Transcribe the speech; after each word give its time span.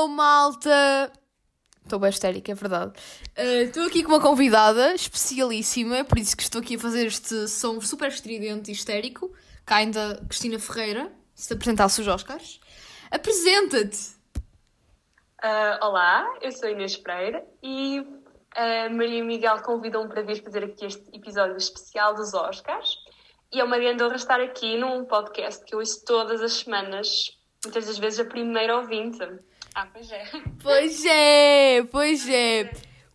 Hello, 0.00 0.08
malta! 0.08 1.12
Estou 1.84 1.98
bem 1.98 2.08
histérica, 2.08 2.52
é 2.52 2.54
verdade. 2.54 2.98
Uh, 3.36 3.64
Estou 3.64 3.84
aqui 3.84 4.02
com 4.02 4.12
uma 4.12 4.20
convidada 4.20 4.94
especialíssima, 4.94 6.06
por 6.06 6.18
isso 6.18 6.34
que 6.34 6.42
estou 6.42 6.62
aqui 6.62 6.76
a 6.76 6.78
fazer 6.78 7.06
este 7.08 7.46
som 7.48 7.78
super 7.82 8.08
estridente 8.08 8.70
e 8.70 8.72
histérico. 8.72 9.30
Cá 9.66 9.76
ainda 9.76 10.18
Cristina 10.26 10.58
Ferreira, 10.58 11.12
se 11.34 11.52
apresentasse 11.52 12.00
os 12.00 12.08
Oscars. 12.08 12.60
Apresenta-te! 13.10 14.16
Uh, 15.44 15.84
olá, 15.84 16.34
eu 16.40 16.50
sou 16.50 16.70
Inês 16.70 16.96
Pereira 16.96 17.44
e 17.62 18.02
a 18.56 18.88
Maria 18.88 19.22
Miguel 19.22 19.60
convidou-me 19.60 20.08
para 20.08 20.22
vir 20.22 20.42
fazer 20.42 20.64
aqui 20.64 20.86
este 20.86 21.04
episódio 21.14 21.58
especial 21.58 22.14
dos 22.14 22.32
Oscars. 22.32 22.96
E 23.52 23.60
é 23.60 23.64
uma 23.64 23.78
grande 23.78 24.02
honra 24.02 24.16
estar 24.16 24.40
aqui 24.40 24.78
num 24.78 25.04
podcast 25.04 25.62
que 25.62 25.74
eu 25.74 25.78
ouço 25.78 26.02
todas 26.06 26.40
as 26.40 26.54
semanas, 26.54 27.38
muitas 27.62 27.86
das 27.86 27.98
vezes 27.98 28.18
a 28.18 28.24
primeira 28.24 28.78
ouvinte. 28.78 29.18
Ah, 29.74 29.86
pois 29.92 30.10
é. 30.10 30.24
Pois 30.62 31.04
é, 31.06 31.82
pois 31.90 32.28
é. 32.28 32.70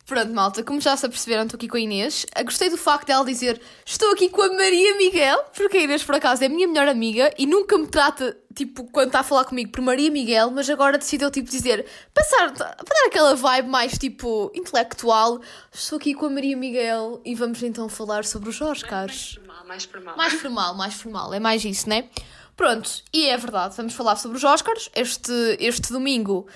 Pronto, 0.06 0.32
malta, 0.34 0.64
como 0.64 0.80
já 0.80 0.96
se 0.96 1.04
aperceberam, 1.04 1.44
estou 1.46 1.58
aqui 1.58 1.68
com 1.68 1.78
a 1.78 1.80
Inês. 1.80 2.28
Ah, 2.36 2.44
Gostei 2.44 2.70
do 2.70 2.78
facto 2.78 3.08
dela 3.08 3.26
dizer 3.26 3.60
estou 3.84 4.12
aqui 4.12 4.30
com 4.30 4.42
a 4.44 4.50
Maria 4.54 4.96
Miguel, 4.98 5.44
porque 5.56 5.78
a 5.78 5.82
Inês, 5.82 6.04
por 6.04 6.14
acaso, 6.14 6.44
é 6.44 6.46
a 6.46 6.50
minha 6.50 6.68
melhor 6.68 6.88
amiga 6.88 7.34
e 7.40 7.48
nunca 7.48 7.76
me 7.76 7.88
trata, 7.88 8.38
tipo, 8.54 8.84
quando 8.92 9.08
está 9.08 9.22
a 9.22 9.24
falar 9.24 9.46
comigo, 9.46 9.72
por 9.72 9.82
Maria 9.82 10.12
Miguel, 10.12 10.52
mas 10.52 10.70
agora 10.70 11.00
decidiu, 11.00 11.32
tipo, 11.32 11.50
dizer, 11.50 11.88
passar, 12.14 12.54
para 12.54 12.76
dar 12.76 13.08
aquela 13.08 13.36
vibe 13.36 13.68
mais, 13.68 13.98
tipo, 13.98 14.52
intelectual, 14.54 15.42
estou 15.74 15.98
aqui 15.98 16.14
com 16.14 16.28
a 16.28 16.30
Maria 16.30 16.56
Miguel 16.56 17.20
e 17.26 17.34
vamos 17.34 17.64
então 17.64 17.90
falar 17.90 18.26
sobre 18.26 18.50
os 18.50 18.60
Mais 18.62 18.78
Oscars. 18.78 19.34
formal, 19.40 19.66
mais 19.66 19.86
formal. 19.86 20.16
Mais 20.18 20.34
formal, 20.34 20.76
mais 20.76 20.94
formal, 20.94 21.34
é 21.34 21.40
mais 21.40 21.66
isso, 21.66 21.90
né? 21.90 22.10
Pronto, 22.56 23.04
e 23.14 23.26
é 23.26 23.38
verdade, 23.38 23.76
vamos 23.76 23.94
falar 23.94 24.16
sobre 24.16 24.38
os 24.38 24.44
Oscars. 24.44 24.90
Este, 24.96 25.32
este 25.60 25.92
domingo, 25.92 26.48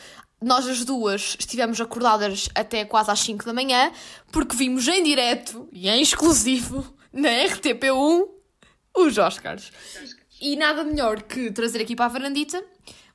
nós 0.42 0.66
as 0.66 0.86
duas 0.86 1.36
estivemos 1.38 1.80
acordadas 1.82 2.48
até 2.56 2.86
quase 2.86 3.12
às 3.12 3.20
5 3.20 3.46
da 3.46 3.54
manhã, 3.54 3.92
porque 4.32 4.56
vimos 4.56 4.88
em 4.88 5.04
direto 5.04 5.68
e 5.74 5.90
em 5.90 6.02
exclusivo 6.02 6.96
na 7.12 7.30
RTP1 7.30 8.28
os 8.96 9.18
Oscars. 9.18 9.72
E 10.40 10.56
nada 10.56 10.86
melhor 10.86 11.22
que 11.24 11.52
trazer 11.52 11.82
aqui 11.82 11.96
para 11.98 12.06
a 12.06 12.10
varandita 12.10 12.64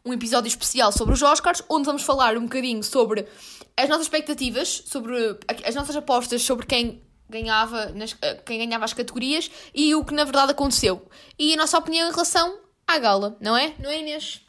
um 0.04 0.12
episódio 0.12 0.48
especial 0.48 0.92
sobre 0.92 1.14
os 1.14 1.22
Oscars, 1.22 1.62
onde 1.70 1.86
vamos 1.86 2.02
falar 2.02 2.36
um 2.36 2.42
bocadinho 2.42 2.82
sobre 2.82 3.26
as 3.74 3.88
nossas 3.88 4.04
expectativas, 4.04 4.82
sobre 4.86 5.38
as 5.64 5.74
nossas 5.74 5.96
apostas 5.96 6.42
sobre 6.42 6.66
quem 6.66 7.02
ganhava, 7.30 7.86
nas, 7.86 8.14
eh, 8.20 8.34
quem 8.44 8.58
ganhava 8.58 8.84
as 8.84 8.92
categorias 8.92 9.50
e 9.74 9.94
o 9.94 10.04
que 10.04 10.12
na 10.12 10.24
verdade 10.24 10.52
aconteceu. 10.52 11.08
E 11.38 11.54
a 11.54 11.56
nossa 11.56 11.78
opinião 11.78 12.06
em 12.06 12.10
relação 12.10 12.63
à 12.86 12.98
gala, 12.98 13.36
não 13.40 13.56
é? 13.56 13.74
Não 13.78 13.90
é, 13.90 13.98
Inês? 13.98 14.40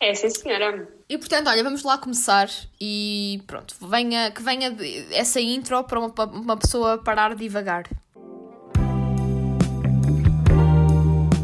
É, 0.00 0.14
sim, 0.14 0.28
senhora. 0.30 0.88
E 1.08 1.16
portanto, 1.16 1.48
olha, 1.48 1.62
vamos 1.62 1.82
lá 1.82 1.96
começar 1.96 2.48
e 2.80 3.42
pronto, 3.46 3.74
venha, 3.80 4.30
que 4.30 4.42
venha 4.42 4.76
essa 5.10 5.40
intro 5.40 5.82
para 5.84 5.98
uma, 5.98 6.10
para 6.10 6.30
uma 6.30 6.56
pessoa 6.56 6.98
parar 6.98 7.34
de 7.34 7.42
divagar. 7.42 7.84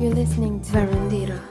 You're 0.01 0.15
listening 0.15 0.61
to 0.61 0.69
Verandira. 0.71 1.43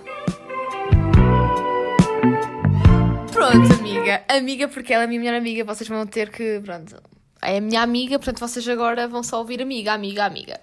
Pronto, 3.32 3.74
amiga. 3.80 4.24
Amiga, 4.28 4.68
porque 4.68 4.94
ela 4.94 5.04
é 5.04 5.06
a 5.06 5.08
minha 5.08 5.20
melhor 5.20 5.36
amiga, 5.36 5.64
vocês 5.64 5.88
vão 5.88 6.06
ter 6.06 6.30
que, 6.30 6.60
pronto, 6.64 7.02
é 7.42 7.58
a 7.58 7.62
minha 7.62 7.82
amiga, 7.82 8.20
portanto 8.20 8.40
vocês 8.40 8.68
agora 8.68 9.08
vão 9.08 9.24
só 9.24 9.40
ouvir 9.40 9.62
amiga, 9.62 9.94
amiga, 9.94 10.26
amiga. 10.26 10.60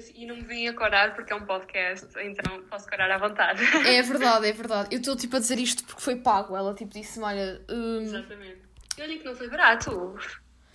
Pronto, 0.00 0.12
e 0.14 0.26
não 0.26 0.36
me 0.36 0.42
vim 0.42 0.66
a 0.68 0.72
corar 0.72 1.14
porque 1.14 1.32
é 1.32 1.36
um 1.36 1.44
podcast, 1.44 2.06
então 2.20 2.62
posso 2.62 2.88
corar 2.88 3.10
à 3.10 3.18
vontade. 3.18 3.62
É 3.86 4.00
verdade, 4.02 4.48
é 4.48 4.52
verdade. 4.52 4.88
Eu 4.90 4.98
estou 4.98 5.16
tipo 5.16 5.36
a 5.36 5.38
dizer 5.38 5.58
isto 5.58 5.84
porque 5.84 6.00
foi 6.00 6.16
pago. 6.16 6.56
Ela 6.56 6.74
tipo 6.74 6.92
disse-me, 6.92 7.24
olha, 7.24 7.60
hum, 7.68 8.00
Exatamente. 8.02 8.62
Eu 8.96 9.08
digo 9.08 9.20
que 9.20 9.28
não 9.28 9.34
foi 9.34 9.48
barato. 9.48 10.18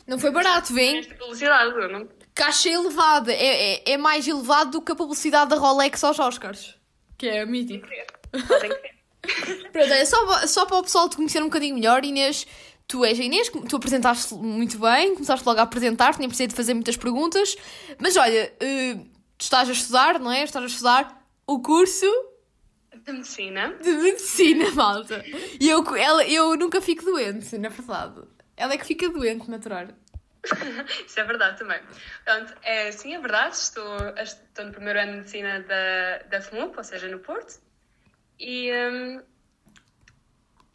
não 0.07 0.19
foi 0.19 0.31
barato, 0.31 0.73
vem? 0.73 0.99
Esta 0.99 1.15
publicidade, 1.15 1.75
eu 1.75 1.89
não... 1.89 2.07
Caixa 2.33 2.69
elevada. 2.69 3.31
É, 3.31 3.75
é, 3.75 3.91
é 3.93 3.97
mais 3.97 4.27
elevado 4.27 4.71
do 4.71 4.81
que 4.81 4.91
a 4.91 4.95
publicidade 4.95 5.49
da 5.49 5.57
Rolex 5.57 6.03
aos 6.03 6.19
Oscars. 6.19 6.77
Que 7.17 7.27
é 7.27 7.45
mítico. 7.45 7.87
Podem 8.47 8.69
crer. 8.69 8.95
Pronto, 9.71 9.93
é 9.93 10.05
só, 10.05 10.47
só 10.47 10.65
para 10.65 10.77
o 10.77 10.83
pessoal 10.83 11.09
te 11.09 11.15
conhecer 11.15 11.41
um 11.41 11.45
bocadinho 11.45 11.75
melhor, 11.75 12.03
Inês. 12.03 12.45
Tu 12.87 13.03
és 13.03 13.19
a 13.19 13.23
Inês, 13.23 13.49
tu 13.67 13.75
apresentaste 13.77 14.35
muito 14.35 14.77
bem, 14.77 15.13
começaste 15.13 15.45
logo 15.45 15.59
a 15.59 15.63
apresentar-te, 15.63 16.19
nem 16.19 16.27
precisei 16.27 16.47
de 16.47 16.53
fazer 16.53 16.73
muitas 16.73 16.95
perguntas. 16.95 17.55
Mas 17.97 18.15
olha, 18.15 18.53
eh, 18.59 18.97
tu 19.37 19.41
estás 19.43 19.69
a 19.69 19.71
estudar, 19.73 20.19
não 20.19 20.31
é? 20.31 20.43
Estás 20.43 20.63
a 20.63 20.67
estudar 20.67 21.27
o 21.47 21.61
curso 21.61 22.05
De 22.93 23.11
medicina. 23.11 23.73
de 23.81 23.91
medicina, 23.91 24.71
malta. 24.71 25.23
E 25.59 25.69
eu, 25.69 25.83
ela, 25.95 26.25
eu 26.25 26.55
nunca 26.55 26.81
fico 26.81 27.03
doente, 27.05 27.57
na 27.57 27.69
verdade. 27.69 28.21
Ela 28.57 28.73
é 28.73 28.77
que 28.77 28.85
fica 28.85 29.09
doente, 29.09 29.49
natural. 29.49 29.87
Isso 31.05 31.19
é 31.19 31.23
verdade 31.23 31.57
também. 31.57 31.79
Pronto, 32.23 32.53
é, 32.61 32.91
sim, 32.91 33.13
é 33.15 33.19
verdade. 33.19 33.55
Estou, 33.55 33.97
estou 34.17 34.65
no 34.65 34.71
primeiro 34.71 34.99
ano 34.99 35.11
de 35.11 35.17
medicina 35.17 35.59
da, 35.61 36.19
da 36.29 36.41
FMUP, 36.41 36.77
ou 36.77 36.83
seja, 36.83 37.07
no 37.07 37.19
Porto. 37.19 37.59
E, 38.39 38.71
hum, 38.71 39.21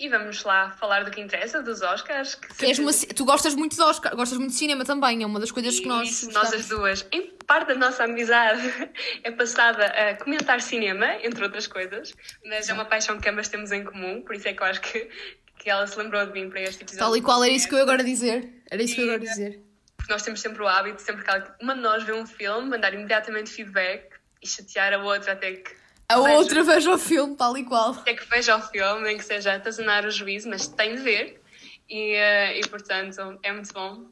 e 0.00 0.08
vamos 0.08 0.42
lá 0.44 0.70
falar 0.70 1.04
do 1.04 1.10
que 1.10 1.20
interessa, 1.20 1.62
dos 1.62 1.82
Oscars. 1.82 2.34
Que 2.34 2.80
uma 2.80 2.90
tu 3.14 3.24
gostas 3.26 3.54
muito 3.54 3.76
de 3.76 3.82
Oscar, 3.82 4.16
gostas 4.16 4.38
muito 4.38 4.52
de 4.52 4.56
cinema 4.56 4.82
também, 4.82 5.22
é 5.22 5.26
uma 5.26 5.38
das 5.38 5.50
coisas 5.50 5.78
que 5.78 5.86
nós. 5.86 6.08
Isso, 6.08 6.32
nós 6.32 6.52
as 6.54 6.66
duas. 6.66 7.06
Em 7.12 7.26
parte 7.46 7.68
da 7.68 7.74
nossa 7.74 8.04
amizade 8.04 8.62
é 9.22 9.30
passada 9.30 9.84
a 9.84 10.16
comentar 10.16 10.62
cinema, 10.62 11.16
entre 11.22 11.44
outras 11.44 11.66
coisas, 11.66 12.14
mas 12.46 12.68
é 12.70 12.72
uma 12.72 12.86
paixão 12.86 13.20
que 13.20 13.28
ambas 13.28 13.48
temos 13.48 13.70
em 13.72 13.84
comum, 13.84 14.22
por 14.22 14.34
isso 14.34 14.48
é 14.48 14.54
que 14.54 14.62
eu 14.62 14.66
acho 14.66 14.80
que, 14.80 15.10
que 15.58 15.68
ela 15.68 15.86
se 15.86 15.98
lembrou 15.98 16.24
de 16.24 16.32
mim 16.32 16.48
para 16.48 16.62
este 16.62 16.82
episódio. 16.82 16.98
Tal 16.98 17.16
e 17.16 17.20
qual 17.20 17.44
era 17.44 17.52
isso 17.52 17.68
que 17.68 17.74
eu 17.74 17.82
agora 17.82 18.02
dizer. 18.02 18.48
Era 18.70 18.82
isso 18.82 18.94
que 18.94 19.02
eu 19.02 19.04
agora 19.04 19.20
dizer. 19.20 19.62
Porque 19.98 20.10
nós 20.10 20.22
temos 20.22 20.40
sempre 20.40 20.62
o 20.62 20.66
hábito, 20.66 21.02
sempre 21.02 21.22
que 21.22 21.30
uma 21.62 21.74
de 21.74 21.82
nós 21.82 22.04
vê 22.04 22.14
um 22.14 22.26
filme, 22.26 22.70
mandar 22.70 22.94
imediatamente 22.94 23.50
feedback 23.50 24.08
e 24.42 24.48
chatear 24.48 24.94
a 24.94 24.98
outra 25.04 25.34
até 25.34 25.52
que, 25.52 25.74
A 26.10 26.18
outra 26.18 26.64
veja 26.64 26.92
o 26.92 26.98
filme, 26.98 27.36
tal 27.36 27.56
e 27.56 27.64
qual. 27.64 27.92
até 27.92 28.14
que 28.14 28.28
veja 28.28 28.56
o 28.56 28.62
filme, 28.62 29.02
nem 29.02 29.16
que 29.16 29.24
seja 29.24 29.54
atazanar 29.54 30.04
o 30.04 30.10
juízo, 30.10 30.48
mas 30.48 30.66
tem 30.66 30.96
de 30.96 31.02
ver. 31.02 31.40
E, 31.88 32.14
eh, 32.14 32.58
e 32.58 32.66
portanto, 32.68 33.38
é 33.42 33.52
muito 33.52 33.72
bom. 33.72 34.06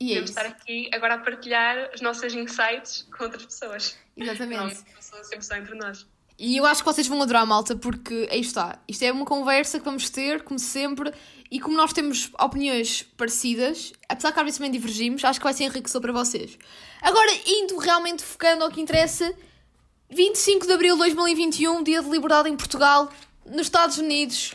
E 0.00 0.14
é 0.14 0.16
isso. 0.16 0.24
estar 0.24 0.46
aqui 0.46 0.90
agora 0.92 1.14
a 1.14 1.18
partilhar 1.18 1.90
os 1.94 2.00
nossos 2.00 2.34
insights 2.34 3.08
com 3.16 3.24
outras 3.24 3.44
pessoas. 3.44 3.96
Exatamente. 4.16 4.84
não 5.12 5.24
sempre 5.24 5.44
só 5.44 5.56
entre 5.56 5.74
nós. 5.74 6.06
E 6.38 6.56
eu 6.56 6.66
acho 6.66 6.82
que 6.82 6.92
vocês 6.92 7.06
vão 7.06 7.22
adorar, 7.22 7.46
malta, 7.46 7.76
porque 7.76 8.28
aí 8.30 8.40
está. 8.40 8.78
Isto 8.88 9.04
é 9.04 9.12
uma 9.12 9.24
conversa 9.24 9.78
que 9.78 9.84
vamos 9.84 10.10
ter, 10.10 10.42
como 10.42 10.58
sempre, 10.58 11.12
e 11.50 11.60
como 11.60 11.76
nós 11.76 11.92
temos 11.92 12.30
opiniões 12.40 13.02
parecidas, 13.16 13.92
apesar 14.08 14.32
que 14.32 14.40
às 14.40 14.44
vezes 14.44 14.58
também 14.58 14.72
divergimos, 14.72 15.24
acho 15.24 15.38
que 15.38 15.44
vai 15.44 15.52
ser 15.52 15.64
enriquecedor 15.64 16.02
para 16.02 16.12
vocês. 16.12 16.58
Agora, 17.00 17.30
indo 17.46 17.76
realmente 17.76 18.24
focando 18.24 18.64
ao 18.64 18.70
que 18.70 18.80
interessa, 18.80 19.32
25 20.14 20.66
de 20.66 20.72
abril 20.74 20.94
de 20.94 20.98
2021, 20.98 21.82
dia 21.82 22.02
de 22.02 22.10
liberdade 22.10 22.46
em 22.46 22.54
Portugal, 22.54 23.10
nos 23.46 23.62
Estados 23.62 23.96
Unidos, 23.96 24.54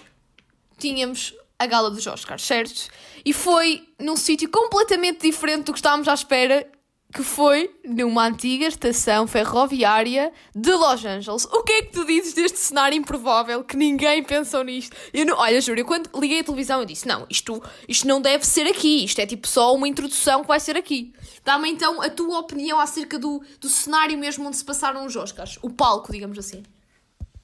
tínhamos 0.77 1.33
a 1.57 1.65
gala 1.65 1.89
dos 1.89 2.05
Oscars, 2.05 2.43
certo? 2.43 2.89
E 3.25 3.33
foi 3.33 3.89
num 3.99 4.15
sítio 4.15 4.47
completamente 4.49 5.21
diferente 5.21 5.63
do 5.63 5.73
que 5.73 5.79
estávamos 5.79 6.07
à 6.07 6.13
espera, 6.13 6.69
que 7.13 7.23
foi 7.23 7.73
numa 7.83 8.27
antiga 8.27 8.65
estação 8.65 9.25
ferroviária 9.27 10.31
de 10.53 10.71
Los 10.71 11.05
Angeles. 11.05 11.45
O 11.45 11.63
que 11.63 11.73
é 11.73 11.81
que 11.83 11.93
tu 11.93 12.05
dizes 12.05 12.33
deste 12.33 12.59
cenário 12.59 12.97
improvável 12.97 13.63
que 13.63 13.77
ninguém 13.77 14.23
pensou 14.23 14.63
nisto? 14.63 14.95
Eu 15.13 15.25
não, 15.25 15.37
olha, 15.37 15.59
juro, 15.61 15.79
eu 15.79 15.85
quando 15.85 16.09
liguei 16.19 16.39
a 16.39 16.43
televisão 16.43 16.79
eu 16.81 16.85
disse: 16.85 17.07
não, 17.07 17.25
isto, 17.29 17.61
isto 17.87 18.07
não 18.07 18.21
deve 18.21 18.45
ser 18.45 18.67
aqui, 18.67 19.05
isto 19.05 19.19
é 19.19 19.25
tipo 19.25 19.47
só 19.47 19.73
uma 19.73 19.87
introdução 19.87 20.41
que 20.41 20.47
vai 20.47 20.59
ser 20.59 20.75
aqui. 20.75 21.13
Dá-me 21.43 21.69
então 21.69 22.01
a 22.01 22.09
tua 22.09 22.39
opinião 22.39 22.79
acerca 22.79 23.17
do, 23.17 23.41
do 23.59 23.69
cenário 23.69 24.17
mesmo 24.17 24.45
onde 24.45 24.57
se 24.57 24.65
passaram 24.65 25.05
os 25.05 25.15
Oscars, 25.15 25.57
o 25.61 25.69
palco, 25.69 26.11
digamos 26.11 26.37
assim. 26.37 26.63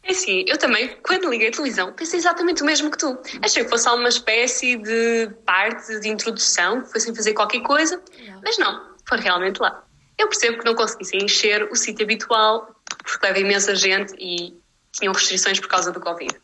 É 0.06 0.12
assim, 0.12 0.44
eu 0.48 0.58
também, 0.58 0.98
quando 1.02 1.30
liguei 1.30 1.48
a 1.48 1.52
televisão, 1.52 1.94
pensei 1.94 2.20
exatamente 2.20 2.62
o 2.62 2.66
mesmo 2.66 2.92
que 2.92 2.98
tu. 2.98 3.18
Achei 3.42 3.64
que 3.64 3.70
fosse 3.70 3.88
alguma 3.88 4.10
espécie 4.10 4.76
de 4.76 5.30
parte 5.46 5.98
de 6.02 6.10
introdução, 6.10 6.82
que 6.82 6.92
fossem 6.92 7.16
fazer 7.16 7.34
qualquer 7.34 7.62
coisa, 7.62 8.04
mas 8.44 8.58
não, 8.58 8.93
foi 9.08 9.20
realmente 9.20 9.62
lá. 9.62 9.84
Eu 10.18 10.28
percebo 10.28 10.60
que 10.60 10.66
não 10.66 10.76
conseguissem 10.76 11.24
encher 11.24 11.64
o 11.72 11.76
sítio 11.76 12.04
habitual, 12.04 12.76
porque 13.04 13.26
leva 13.26 13.40
imensa 13.40 13.76
gente 13.76 14.14
e 14.18 14.58
tinham 14.92 15.14
restrições 15.14 15.60
por 15.60 15.68
causa 15.68 15.92
do 15.92 16.00
Covid. 16.00 16.40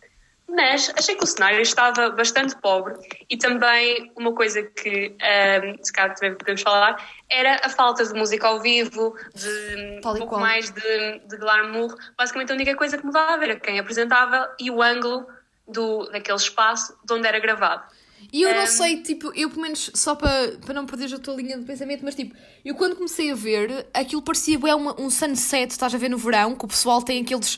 Mas 0.48 0.92
achei 0.98 1.16
que 1.16 1.24
o 1.24 1.28
cenário 1.28 1.62
estava 1.62 2.10
bastante 2.10 2.56
pobre 2.60 2.96
e 3.30 3.38
também 3.38 4.12
uma 4.18 4.34
coisa 4.34 4.64
que, 4.64 5.16
ahm, 5.22 5.78
se 5.84 5.94
calhar 5.94 6.16
também 6.16 6.36
podemos 6.36 6.62
falar, 6.62 6.98
era 7.30 7.62
a 7.64 7.70
falta 7.70 8.04
de 8.04 8.14
música 8.14 8.48
ao 8.48 8.60
vivo, 8.60 9.16
de 9.36 10.00
Tal 10.02 10.14
um 10.14 10.18
pouco 10.18 10.34
qual. 10.34 10.42
mais 10.42 10.72
de, 10.72 11.20
de 11.20 11.38
glamour. 11.38 11.96
Basicamente 12.18 12.52
a 12.52 12.56
única 12.56 12.76
coisa 12.76 12.98
que 12.98 13.06
mudava 13.06 13.44
era 13.44 13.60
quem 13.60 13.78
apresentava 13.78 14.54
e 14.60 14.72
o 14.72 14.82
ângulo 14.82 15.28
do, 15.68 16.10
daquele 16.12 16.38
espaço 16.38 16.98
de 17.06 17.14
onde 17.14 17.28
era 17.28 17.40
gravado. 17.40 17.84
E 18.31 18.44
eu 18.44 18.54
não 18.54 18.63
Um, 18.63 18.68
sei, 18.68 18.98
tipo, 19.01 19.31
eu 19.36 19.50
pelo 19.50 19.62
menos, 19.62 19.89
só 19.94 20.13
para, 20.16 20.57
para 20.57 20.74
não 20.74 20.86
perder 20.86 21.13
a 21.13 21.19
tua 21.19 21.33
linha 21.36 21.57
de 21.57 21.66
pensamento, 21.66 22.04
mas 22.04 22.13
tipo, 22.13 22.36
eu 22.63 22.75
quando 22.75 22.95
comecei 22.95 23.31
a 23.31 23.36
ver, 23.36 23.88
aquilo 23.94 24.21
parecia 24.21 24.60
bem 24.60 24.74
uma, 24.74 25.00
um 25.01 25.10
sunset, 25.10 25.71
estás 25.71 25.94
a 25.95 25.98
ver 25.98 26.10
no 26.10 26.18
verão, 26.18 26.56
que 26.56 26.66
o 26.66 26.68
pessoal 26.68 27.01
tem 27.01 27.21
aqueles. 27.21 27.57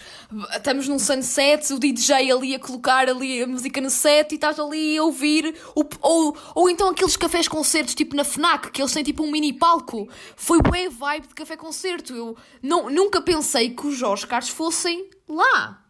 Estamos 0.56 0.88
num 0.88 1.00
sunset, 1.00 1.74
o 1.74 1.80
DJ 1.80 2.32
ali 2.32 2.56
a 2.56 2.60
colocar 2.60 3.10
ali 3.10 3.44
a 3.44 3.48
música 3.48 3.82
no 3.82 3.90
set 3.90 4.32
e 4.32 4.36
estás 4.36 4.60
ali 4.60 4.98
a 4.98 5.04
ouvir. 5.04 5.54
O, 5.76 5.84
ou, 6.02 6.38
ou 6.56 6.70
então 6.70 6.90
aqueles 6.90 7.18
cafés 7.18 7.48
concertos, 7.48 7.94
tipo 7.94 8.16
na 8.16 8.24
Fnac, 8.24 8.72
que 8.72 8.82
eles 8.82 8.94
têm 8.94 9.04
tipo 9.04 9.24
um 9.24 9.32
mini 9.32 9.54
palco. 9.54 10.08
Foi 10.36 10.62
bem 10.62 10.88
vibe 10.90 11.28
de 11.28 11.34
café 11.34 11.58
concerto. 11.58 12.14
Eu 12.16 12.38
não, 12.62 12.90
nunca 12.90 13.22
pensei 13.22 13.72
que 13.72 13.88
os 13.88 14.02
Oscars 14.02 14.50
fossem 14.50 15.10
lá. 15.28 15.82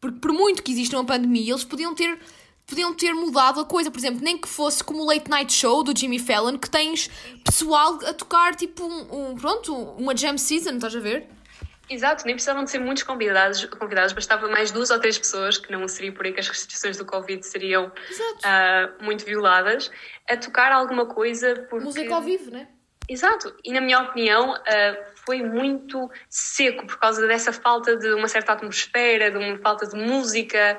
Porque 0.00 0.18
por 0.18 0.32
muito 0.32 0.62
que 0.62 0.72
exista 0.72 0.96
uma 0.96 1.04
pandemia, 1.04 1.52
eles 1.52 1.64
podiam 1.64 1.94
ter, 1.94 2.18
podiam 2.70 2.94
ter 2.94 3.12
mudado 3.12 3.60
a 3.60 3.64
coisa. 3.64 3.90
Por 3.90 3.98
exemplo, 3.98 4.20
nem 4.22 4.38
que 4.38 4.48
fosse 4.48 4.82
como 4.82 5.02
o 5.02 5.06
Late 5.06 5.28
Night 5.28 5.52
Show 5.52 5.82
do 5.82 5.96
Jimmy 5.96 6.18
Fallon, 6.18 6.56
que 6.56 6.70
tens 6.70 7.10
pessoal 7.44 7.98
a 8.06 8.14
tocar 8.14 8.54
tipo 8.54 8.84
um, 8.84 9.32
um- 9.32 9.34
pronto, 9.34 9.74
uma 9.74 10.16
jam 10.16 10.38
season, 10.38 10.76
estás 10.76 10.94
a 10.94 11.00
ver? 11.00 11.26
Exato, 11.90 12.24
nem 12.24 12.36
precisavam 12.36 12.62
de 12.62 12.70
ser 12.70 12.78
muitos 12.78 13.02
convidados, 13.02 13.64
convidados, 13.64 14.12
bastava 14.12 14.48
mais 14.48 14.70
duas 14.70 14.90
ou 14.90 15.00
três 15.00 15.18
pessoas, 15.18 15.58
que 15.58 15.72
não 15.72 15.88
seria 15.88 16.12
por 16.12 16.24
aí 16.24 16.32
que 16.32 16.38
as 16.38 16.46
restrições 16.46 16.96
do 16.96 17.04
Covid 17.04 17.44
seriam 17.44 17.90
ah, 18.44 18.90
muito 19.00 19.24
violadas, 19.24 19.90
a 20.28 20.36
tocar 20.36 20.70
alguma 20.70 21.06
coisa 21.06 21.66
porque... 21.68 21.84
Música 21.86 22.14
ao 22.14 22.22
vivo, 22.22 22.52
né? 22.52 22.68
Exato, 23.08 23.52
e 23.64 23.72
na 23.72 23.80
minha 23.80 23.98
opinião 24.02 24.54
ah, 24.54 24.96
foi 25.26 25.42
muito 25.42 26.08
seco 26.28 26.86
por 26.86 26.96
causa 26.98 27.26
dessa 27.26 27.52
falta 27.52 27.96
de 27.96 28.14
uma 28.14 28.28
certa 28.28 28.52
atmosfera, 28.52 29.28
de 29.28 29.36
uma 29.36 29.58
falta 29.58 29.84
de 29.88 29.96
música. 29.96 30.78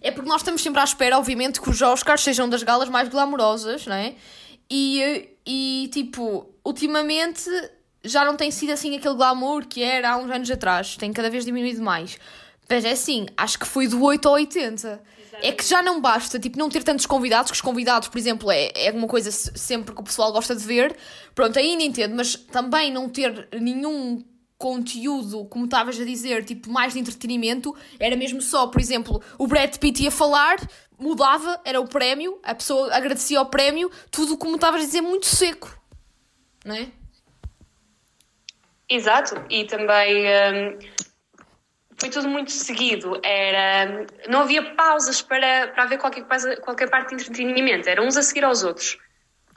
É 0.00 0.10
porque 0.10 0.28
nós 0.28 0.40
estamos 0.40 0.62
sempre 0.62 0.80
à 0.80 0.84
espera, 0.84 1.18
obviamente, 1.18 1.60
que 1.60 1.68
os 1.68 1.80
Oscars 1.82 2.22
sejam 2.22 2.48
das 2.48 2.62
galas 2.62 2.88
mais 2.88 3.08
glamourosas, 3.08 3.86
não 3.86 3.94
é? 3.96 4.14
E, 4.70 5.28
e 5.46 5.90
tipo, 5.92 6.48
ultimamente 6.64 7.50
já 8.02 8.24
não 8.24 8.34
tem 8.36 8.50
sido 8.50 8.72
assim 8.72 8.96
aquele 8.96 9.14
glamour 9.14 9.66
que 9.66 9.82
era 9.82 10.12
há 10.12 10.16
uns 10.16 10.30
anos 10.30 10.50
atrás. 10.50 10.96
Tem 10.96 11.12
cada 11.12 11.28
vez 11.28 11.44
diminuído 11.44 11.82
mais. 11.82 12.18
Mas 12.68 12.84
é 12.84 12.92
assim, 12.92 13.26
acho 13.36 13.58
que 13.58 13.66
foi 13.66 13.86
do 13.88 14.02
8 14.02 14.26
ao 14.26 14.34
80. 14.34 15.02
É 15.42 15.52
que 15.52 15.64
já 15.64 15.82
não 15.82 16.00
basta, 16.00 16.38
tipo, 16.38 16.58
não 16.58 16.68
ter 16.68 16.82
tantos 16.82 17.04
convidados, 17.06 17.50
que 17.50 17.54
os 17.56 17.60
convidados, 17.60 18.08
por 18.08 18.18
exemplo, 18.18 18.50
é, 18.50 18.70
é 18.74 18.90
uma 18.92 19.06
coisa 19.06 19.30
se- 19.30 19.50
sempre 19.56 19.94
que 19.94 20.00
o 20.00 20.04
pessoal 20.04 20.32
gosta 20.32 20.54
de 20.54 20.64
ver. 20.64 20.96
Pronto, 21.34 21.58
ainda 21.58 21.82
entendo, 21.82 22.14
mas 22.14 22.36
também 22.36 22.92
não 22.92 23.08
ter 23.08 23.48
nenhum 23.60 24.22
conteúdo, 24.60 25.46
como 25.46 25.64
estavas 25.64 25.98
a 25.98 26.04
dizer, 26.04 26.44
tipo, 26.44 26.70
mais 26.70 26.92
de 26.92 26.98
entretenimento, 26.98 27.74
era 27.98 28.14
mesmo 28.14 28.42
só, 28.42 28.66
por 28.66 28.78
exemplo, 28.78 29.22
o 29.38 29.46
Brad 29.46 29.74
Pitt 29.78 30.04
ia 30.04 30.10
falar, 30.10 30.58
mudava, 30.98 31.58
era 31.64 31.80
o 31.80 31.88
prémio, 31.88 32.38
a 32.42 32.54
pessoa 32.54 32.94
agradecia 32.94 33.38
ao 33.38 33.46
prémio, 33.46 33.90
tudo 34.10 34.36
como 34.36 34.56
estavas 34.56 34.82
a 34.82 34.84
dizer, 34.84 35.00
muito 35.00 35.24
seco. 35.24 35.74
Não 36.62 36.74
é? 36.74 36.88
Exato, 38.86 39.42
e 39.48 39.64
também 39.64 40.26
hum, 40.26 40.78
foi 41.98 42.10
tudo 42.10 42.28
muito 42.28 42.50
seguido. 42.50 43.18
Era, 43.24 44.04
não 44.28 44.40
havia 44.40 44.74
pausas 44.74 45.22
para, 45.22 45.68
para 45.68 45.84
haver 45.84 45.98
qualquer, 45.98 46.26
qualquer 46.60 46.90
parte 46.90 47.08
de 47.08 47.14
entretenimento, 47.14 47.88
eram 47.88 48.06
uns 48.06 48.18
a 48.18 48.22
seguir 48.22 48.44
aos 48.44 48.62
outros. 48.62 48.98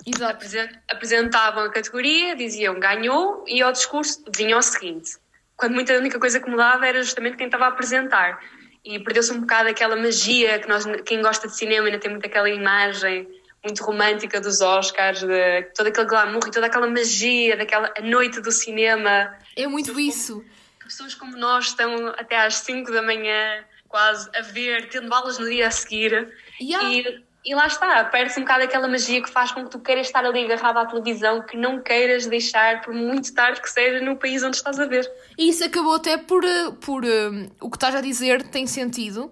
Exato. 0.06 0.34
Apresen- 0.36 0.70
Apresentavam 0.90 1.64
a 1.66 1.72
categoria, 1.72 2.36
diziam 2.36 2.80
ganhou 2.80 3.44
e 3.48 3.62
ao 3.62 3.72
discurso 3.72 4.24
vinha 4.36 4.56
ao 4.56 4.62
seguinte. 4.62 5.12
Quando 5.56 5.74
muita 5.74 5.94
única 5.94 6.20
coisa 6.20 6.40
que 6.40 6.50
mudava 6.50 6.86
era 6.88 7.02
justamente 7.04 7.38
quem 7.38 7.46
estava 7.46 7.66
a 7.66 7.68
apresentar. 7.70 8.40
E 8.84 9.00
perdeu-se 9.00 9.32
um 9.32 9.42
bocado 9.42 9.70
aquela 9.70 9.96
magia 9.96 10.60
que 10.60 10.68
nós, 10.68 10.84
quem 11.06 11.22
gosta 11.22 11.48
de 11.48 11.56
cinema 11.56 11.86
ainda 11.88 12.00
tem 12.00 12.12
muito 12.12 12.26
aquela 12.26 12.50
imagem 12.50 13.28
muito 13.64 13.82
romântica 13.82 14.42
dos 14.42 14.60
Oscars, 14.60 15.22
de 15.22 15.62
todo 15.74 15.88
aquele 15.88 16.06
glamour 16.06 16.46
e 16.46 16.52
toda 16.52 16.66
aquela 16.66 16.86
magia 16.86 17.56
daquela 17.56 17.94
noite 18.04 18.42
do 18.42 18.52
cinema. 18.52 19.34
É 19.56 19.66
muito 19.68 19.98
isso. 19.98 20.44
Pessoas 20.84 21.16
como 21.16 21.38
nós 21.38 21.68
estão 21.68 22.10
até 22.18 22.36
às 22.36 22.56
5 22.56 22.92
da 22.92 23.02
manhã 23.02 23.64
quase 23.88 24.30
a 24.36 24.42
ver, 24.42 24.90
tendo 24.90 25.14
aulas 25.14 25.40
no 25.40 25.46
dia 25.50 25.68
a 25.68 25.72
seguir. 25.72 26.34
Yeah. 26.60 26.90
E, 26.92 27.24
e 27.46 27.54
lá 27.54 27.68
está, 27.68 28.06
perde-se 28.06 28.40
um 28.40 28.44
bocado 28.44 28.64
aquela 28.64 28.88
magia 28.88 29.22
que 29.22 29.30
faz 29.30 29.52
com 29.52 29.66
que 29.66 29.70
tu 29.70 29.80
queiras 29.80 30.08
estar 30.08 30.26
ali 30.26 30.46
agarrado 30.46 30.78
à 30.78 30.86
televisão, 30.86 31.42
que 31.42 31.58
não 31.58 31.82
queiras 31.82 32.26
deixar, 32.26 32.82
por 32.82 32.94
muito 32.94 33.34
tarde 33.34 33.62
que 33.62 33.70
seja, 33.70 34.00
no 34.04 34.16
país 34.16 34.42
onde 34.44 34.56
estás 34.56 34.80
a 34.80 34.86
ver. 34.86 35.10
E 35.38 35.50
isso 35.50 35.64
acabou 35.64 35.96
até 35.96 36.18
por, 36.18 36.44
eh, 36.46 36.72
por 36.80 37.04
eh, 37.04 37.50
o 37.60 37.70
que 37.70 37.76
estás 37.76 37.96
a 37.96 38.02
dizer 38.02 38.44
tem 38.44 38.66
sentido 38.66 39.30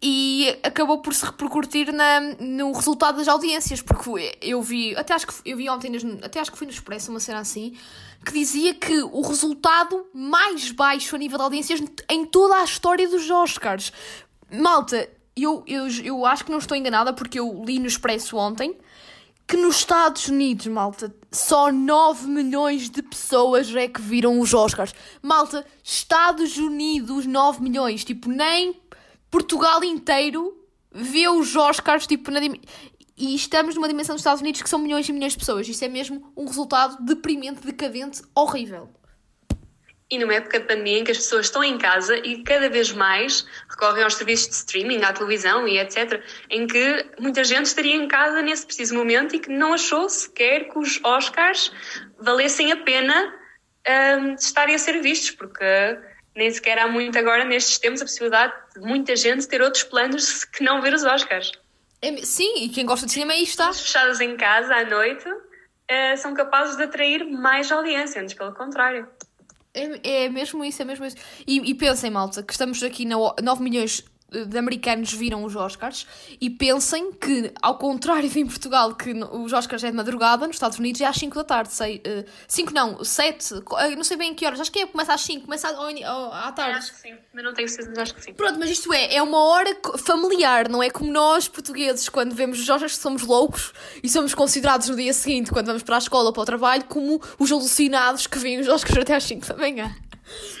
e 0.00 0.58
acabou 0.62 1.02
por 1.02 1.12
se 1.12 1.26
repercutir 1.26 1.92
na, 1.92 2.20
no 2.40 2.72
resultado 2.72 3.18
das 3.18 3.28
audiências, 3.28 3.82
porque 3.82 4.38
eu 4.40 4.62
vi, 4.62 4.96
até 4.96 5.12
acho 5.12 5.26
que 5.26 5.34
eu 5.44 5.56
vi 5.58 5.68
ontem, 5.68 5.92
até 6.22 6.40
acho 6.40 6.50
que 6.50 6.56
foi 6.56 6.66
no 6.66 6.72
Expresso, 6.72 7.10
uma 7.10 7.20
cena 7.20 7.40
assim, 7.40 7.76
que 8.24 8.32
dizia 8.32 8.72
que 8.74 9.02
o 9.02 9.20
resultado 9.20 10.06
mais 10.14 10.70
baixo 10.70 11.14
a 11.14 11.18
nível 11.18 11.36
de 11.36 11.44
audiências 11.44 11.82
em 12.08 12.24
toda 12.24 12.56
a 12.56 12.64
história 12.64 13.06
dos 13.06 13.30
Oscars. 13.30 13.92
Malta, 14.50 15.08
eu, 15.36 15.64
eu, 15.66 15.88
eu 16.02 16.26
acho 16.26 16.44
que 16.44 16.50
não 16.50 16.58
estou 16.58 16.76
enganada 16.76 17.12
porque 17.12 17.38
eu 17.38 17.62
li 17.64 17.78
no 17.78 17.86
Expresso 17.86 18.36
ontem 18.36 18.76
que 19.50 19.56
nos 19.56 19.78
Estados 19.78 20.28
Unidos, 20.28 20.68
malta, 20.68 21.12
só 21.32 21.72
9 21.72 22.28
milhões 22.28 22.88
de 22.88 23.02
pessoas 23.02 23.74
é 23.74 23.88
que 23.88 24.00
viram 24.00 24.38
os 24.38 24.54
Oscars. 24.54 24.94
Malta, 25.20 25.66
Estados 25.82 26.56
Unidos, 26.56 27.26
9 27.26 27.60
milhões. 27.60 28.04
Tipo, 28.04 28.28
nem 28.28 28.80
Portugal 29.28 29.82
inteiro 29.82 30.56
vê 30.92 31.28
os 31.28 31.56
Oscars, 31.56 32.06
tipo, 32.06 32.30
na 32.30 32.38
E 33.16 33.34
estamos 33.34 33.74
numa 33.74 33.88
dimensão 33.88 34.14
dos 34.14 34.20
Estados 34.20 34.40
Unidos 34.40 34.62
que 34.62 34.68
são 34.68 34.78
milhões 34.78 35.08
e 35.08 35.12
milhões 35.12 35.32
de 35.32 35.40
pessoas. 35.40 35.68
Isso 35.68 35.84
é 35.84 35.88
mesmo 35.88 36.32
um 36.36 36.46
resultado 36.46 37.02
deprimente, 37.02 37.66
decadente, 37.66 38.22
horrível. 38.32 38.88
E 40.10 40.18
numa 40.18 40.34
época 40.34 40.58
de 40.58 40.66
pandemia 40.66 40.98
em 40.98 41.04
que 41.04 41.12
as 41.12 41.18
pessoas 41.18 41.46
estão 41.46 41.62
em 41.62 41.78
casa 41.78 42.16
e 42.16 42.42
cada 42.42 42.68
vez 42.68 42.90
mais 42.92 43.46
recorrem 43.68 44.02
aos 44.02 44.14
serviços 44.14 44.48
de 44.48 44.54
streaming, 44.56 45.04
à 45.04 45.12
televisão 45.12 45.68
e 45.68 45.78
etc., 45.78 46.20
em 46.50 46.66
que 46.66 47.06
muita 47.18 47.44
gente 47.44 47.66
estaria 47.66 47.94
em 47.94 48.08
casa 48.08 48.42
nesse 48.42 48.66
preciso 48.66 48.94
momento 48.94 49.36
e 49.36 49.38
que 49.38 49.50
não 49.50 49.72
achou 49.74 50.08
sequer 50.08 50.68
que 50.68 50.78
os 50.78 51.00
Oscars 51.04 51.72
valessem 52.18 52.72
a 52.72 52.76
pena 52.76 53.34
de 54.36 54.42
estarem 54.42 54.74
a 54.74 54.78
ser 54.78 55.00
vistos, 55.00 55.30
porque 55.30 55.64
nem 56.34 56.50
sequer 56.50 56.78
há 56.78 56.88
muito 56.88 57.18
agora 57.18 57.44
nestes 57.44 57.78
tempos 57.78 58.00
a 58.00 58.04
possibilidade 58.04 58.52
de 58.74 58.80
muita 58.80 59.16
gente 59.16 59.46
ter 59.46 59.62
outros 59.62 59.82
planos 59.84 60.44
que 60.44 60.62
não 60.62 60.80
ver 60.80 60.94
os 60.94 61.04
Oscars. 61.04 61.52
É 62.02 62.16
sim, 62.18 62.64
e 62.64 62.68
quem 62.68 62.86
gosta 62.86 63.06
de 63.06 63.12
cinema 63.12 63.32
aí 63.32 63.42
está. 63.42 63.68
Pessoas 63.68 63.86
fechadas 63.86 64.20
em 64.20 64.36
casa 64.36 64.74
à 64.74 64.84
noite 64.84 65.24
eh, 65.86 66.16
são 66.16 66.32
capazes 66.32 66.76
de 66.76 66.84
atrair 66.84 67.24
mais 67.24 67.70
audiência, 67.70 68.22
antes 68.22 68.34
pelo 68.34 68.54
contrário. 68.54 69.06
É, 69.72 70.24
é 70.24 70.28
mesmo 70.28 70.64
isso, 70.64 70.82
é 70.82 70.84
mesmo 70.84 71.04
isso. 71.04 71.16
E, 71.46 71.70
e 71.70 71.74
pensem, 71.74 72.10
malta, 72.10 72.42
que 72.42 72.52
estamos 72.52 72.82
aqui 72.82 73.04
na 73.04 73.16
9 73.42 73.62
milhões 73.62 74.04
de 74.46 74.58
americanos 74.58 75.12
viram 75.12 75.44
os 75.44 75.56
Oscars 75.56 76.06
e 76.40 76.48
pensem 76.50 77.12
que, 77.12 77.52
ao 77.60 77.76
contrário 77.78 78.28
de 78.28 78.40
em 78.40 78.46
Portugal, 78.46 78.94
que 78.94 79.12
os 79.12 79.52
Oscars 79.52 79.82
é 79.84 79.90
de 79.90 79.96
madrugada, 79.96 80.46
nos 80.46 80.56
Estados 80.56 80.78
Unidos 80.78 81.00
é 81.00 81.06
às 81.06 81.16
5 81.16 81.34
da 81.36 81.44
tarde. 81.44 81.70
5 82.48 82.72
não, 82.72 83.04
7, 83.04 83.54
não 83.96 84.04
sei 84.04 84.16
bem 84.16 84.30
em 84.30 84.34
que 84.34 84.46
horas, 84.46 84.60
acho 84.60 84.70
que 84.72 84.78
é, 84.80 84.86
começa 84.86 85.12
às 85.12 85.20
5, 85.20 85.44
começa 85.44 85.68
ao- 85.68 86.32
à 86.32 86.52
tarde. 86.52 86.78
Acho 86.78 86.92
que 86.94 87.00
sim, 87.00 87.14
mas 87.34 87.44
não 87.44 87.52
tenho 87.52 87.68
certeza, 87.68 88.02
acho 88.02 88.14
que 88.14 88.22
sim. 88.24 88.32
Pronto, 88.32 88.58
mas 88.58 88.70
isto 88.70 88.92
é, 88.92 89.14
é 89.16 89.22
uma 89.22 89.38
hora 89.44 89.76
familiar, 89.98 90.68
não 90.68 90.82
é 90.82 90.90
como 90.90 91.12
nós, 91.12 91.48
portugueses, 91.48 92.08
quando 92.08 92.34
vemos 92.34 92.58
os 92.60 92.68
Oscars, 92.68 92.96
somos 92.96 93.22
loucos 93.22 93.72
e 94.02 94.08
somos 94.08 94.34
considerados 94.34 94.88
no 94.88 94.96
dia 94.96 95.12
seguinte, 95.12 95.50
quando 95.50 95.66
vamos 95.66 95.82
para 95.82 95.96
a 95.96 95.98
escola 95.98 96.26
ou 96.26 96.32
para 96.32 96.42
o 96.42 96.46
trabalho, 96.46 96.84
como 96.84 97.20
os 97.38 97.50
alucinados 97.52 98.26
que 98.26 98.38
veem 98.38 98.60
os 98.60 98.68
Oscars 98.68 98.98
até 98.98 99.14
às 99.14 99.24
5 99.24 99.46
da 99.46 99.56
manhã. 99.56 99.94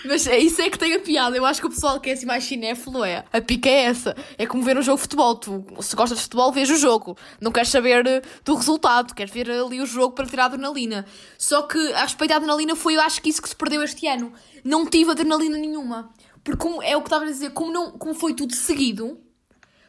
Mas 0.04 0.26
é 0.26 0.38
isso 0.38 0.60
é 0.62 0.70
que 0.70 0.78
tem 0.78 0.94
a 0.94 1.00
piada. 1.00 1.36
Eu 1.36 1.44
acho 1.44 1.60
que 1.60 1.66
o 1.66 1.70
pessoal 1.70 2.00
que 2.00 2.10
é 2.10 2.14
assim 2.14 2.26
mais 2.26 2.44
cinéfilo 2.44 3.04
é. 3.04 3.24
A 3.32 3.40
pica 3.40 3.68
é 3.68 3.82
essa. 3.84 4.16
É 4.38 4.46
como 4.46 4.62
ver 4.62 4.76
um 4.78 4.82
jogo 4.82 4.96
de 4.96 5.02
futebol. 5.02 5.34
Tu, 5.36 5.64
se 5.80 5.94
gostas 5.94 6.18
de 6.18 6.24
futebol, 6.24 6.50
vês 6.52 6.70
o 6.70 6.76
jogo. 6.76 7.16
Não 7.40 7.52
queres 7.52 7.68
saber 7.68 8.06
eh, 8.06 8.22
do 8.44 8.54
resultado. 8.54 9.14
Queres 9.14 9.32
ver 9.32 9.50
ali 9.50 9.80
o 9.80 9.86
jogo 9.86 10.14
para 10.14 10.26
tirar 10.26 10.46
adrenalina. 10.46 11.04
Só 11.36 11.62
que 11.62 11.78
a 11.92 12.02
respeito 12.02 12.30
da 12.30 12.36
adrenalina 12.36 12.74
foi, 12.74 12.96
eu 12.96 13.00
acho 13.02 13.20
que 13.20 13.28
isso 13.28 13.42
que 13.42 13.48
se 13.48 13.56
perdeu 13.56 13.82
este 13.82 14.06
ano. 14.06 14.32
Não 14.64 14.86
tive 14.86 15.10
adrenalina 15.10 15.58
nenhuma. 15.58 16.10
Porque 16.42 16.58
como, 16.58 16.82
é 16.82 16.96
o 16.96 17.00
que 17.02 17.06
estava 17.08 17.24
a 17.24 17.28
dizer, 17.28 17.50
como, 17.50 17.70
não, 17.70 17.90
como 17.92 18.14
foi 18.14 18.32
tudo 18.32 18.54
seguido, 18.54 19.18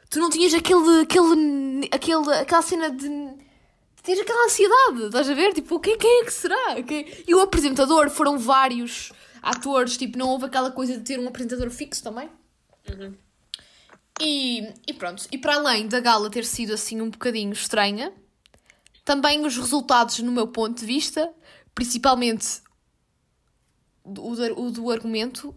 tu 0.10 0.20
não 0.20 0.30
tinhas 0.30 0.54
aquele, 0.54 1.02
aquele, 1.04 1.88
aquele, 1.90 2.34
aquela 2.34 2.62
cena 2.62 2.90
de 2.92 3.10
tens 4.04 4.20
aquela 4.20 4.46
ansiedade, 4.46 5.06
estás 5.06 5.30
a 5.30 5.34
ver? 5.34 5.54
Tipo, 5.54 5.80
quem, 5.80 5.98
quem 5.98 6.22
é 6.22 6.26
que 6.26 6.34
será? 6.34 6.82
Quem- 6.84 7.06
E 7.28 7.34
o 7.36 7.40
apresentador 7.40 8.10
foram 8.10 8.38
vários 8.38 9.12
atores, 9.42 9.98
tipo, 9.98 10.18
não 10.18 10.30
houve 10.30 10.46
aquela 10.46 10.72
coisa 10.72 10.98
de 10.98 11.04
ter 11.04 11.20
um 11.20 11.28
apresentador 11.28 11.70
fixo 11.70 12.04
também. 12.04 12.30
E, 14.20 14.72
e 14.88 14.94
pronto, 14.94 15.26
e 15.32 15.38
para 15.38 15.56
além 15.56 15.88
da 15.88 16.00
gala 16.00 16.30
ter 16.30 16.46
sido 16.46 16.74
assim 16.74 17.02
um 17.02 17.10
bocadinho 17.10 17.52
estranha, 17.52 18.14
também 19.04 19.44
os 19.46 19.58
resultados, 19.58 20.20
no 20.20 20.32
meu 20.32 20.48
ponto 20.48 20.80
de 20.80 20.86
vista, 20.86 21.34
principalmente 21.74 22.62
o 24.04 24.36
do, 24.36 24.62
o 24.62 24.72
do 24.72 24.92
argumento, 24.92 25.56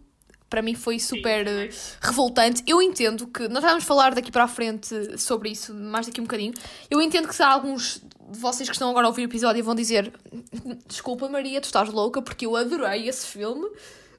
para 0.49 0.63
mim 0.63 0.75
foi 0.75 0.99
super 0.99 1.47
eh, 1.47 1.69
revoltante. 2.01 2.63
Eu 2.67 2.81
entendo 2.81 3.27
que, 3.27 3.49
nós 3.49 3.63
vamos 3.63 3.85
falar 3.85 4.15
daqui 4.15 4.31
para 4.31 4.45
a 4.45 4.49
frente 4.49 5.19
sobre 5.19 5.51
isso, 5.51 5.75
mais 5.75 6.07
daqui 6.07 6.21
um 6.21 6.25
bocadinho. 6.25 6.55
Eu 6.91 7.03
entendo 7.03 7.29
que 7.29 7.35
se 7.35 7.43
há 7.43 7.49
alguns 7.49 8.01
vocês 8.35 8.69
que 8.69 8.75
estão 8.75 8.91
agora 8.91 9.07
a 9.07 9.09
ouvir 9.09 9.23
o 9.23 9.25
episódio 9.25 9.63
vão 9.65 9.75
dizer: 9.75 10.13
Desculpa, 10.87 11.29
Maria, 11.29 11.61
tu 11.61 11.65
estás 11.65 11.89
louca, 11.89 12.21
porque 12.21 12.47
eu 12.47 12.57
adorei 12.57 13.09
esse 13.09 13.27
filme, 13.27 13.69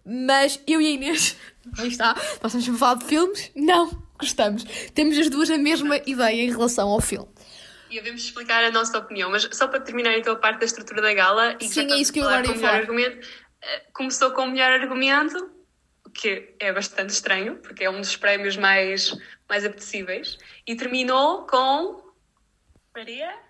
mas 0.06 0.60
eu 0.68 0.82
e 0.82 0.88
a 0.88 0.90
Inês, 0.92 1.38
aí 1.78 1.88
está, 1.88 2.14
nós 2.42 2.56
estamos 2.56 2.70
a 2.70 2.74
falar 2.74 2.96
de 2.96 3.06
filmes? 3.06 3.52
Não, 3.56 3.90
gostamos. 4.20 4.64
Temos 4.94 5.18
as 5.18 5.30
duas 5.30 5.50
a 5.50 5.58
mesma 5.58 5.98
ideia 6.06 6.44
em 6.44 6.52
relação 6.52 6.90
ao 6.90 7.02
filme. 7.02 7.28
E 7.90 7.96
devemos 7.96 8.24
explicar 8.24 8.64
a 8.64 8.72
nossa 8.72 8.98
opinião, 8.98 9.30
mas 9.30 9.48
só 9.52 9.68
para 9.68 9.80
terminar 9.80 10.18
então 10.18 10.34
a 10.34 10.38
parte 10.38 10.60
da 10.60 10.66
estrutura 10.66 11.02
da 11.02 11.14
gala, 11.14 11.56
e 11.60 11.68
Sim, 11.68 11.92
é 11.92 11.98
isso 11.98 12.12
que 12.12 12.20
eu 12.20 12.28
agora 12.28 12.44
com 12.44 12.50
ia 12.50 12.54
o 12.54 12.58
melhor 12.58 12.70
falar. 12.70 12.82
argumento, 12.82 13.28
eh, 13.62 13.84
começou 13.94 14.32
com 14.32 14.42
o 14.44 14.48
melhor 14.48 14.72
argumento, 14.72 15.52
o 16.06 16.10
que 16.10 16.56
é 16.60 16.74
bastante 16.74 17.12
estranho, 17.12 17.58
porque 17.58 17.84
é 17.84 17.90
um 17.90 18.02
dos 18.02 18.18
prémios 18.18 18.58
mais, 18.58 19.16
mais 19.48 19.64
apetecíveis, 19.66 20.38
e 20.68 20.76
terminou 20.76 21.46
com. 21.46 22.04
Maria? 22.94 23.45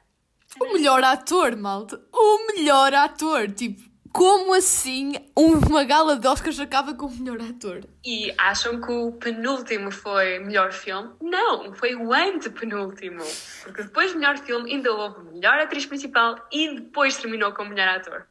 O 0.60 0.74
melhor 0.74 1.04
ator, 1.04 1.56
malta. 1.56 2.02
O 2.14 2.48
melhor 2.48 2.94
ator. 2.94 3.52
Tipo, 3.52 3.82
como 4.16 4.54
assim 4.54 5.12
uma 5.36 5.84
gala 5.84 6.16
de 6.18 6.26
Oscars 6.26 6.58
acaba 6.58 6.94
com 6.94 7.08
o 7.08 7.12
melhor 7.12 7.42
ator? 7.42 7.82
E 8.06 8.34
acham 8.38 8.80
que 8.80 8.90
o 8.90 9.12
penúltimo 9.12 9.92
foi 9.92 10.40
melhor 10.40 10.72
filme? 10.72 11.10
Não, 11.22 11.74
foi 11.74 11.96
o 11.96 12.14
antepenúltimo. 12.14 13.22
Porque 13.64 13.84
depois 13.84 14.14
do 14.14 14.20
melhor 14.20 14.38
filme 14.38 14.72
ainda 14.72 14.94
houve 14.94 15.22
melhor 15.34 15.60
atriz 15.60 15.86
principal 15.86 16.38
e 16.50 16.76
depois 16.76 17.18
terminou 17.18 17.52
com 17.52 17.66
melhor 17.66 17.90
ator. 17.90 18.26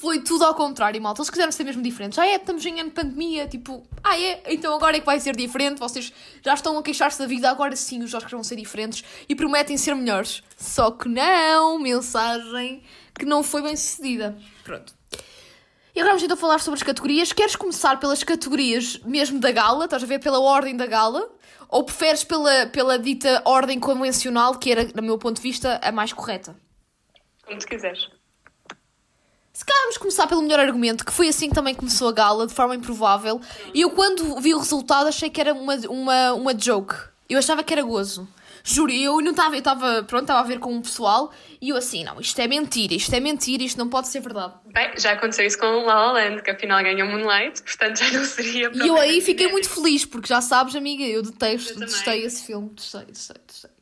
Foi 0.00 0.20
tudo 0.20 0.44
ao 0.44 0.54
contrário, 0.54 1.00
malta. 1.00 1.22
Eles 1.22 1.30
quiseram 1.30 1.50
ser 1.50 1.64
mesmo 1.64 1.82
diferentes. 1.82 2.18
Ah, 2.18 2.26
é, 2.26 2.36
estamos 2.36 2.64
em 2.66 2.80
ano 2.80 2.90
de 2.90 2.94
pandemia. 2.94 3.46
Tipo, 3.46 3.82
ah, 4.04 4.18
é, 4.18 4.42
então 4.52 4.74
agora 4.74 4.96
é 4.96 5.00
que 5.00 5.06
vai 5.06 5.18
ser 5.18 5.34
diferente. 5.34 5.78
Vocês 5.78 6.12
já 6.44 6.52
estão 6.52 6.76
a 6.76 6.82
queixar-se 6.82 7.18
da 7.18 7.26
vida. 7.26 7.48
Agora 7.48 7.74
sim 7.74 8.02
os 8.02 8.12
Oscars 8.12 8.32
vão 8.32 8.44
ser 8.44 8.56
diferentes 8.56 9.02
e 9.26 9.34
prometem 9.34 9.76
ser 9.78 9.94
melhores. 9.94 10.42
Só 10.56 10.90
que 10.90 11.08
não. 11.08 11.78
Mensagem 11.78 12.82
que 13.18 13.24
não 13.24 13.42
foi 13.42 13.62
bem 13.62 13.74
sucedida. 13.74 14.36
Pronto. 14.64 14.94
E 15.94 16.00
agora 16.00 16.12
vamos 16.12 16.22
então 16.22 16.36
falar 16.36 16.58
sobre 16.58 16.76
as 16.76 16.82
categorias. 16.82 17.32
Queres 17.32 17.56
começar 17.56 17.98
pelas 17.98 18.22
categorias 18.22 19.00
mesmo 19.02 19.40
da 19.40 19.50
gala? 19.50 19.86
Estás 19.86 20.02
a 20.02 20.06
ver 20.06 20.18
pela 20.18 20.38
ordem 20.38 20.76
da 20.76 20.86
gala? 20.86 21.26
Ou 21.70 21.82
preferes 21.84 22.22
pela, 22.22 22.66
pela 22.66 22.98
dita 22.98 23.40
ordem 23.46 23.80
convencional, 23.80 24.58
que 24.58 24.70
era, 24.70 24.84
do 24.84 25.02
meu 25.02 25.16
ponto 25.16 25.36
de 25.36 25.42
vista, 25.42 25.80
a 25.82 25.90
mais 25.90 26.12
correta? 26.12 26.54
Como 27.46 27.58
tu 27.58 27.66
quiseres. 27.66 28.08
Se 29.56 29.64
calhar 29.64 29.84
vamos 29.84 29.96
começar 29.96 30.26
pelo 30.26 30.42
melhor 30.42 30.60
argumento, 30.60 31.02
que 31.02 31.10
foi 31.10 31.28
assim 31.28 31.48
que 31.48 31.54
também 31.54 31.74
começou 31.74 32.10
a 32.10 32.12
gala, 32.12 32.46
de 32.46 32.52
forma 32.52 32.74
improvável. 32.74 33.40
E 33.72 33.80
eu, 33.80 33.88
quando 33.88 34.38
vi 34.38 34.52
o 34.52 34.58
resultado, 34.58 35.06
achei 35.06 35.30
que 35.30 35.40
era 35.40 35.54
uma, 35.54 35.74
uma, 35.88 36.32
uma 36.34 36.54
joke. 36.54 36.94
Eu 37.26 37.38
achava 37.38 37.64
que 37.64 37.72
era 37.72 37.80
gozo. 37.82 38.28
Juro, 38.62 38.92
eu 38.92 39.18
não 39.22 39.30
estava, 39.30 39.54
eu 39.54 39.60
estava, 39.60 40.02
pronto, 40.02 40.24
estava 40.24 40.40
a 40.40 40.42
ver 40.42 40.58
com 40.58 40.74
um 40.74 40.82
pessoal 40.82 41.32
e 41.58 41.70
eu 41.70 41.76
assim, 41.76 42.04
não, 42.04 42.20
isto 42.20 42.38
é 42.38 42.46
mentira, 42.46 42.92
isto 42.92 43.14
é 43.14 43.18
mentira, 43.18 43.62
isto 43.62 43.78
não 43.78 43.88
pode 43.88 44.08
ser 44.08 44.20
verdade. 44.20 44.52
Bem, 44.66 44.90
já 44.98 45.12
aconteceu 45.12 45.46
isso 45.46 45.58
com 45.58 45.66
o 45.66 45.86
La 45.86 45.94
La 45.94 46.12
Land, 46.12 46.42
que 46.42 46.50
afinal 46.50 46.82
ganhou 46.82 47.08
Moonlight, 47.08 47.62
portanto 47.62 47.96
já 47.96 48.10
não 48.10 48.24
seria 48.26 48.70
E 48.74 48.88
eu 48.88 48.96
aí 48.98 49.22
fiquei 49.22 49.48
muito 49.48 49.70
feliz, 49.70 50.04
porque 50.04 50.28
já 50.28 50.42
sabes, 50.42 50.76
amiga, 50.76 51.02
eu 51.02 51.22
detesto, 51.22 51.70
Eu 51.70 51.74
também. 51.74 51.88
detestei 51.88 52.24
esse 52.24 52.44
filme, 52.44 52.68
detestei, 52.68 53.00
detestei, 53.06 53.36
detestei. 53.38 53.75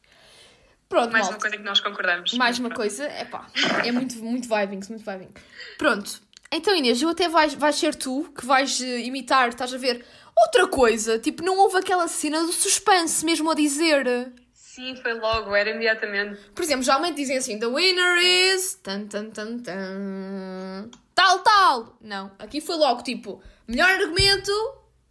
Pronto, 0.94 1.10
Mais 1.10 1.24
malta. 1.24 1.34
uma 1.34 1.40
coisa 1.40 1.56
que 1.56 1.62
nós 1.64 1.80
concordamos. 1.80 2.34
Mais 2.34 2.58
uma 2.60 2.70
coisa, 2.70 3.04
é 3.04 3.24
pá, 3.24 3.48
é 3.84 3.90
muito, 3.90 4.14
muito 4.22 4.48
vibing, 4.48 4.80
muito 4.88 5.04
vibing. 5.04 5.28
Pronto, 5.76 6.22
então 6.52 6.72
Inês, 6.72 7.02
eu 7.02 7.08
até 7.08 7.28
vais, 7.28 7.52
vais 7.54 7.74
ser 7.74 7.96
tu 7.96 8.32
que 8.32 8.46
vais 8.46 8.80
eh, 8.80 9.00
imitar, 9.00 9.48
estás 9.48 9.74
a 9.74 9.76
ver 9.76 10.04
outra 10.36 10.68
coisa, 10.68 11.18
tipo, 11.18 11.42
não 11.42 11.58
houve 11.58 11.78
aquela 11.78 12.06
cena 12.06 12.44
do 12.44 12.52
suspense 12.52 13.24
mesmo 13.24 13.50
a 13.50 13.54
dizer. 13.54 14.32
Sim, 14.52 14.94
foi 14.94 15.14
logo, 15.14 15.52
era 15.52 15.70
imediatamente. 15.70 16.40
Por 16.54 16.62
exemplo, 16.62 16.84
geralmente 16.84 17.16
dizem 17.16 17.38
assim, 17.38 17.58
the 17.58 17.66
winner 17.66 18.16
is 18.54 18.76
tan 18.76 19.08
tan 19.08 19.30
tan 19.30 19.58
tan 19.58 20.90
tal 21.12 21.40
tal. 21.40 21.98
Não, 22.00 22.30
aqui 22.38 22.60
foi 22.60 22.76
logo 22.76 23.02
tipo, 23.02 23.42
melhor 23.66 23.90
argumento, 23.90 24.52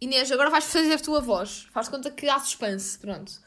Inês, 0.00 0.32
agora 0.32 0.48
vais 0.48 0.64
fazer 0.64 0.94
a 0.94 1.20
voz. 1.20 1.68
Faz 1.74 1.90
conta 1.90 2.10
que 2.10 2.26
há 2.26 2.38
suspense, 2.38 2.98
pronto. 2.98 3.44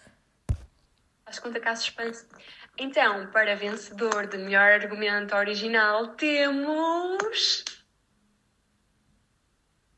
Faz 1.27 1.39
conta 1.39 1.59
que 1.59 1.67
há 1.67 1.75
suspense. 1.75 2.25
Então, 2.77 3.27
para 3.33 3.53
vencedor 3.53 4.27
de 4.27 4.37
melhor 4.37 4.71
argumento 4.71 5.35
original, 5.35 6.15
temos. 6.15 7.65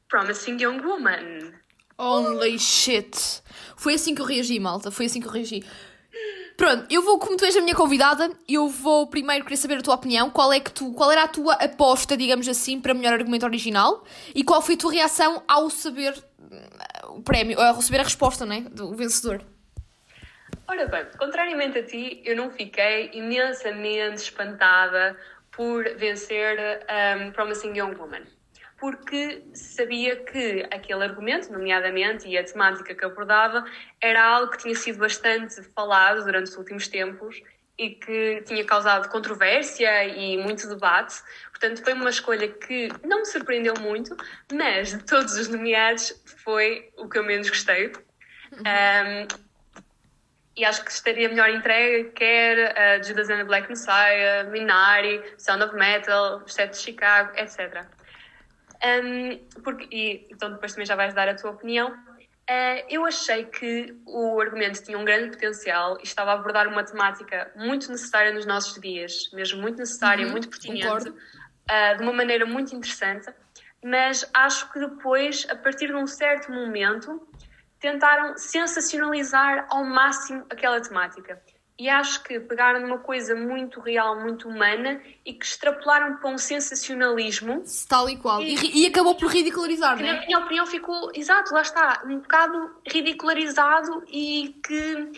Promising 0.07 0.59
Young 0.59 0.81
Woman. 0.81 1.53
Holy 2.00 2.57
shit. 2.57 3.43
Foi 3.77 3.93
assim 3.93 4.15
que 4.15 4.21
eu 4.21 4.25
reagi, 4.25 4.59
malta. 4.59 4.89
Foi 4.89 5.05
assim 5.05 5.21
que 5.21 5.27
eu 5.27 5.31
reagi. 5.31 5.63
Pronto, 6.57 6.88
eu 6.89 7.03
vou, 7.03 7.19
como 7.19 7.38
tu 7.38 7.45
és 7.45 7.55
a 7.55 7.62
minha 7.62 7.75
convidada, 7.75 8.36
eu 8.48 8.67
vou 8.67 9.05
primeiro 9.05 9.43
querer 9.45 9.57
saber 9.57 9.77
a 9.77 9.81
tua 9.83 9.93
opinião. 9.93 10.31
Qual 10.31 10.51
é 10.51 10.59
que 10.59 10.71
tu, 10.71 10.91
qual 10.93 11.12
era 11.12 11.25
a 11.25 11.27
tua 11.27 11.53
aposta, 11.53 12.17
digamos 12.17 12.48
assim, 12.48 12.81
para 12.81 12.95
melhor 12.95 13.13
argumento 13.13 13.45
original? 13.45 14.03
E 14.33 14.43
qual 14.43 14.63
foi 14.63 14.74
a 14.74 14.77
tua 14.79 14.91
reação 14.91 15.43
ao 15.48 15.69
saber 15.69 16.12
hum, 16.39 17.17
o 17.17 17.21
prémio, 17.21 17.62
ao 17.62 17.75
receber 17.75 18.00
a 18.00 18.03
resposta, 18.03 18.48
né, 18.48 18.62
do 18.62 18.95
vencedor? 18.95 19.45
Ora 20.70 20.86
bem, 20.86 21.04
contrariamente 21.18 21.80
a 21.80 21.84
ti, 21.84 22.22
eu 22.24 22.36
não 22.36 22.52
fiquei 22.52 23.10
imensamente 23.12 24.22
espantada 24.22 25.18
por 25.52 25.84
vencer 25.96 26.60
um, 27.18 27.32
Promising 27.32 27.76
Young 27.76 27.96
Woman. 27.96 28.22
Porque 28.78 29.44
sabia 29.52 30.18
que 30.18 30.68
aquele 30.72 31.04
argumento, 31.04 31.52
nomeadamente, 31.52 32.28
e 32.28 32.38
a 32.38 32.44
temática 32.44 32.94
que 32.94 33.04
abordava, 33.04 33.66
era 34.00 34.24
algo 34.24 34.52
que 34.52 34.60
tinha 34.60 34.76
sido 34.76 35.00
bastante 35.00 35.60
falado 35.74 36.24
durante 36.24 36.52
os 36.52 36.56
últimos 36.56 36.88
tempos 36.88 37.42
e 37.76 37.90
que 37.90 38.44
tinha 38.46 38.64
causado 38.64 39.10
controvérsia 39.10 40.06
e 40.06 40.38
muito 40.38 40.70
debate. 40.70 41.16
Portanto, 41.50 41.84
foi 41.84 41.94
uma 41.94 42.12
escolha 42.12 42.48
que 42.48 42.90
não 43.04 43.22
me 43.22 43.26
surpreendeu 43.26 43.74
muito, 43.80 44.16
mas 44.54 44.92
de 44.92 45.04
todos 45.04 45.34
os 45.34 45.48
nomeados 45.48 46.14
foi 46.44 46.92
o 46.96 47.10
que 47.10 47.18
eu 47.18 47.24
menos 47.24 47.50
gostei. 47.50 47.92
Um, 48.54 49.49
e 50.60 50.66
acho 50.66 50.84
que 50.84 50.92
estaria 50.92 51.30
melhor 51.30 51.50
entregue, 51.50 52.12
quer 52.12 52.74
uh, 52.74 53.01
Judas 53.01 53.30
and 53.30 53.38
the 53.38 53.44
Black 53.46 53.70
Messiah, 53.70 54.44
Minari, 54.51 55.24
Sound 55.38 55.63
of 55.63 55.74
Metal, 55.74 56.44
Os 56.46 56.54
Sete 56.54 56.72
de 56.72 56.78
Chicago, 56.80 57.32
etc. 57.38 57.86
Um, 58.84 59.38
porque, 59.63 59.88
e, 59.89 60.28
então 60.30 60.51
depois 60.51 60.74
também 60.74 60.86
já 60.86 60.98
vais 60.98 61.13
dar 61.13 61.30
a 61.30 61.34
tua 61.34 61.51
opinião. 61.51 61.92
Uh, 61.92 62.84
eu 62.89 63.06
achei 63.06 63.46
que 63.46 63.96
o 64.06 64.42
argumento 64.42 64.84
tinha 64.84 64.98
um 64.98 65.06
grande 65.06 65.30
potencial 65.30 65.98
e 66.00 66.04
estava 66.04 66.32
a 66.32 66.34
abordar 66.34 66.68
uma 66.68 66.84
temática 66.84 67.50
muito 67.56 67.89
necessária 67.89 68.34
nos 68.34 68.46
nossos 68.46 68.82
dias, 68.82 69.30
mesmo 69.32 69.62
muito 69.62 69.78
necessária, 69.78 70.25
Uhum, 70.25 70.32
muito 70.32 70.50
pertinente, 70.50 71.10
uh, 71.10 71.98
de 71.98 72.04
uma 72.04 72.12
maneira 72.12 72.46
muito 72.46 72.75
interessante, 72.75 73.32
mas 73.82 74.30
acho 74.34 74.70
que 74.74 74.80
depois, 74.80 75.48
a 75.50 75.56
partir 75.56 75.88
de 75.88 75.96
um 75.96 76.08
certo 76.08 76.51
momento, 76.51 77.28
tentaram 77.79 78.38
sensacionalizar 78.38 79.67
ao 79.69 79.83
máximo 79.83 80.45
aquela 80.50 80.79
temática. 80.81 81.41
E 81.79 81.88
acho 81.88 82.21
que 82.24 82.38
pegaram 82.41 82.81
numa 82.81 82.98
coisa 82.98 83.33
muito 83.33 83.79
real, 83.79 84.19
muito 84.19 84.50
humana 84.50 85.01
e 85.25 85.31
que 85.31 85.45
extrapolaram 85.45 86.17
para 86.17 86.29
um 86.29 86.38
sensacionalismo 86.38 87.63
Tal 87.88 88.09
e 88.09 88.17
qual. 88.17 88.41
E, 88.41 88.81
e 88.81 88.86
acabou 88.86 89.15
por 89.15 89.31
ridicularizar, 89.31 89.95
que, 89.95 90.03
né? 90.03 90.12
na 90.12 90.25
minha 90.25 90.39
opinião, 90.39 90.65
ficou, 90.65 91.09
exato, 91.15 91.53
lá 91.53 91.62
está, 91.62 92.03
um 92.05 92.19
bocado 92.19 92.69
ridicularizado 92.86 94.03
e 94.09 94.59
que 94.62 95.13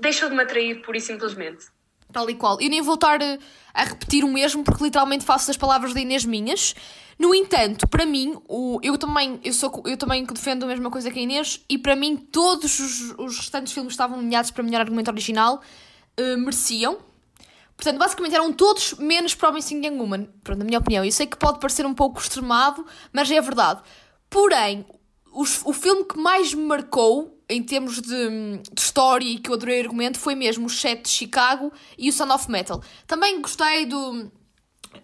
deixou 0.00 0.30
de 0.30 0.34
me 0.34 0.42
atrair 0.42 0.80
pura 0.80 0.96
e 0.96 1.02
simplesmente. 1.02 1.66
Tal 2.10 2.30
e 2.30 2.34
qual. 2.34 2.58
Eu 2.60 2.70
nem 2.70 2.80
vou 2.80 2.94
estar 2.94 3.20
eh, 3.20 3.38
a 3.74 3.84
repetir 3.84 4.24
o 4.24 4.28
mesmo 4.28 4.62
porque 4.64 4.82
literalmente 4.84 5.24
faço 5.24 5.50
as 5.50 5.56
palavras 5.56 5.94
da 5.94 6.00
Inês 6.00 6.24
minhas. 6.24 6.74
No 7.18 7.34
entanto, 7.34 7.86
para 7.86 8.06
mim, 8.06 8.34
o, 8.48 8.80
eu, 8.82 8.96
também, 8.96 9.38
eu, 9.44 9.52
sou, 9.52 9.82
eu 9.86 9.96
também 9.96 10.24
defendo 10.24 10.64
a 10.64 10.66
mesma 10.66 10.90
coisa 10.90 11.10
que 11.10 11.18
a 11.18 11.22
Inês 11.22 11.62
e 11.68 11.76
para 11.76 11.94
mim 11.94 12.16
todos 12.16 12.78
os, 12.80 13.14
os 13.18 13.36
restantes 13.38 13.72
filmes 13.72 13.90
que 13.90 13.94
estavam 13.94 14.16
nomeados 14.16 14.50
para 14.50 14.62
melhor 14.62 14.80
argumento 14.80 15.10
original 15.10 15.60
eh, 16.16 16.36
mereciam. 16.36 16.98
Portanto, 17.76 17.98
basicamente 17.98 18.34
eram 18.34 18.52
todos 18.52 18.94
menos 18.94 19.34
Promising 19.34 19.84
Young 19.84 19.98
Woman. 19.98 20.28
Pronto, 20.44 20.58
na 20.58 20.64
minha 20.64 20.78
opinião. 20.78 21.04
Eu 21.04 21.12
sei 21.12 21.26
que 21.26 21.36
pode 21.36 21.58
parecer 21.60 21.84
um 21.86 21.94
pouco 21.94 22.20
extremado, 22.20 22.84
mas 23.12 23.30
é 23.30 23.40
verdade. 23.40 23.80
Porém, 24.28 24.84
os- 25.32 25.60
o 25.64 25.72
filme 25.72 26.04
que 26.04 26.18
mais 26.18 26.52
me 26.54 26.62
marcou 26.62 27.39
em 27.50 27.62
termos 27.62 28.00
de, 28.00 28.58
de 28.72 28.80
história 28.80 29.26
e 29.26 29.38
que 29.38 29.50
eu 29.50 29.54
adorei 29.54 29.80
o 29.80 29.82
argumento 29.84 30.18
foi 30.18 30.34
mesmo 30.34 30.66
o 30.66 30.70
Sete 30.70 31.02
de 31.02 31.08
Chicago 31.08 31.72
e 31.98 32.08
o 32.08 32.12
Son 32.12 32.32
of 32.32 32.50
Metal. 32.50 32.82
Também 33.06 33.40
gostei 33.40 33.86
do, 33.86 34.30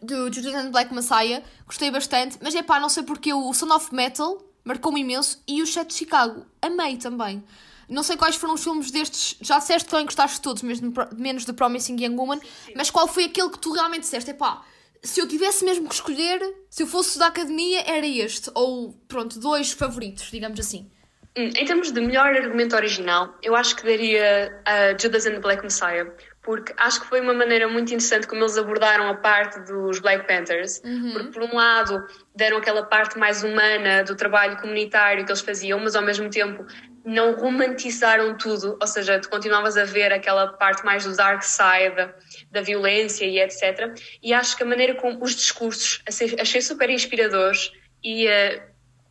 do 0.01 0.33
Judas 0.33 0.55
and 0.55 0.71
Black 0.71 0.95
Messiah, 0.95 1.43
gostei 1.67 1.91
bastante, 1.91 2.39
mas 2.41 2.55
é 2.55 2.63
pá, 2.63 2.79
não 2.79 2.89
sei 2.89 3.03
porque 3.03 3.33
o 3.33 3.53
Son 3.53 3.73
of 3.75 3.95
Metal 3.95 4.39
marcou-me 4.65 5.01
imenso 5.01 5.43
e 5.47 5.61
o 5.61 5.67
Sete 5.67 5.89
de 5.89 5.95
Chicago 5.95 6.47
amei 6.63 6.97
também. 6.97 7.43
Não 7.89 8.03
sei 8.03 8.17
quais 8.17 8.35
foram 8.35 8.55
os 8.55 8.65
filmes 8.65 8.91
destes, 8.91 9.37
já 9.41 9.59
disseste 9.59 9.85
que 9.85 9.91
também 9.91 10.07
gostaste 10.07 10.37
de 10.37 10.43
todos, 10.43 10.63
mesmo, 10.63 10.93
menos 11.17 11.45
de 11.45 11.53
Promising 11.53 12.03
Young 12.03 12.17
Woman, 12.17 12.41
mas 12.75 12.91
qual 12.91 13.07
foi 13.07 13.25
aquele 13.25 13.51
que 13.51 13.61
tu 13.61 13.73
realmente 13.73 14.01
disseste, 14.03 14.31
é 14.31 14.35
pá, 14.35 14.65
se 15.03 15.21
eu 15.21 15.29
tivesse 15.29 15.65
mesmo 15.65 15.89
que 15.89 15.95
escolher, 15.95 16.41
se 16.69 16.83
eu 16.83 16.87
fosse 16.87 17.19
da 17.19 17.27
academia, 17.27 17.83
era 17.87 18.07
este. 18.07 18.51
Ou, 18.55 18.93
pronto, 19.07 19.39
dois 19.39 19.71
favoritos, 19.71 20.31
digamos 20.31 20.59
assim. 20.59 20.91
Hum, 21.37 21.51
Em 21.55 21.65
termos 21.65 21.93
de 21.93 22.01
melhor 22.01 22.35
argumento 22.35 22.75
original, 22.75 23.35
eu 23.43 23.55
acho 23.55 23.77
que 23.77 23.85
daria 23.85 24.59
a 24.65 24.97
Judas 24.99 25.27
and 25.27 25.33
the 25.33 25.41
Black 25.41 25.63
Messiah, 25.63 26.07
porque 26.43 26.73
acho 26.79 27.01
que 27.01 27.09
foi 27.09 27.21
uma 27.21 27.35
maneira 27.35 27.69
muito 27.69 27.89
interessante 27.89 28.27
como 28.27 28.41
eles 28.43 28.57
abordaram 28.57 29.09
a 29.09 29.15
parte 29.15 29.61
dos 29.61 29.99
Black 29.99 30.27
Panthers. 30.27 30.81
Porque, 31.13 31.33
por 31.33 31.43
um 31.43 31.55
lado, 31.57 32.07
deram 32.35 32.57
aquela 32.57 32.85
parte 32.85 33.19
mais 33.19 33.43
humana 33.43 34.03
do 34.05 34.15
trabalho 34.17 34.57
comunitário 34.59 35.25
que 35.25 35.31
eles 35.31 35.41
faziam, 35.43 35.79
mas 35.81 35.95
ao 35.97 36.03
mesmo 36.03 36.31
tempo 36.31 36.65
não 37.05 37.33
romantizaram 37.35 38.37
tudo, 38.37 38.77
ou 38.81 38.87
seja, 38.87 39.21
tu 39.21 39.29
continuavas 39.29 39.77
a 39.77 39.85
ver 39.85 40.13
aquela 40.13 40.49
parte 40.55 40.85
mais 40.85 41.05
do 41.05 41.15
dark 41.15 41.43
side, 41.43 42.13
da 42.51 42.63
violência 42.63 43.25
e 43.25 43.39
etc. 43.41 43.95
E 44.23 44.33
acho 44.33 44.57
que 44.57 44.63
a 44.63 44.67
maneira 44.67 44.95
como 44.95 45.23
os 45.23 45.35
discursos 45.37 46.03
achei, 46.07 46.61
super 46.61 46.89
inspiradores 46.91 47.73
e 48.03 48.27
eh, 48.27 48.63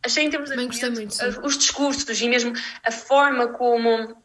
achei 0.06 0.24
em 0.24 0.30
termos 0.30 0.48
de 0.48 0.54
Também 0.54 0.68
gostei 0.68 0.90
muito, 0.90 1.14
sim. 1.14 1.40
os 1.42 1.58
discursos 1.58 2.20
e 2.20 2.28
mesmo 2.28 2.52
a 2.84 2.90
forma 2.90 3.48
como 3.48 4.16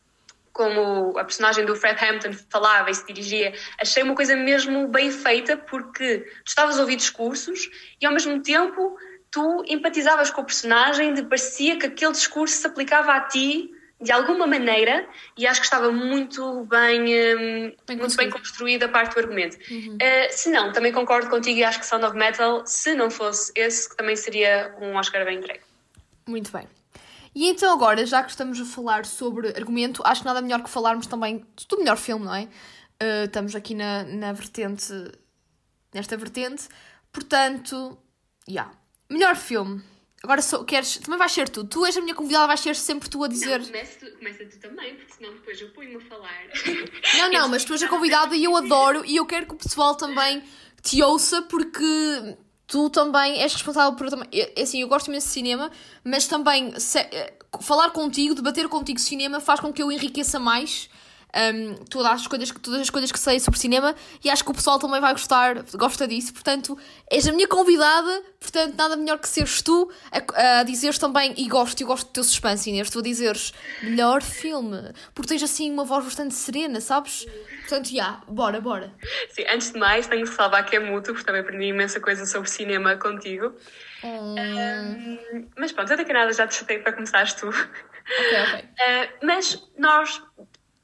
como 0.53 1.17
a 1.17 1.23
personagem 1.23 1.65
do 1.65 1.75
Fred 1.75 1.97
Hampton 2.03 2.33
falava 2.49 2.89
e 2.89 2.93
se 2.93 3.05
dirigia, 3.07 3.53
achei 3.79 4.03
uma 4.03 4.13
coisa 4.13 4.35
mesmo 4.35 4.87
bem 4.87 5.09
feita 5.09 5.55
porque 5.55 6.19
tu 6.43 6.47
estavas 6.49 6.77
a 6.77 6.81
ouvir 6.81 6.97
discursos 6.97 7.69
e 8.01 8.05
ao 8.05 8.11
mesmo 8.11 8.41
tempo 8.41 8.97
tu 9.31 9.63
empatizavas 9.65 10.29
com 10.29 10.41
o 10.41 10.45
personagem, 10.45 11.13
de 11.13 11.23
parecia 11.23 11.79
que 11.79 11.85
aquele 11.85 12.11
discurso 12.11 12.57
se 12.57 12.67
aplicava 12.67 13.13
a 13.13 13.21
ti 13.21 13.71
de 14.01 14.11
alguma 14.11 14.47
maneira 14.47 15.07
e 15.37 15.45
acho 15.47 15.61
que 15.61 15.65
estava 15.65 15.91
muito 15.91 16.65
bem, 16.65 17.01
hum, 17.03 17.75
Bem 17.87 17.97
muito 17.97 18.17
bem 18.17 18.29
construída 18.29 18.87
a 18.87 18.89
parte 18.89 19.13
do 19.13 19.19
argumento. 19.19 19.55
Uh, 19.55 20.27
se 20.31 20.49
não, 20.49 20.71
também 20.71 20.91
concordo 20.91 21.29
contigo 21.29 21.59
e 21.59 21.63
acho 21.63 21.79
que 21.79 21.85
Sound 21.85 22.05
of 22.05 22.17
Metal, 22.17 22.65
se 22.65 22.93
não 22.93 23.09
fosse 23.09 23.51
esse, 23.55 23.95
também 23.95 24.15
seria 24.15 24.75
um 24.81 24.95
Oscar 24.95 25.23
bem 25.23 25.37
entregue. 25.37 25.70
Muito 26.31 26.49
bem. 26.49 26.65
E 27.35 27.47
então 27.49 27.73
agora, 27.73 28.05
já 28.05 28.23
que 28.23 28.29
estamos 28.29 28.59
a 28.59 28.65
falar 28.65 29.05
sobre 29.05 29.49
argumento, 29.49 30.01
acho 30.05 30.21
que 30.21 30.27
nada 30.27 30.41
melhor 30.41 30.63
que 30.63 30.69
falarmos 30.69 31.07
também 31.07 31.45
do 31.67 31.77
melhor 31.77 31.97
filme, 31.97 32.25
não 32.25 32.33
é? 32.33 32.43
Uh, 32.43 33.25
estamos 33.25 33.53
aqui 33.53 33.75
na, 33.75 34.03
na 34.03 34.31
vertente, 34.31 34.93
nesta 35.93 36.15
vertente. 36.15 36.69
Portanto, 37.11 37.97
já. 38.47 38.71
Melhor 39.09 39.35
filme. 39.35 39.83
Agora 40.23 40.41
sou, 40.41 40.63
queres, 40.63 40.97
também 40.97 41.17
vais 41.17 41.31
ser 41.33 41.49
tu. 41.49 41.65
Tu 41.65 41.85
és 41.85 41.97
a 41.97 42.01
minha 42.01 42.15
convidada, 42.15 42.47
vais 42.47 42.59
ser 42.59 42.75
sempre 42.75 43.09
tu 43.09 43.23
a 43.23 43.27
dizer... 43.27 43.65
começa, 43.65 43.99
tu, 43.99 44.17
começa 44.17 44.45
tu 44.45 44.59
também, 44.59 44.95
porque 44.95 45.13
senão 45.13 45.33
depois 45.33 45.59
eu 45.59 45.69
ponho-me 45.69 45.97
a 45.97 46.01
falar. 46.01 46.47
Não, 47.17 47.29
não, 47.29 47.49
mas 47.49 47.65
tu 47.65 47.73
és 47.73 47.83
a 47.83 47.89
convidada 47.89 48.35
e 48.35 48.43
eu 48.43 48.55
adoro 48.55 49.03
e 49.05 49.17
eu 49.17 49.25
quero 49.25 49.47
que 49.47 49.53
o 49.53 49.57
pessoal 49.57 49.95
também 49.95 50.43
te 50.81 51.01
ouça 51.03 51.41
porque 51.41 52.37
tu 52.71 52.89
também 52.89 53.41
és 53.41 53.51
responsável 53.53 53.93
por 53.97 54.07
é 54.31 54.61
Assim, 54.61 54.81
eu 54.81 54.87
gosto 54.87 55.07
imenso 55.09 55.27
de 55.27 55.33
cinema, 55.33 55.69
mas 56.05 56.25
também 56.25 56.79
se- 56.79 56.99
eh, 56.99 57.33
falar 57.59 57.89
contigo, 57.89 58.33
debater 58.33 58.69
contigo 58.69 58.97
cinema 58.97 59.41
faz 59.41 59.59
com 59.59 59.73
que 59.73 59.83
eu 59.83 59.91
enriqueça 59.91 60.39
mais 60.39 60.89
hum, 61.35 61.75
todas, 61.89 62.11
as 62.11 62.27
coisas, 62.27 62.51
que- 62.51 62.59
todas 62.59 62.81
as 62.81 62.89
coisas 62.89 63.11
que 63.11 63.19
sei 63.19 63.39
sobre 63.39 63.59
cinema 63.59 63.95
e 64.23 64.29
acho 64.29 64.43
que 64.43 64.51
o 64.51 64.53
pessoal 64.53 64.79
também 64.79 64.99
vai 65.01 65.11
gostar, 65.13 65.63
gosta 65.73 66.07
disso. 66.07 66.33
Portanto, 66.33 66.77
és 67.09 67.27
a 67.27 67.31
minha 67.31 67.47
convidada, 67.47 68.23
portanto, 68.39 68.75
nada 68.77 68.95
melhor 68.95 69.19
que 69.19 69.27
seres 69.27 69.61
tu 69.61 69.91
a, 70.11 70.59
a 70.59 70.63
dizeres 70.63 70.97
também, 70.97 71.33
e 71.37 71.47
gosto, 71.47 71.81
eu 71.81 71.87
gosto 71.87 72.07
do 72.07 72.13
teu 72.13 72.23
suspense, 72.23 72.69
Inês, 72.69 72.89
tu 72.89 72.99
a 72.99 73.01
dizeres 73.01 73.53
melhor 73.81 74.21
filme, 74.21 74.93
porque 75.13 75.29
tens 75.29 75.43
assim 75.43 75.71
uma 75.71 75.83
voz 75.83 76.03
bastante 76.05 76.33
serena, 76.33 76.79
sabes? 76.81 77.27
Portanto, 77.61 77.89
já, 77.93 78.21
bora, 78.27 78.59
bora. 78.59 78.91
Sim, 79.29 79.45
antes 79.49 79.71
de 79.71 79.79
mais, 79.79 80.07
tenho 80.07 80.25
que 80.27 80.33
salvar 80.33 80.65
que 80.65 80.75
é 80.75 80.79
mútuo, 80.79 81.13
porque 81.13 81.25
também 81.25 81.41
aprendi 81.41 81.65
imensa 81.65 81.99
coisa 81.99 82.25
sobre 82.25 82.49
cinema 82.49 82.95
contigo. 82.97 83.55
Hum, 84.03 85.07
Um, 85.33 85.49
mas 85.57 85.71
pronto, 85.71 85.93
até 85.93 86.03
que 86.03 86.13
nada, 86.13 86.31
já 86.33 86.47
te 86.47 86.55
chatei 86.55 86.79
para 86.79 86.93
começares 86.93 87.33
tu. 87.33 87.47
ok, 88.17 88.31
ok. 88.47 88.53
Uh, 88.79 89.25
mas 89.25 89.61
nós 89.77 90.21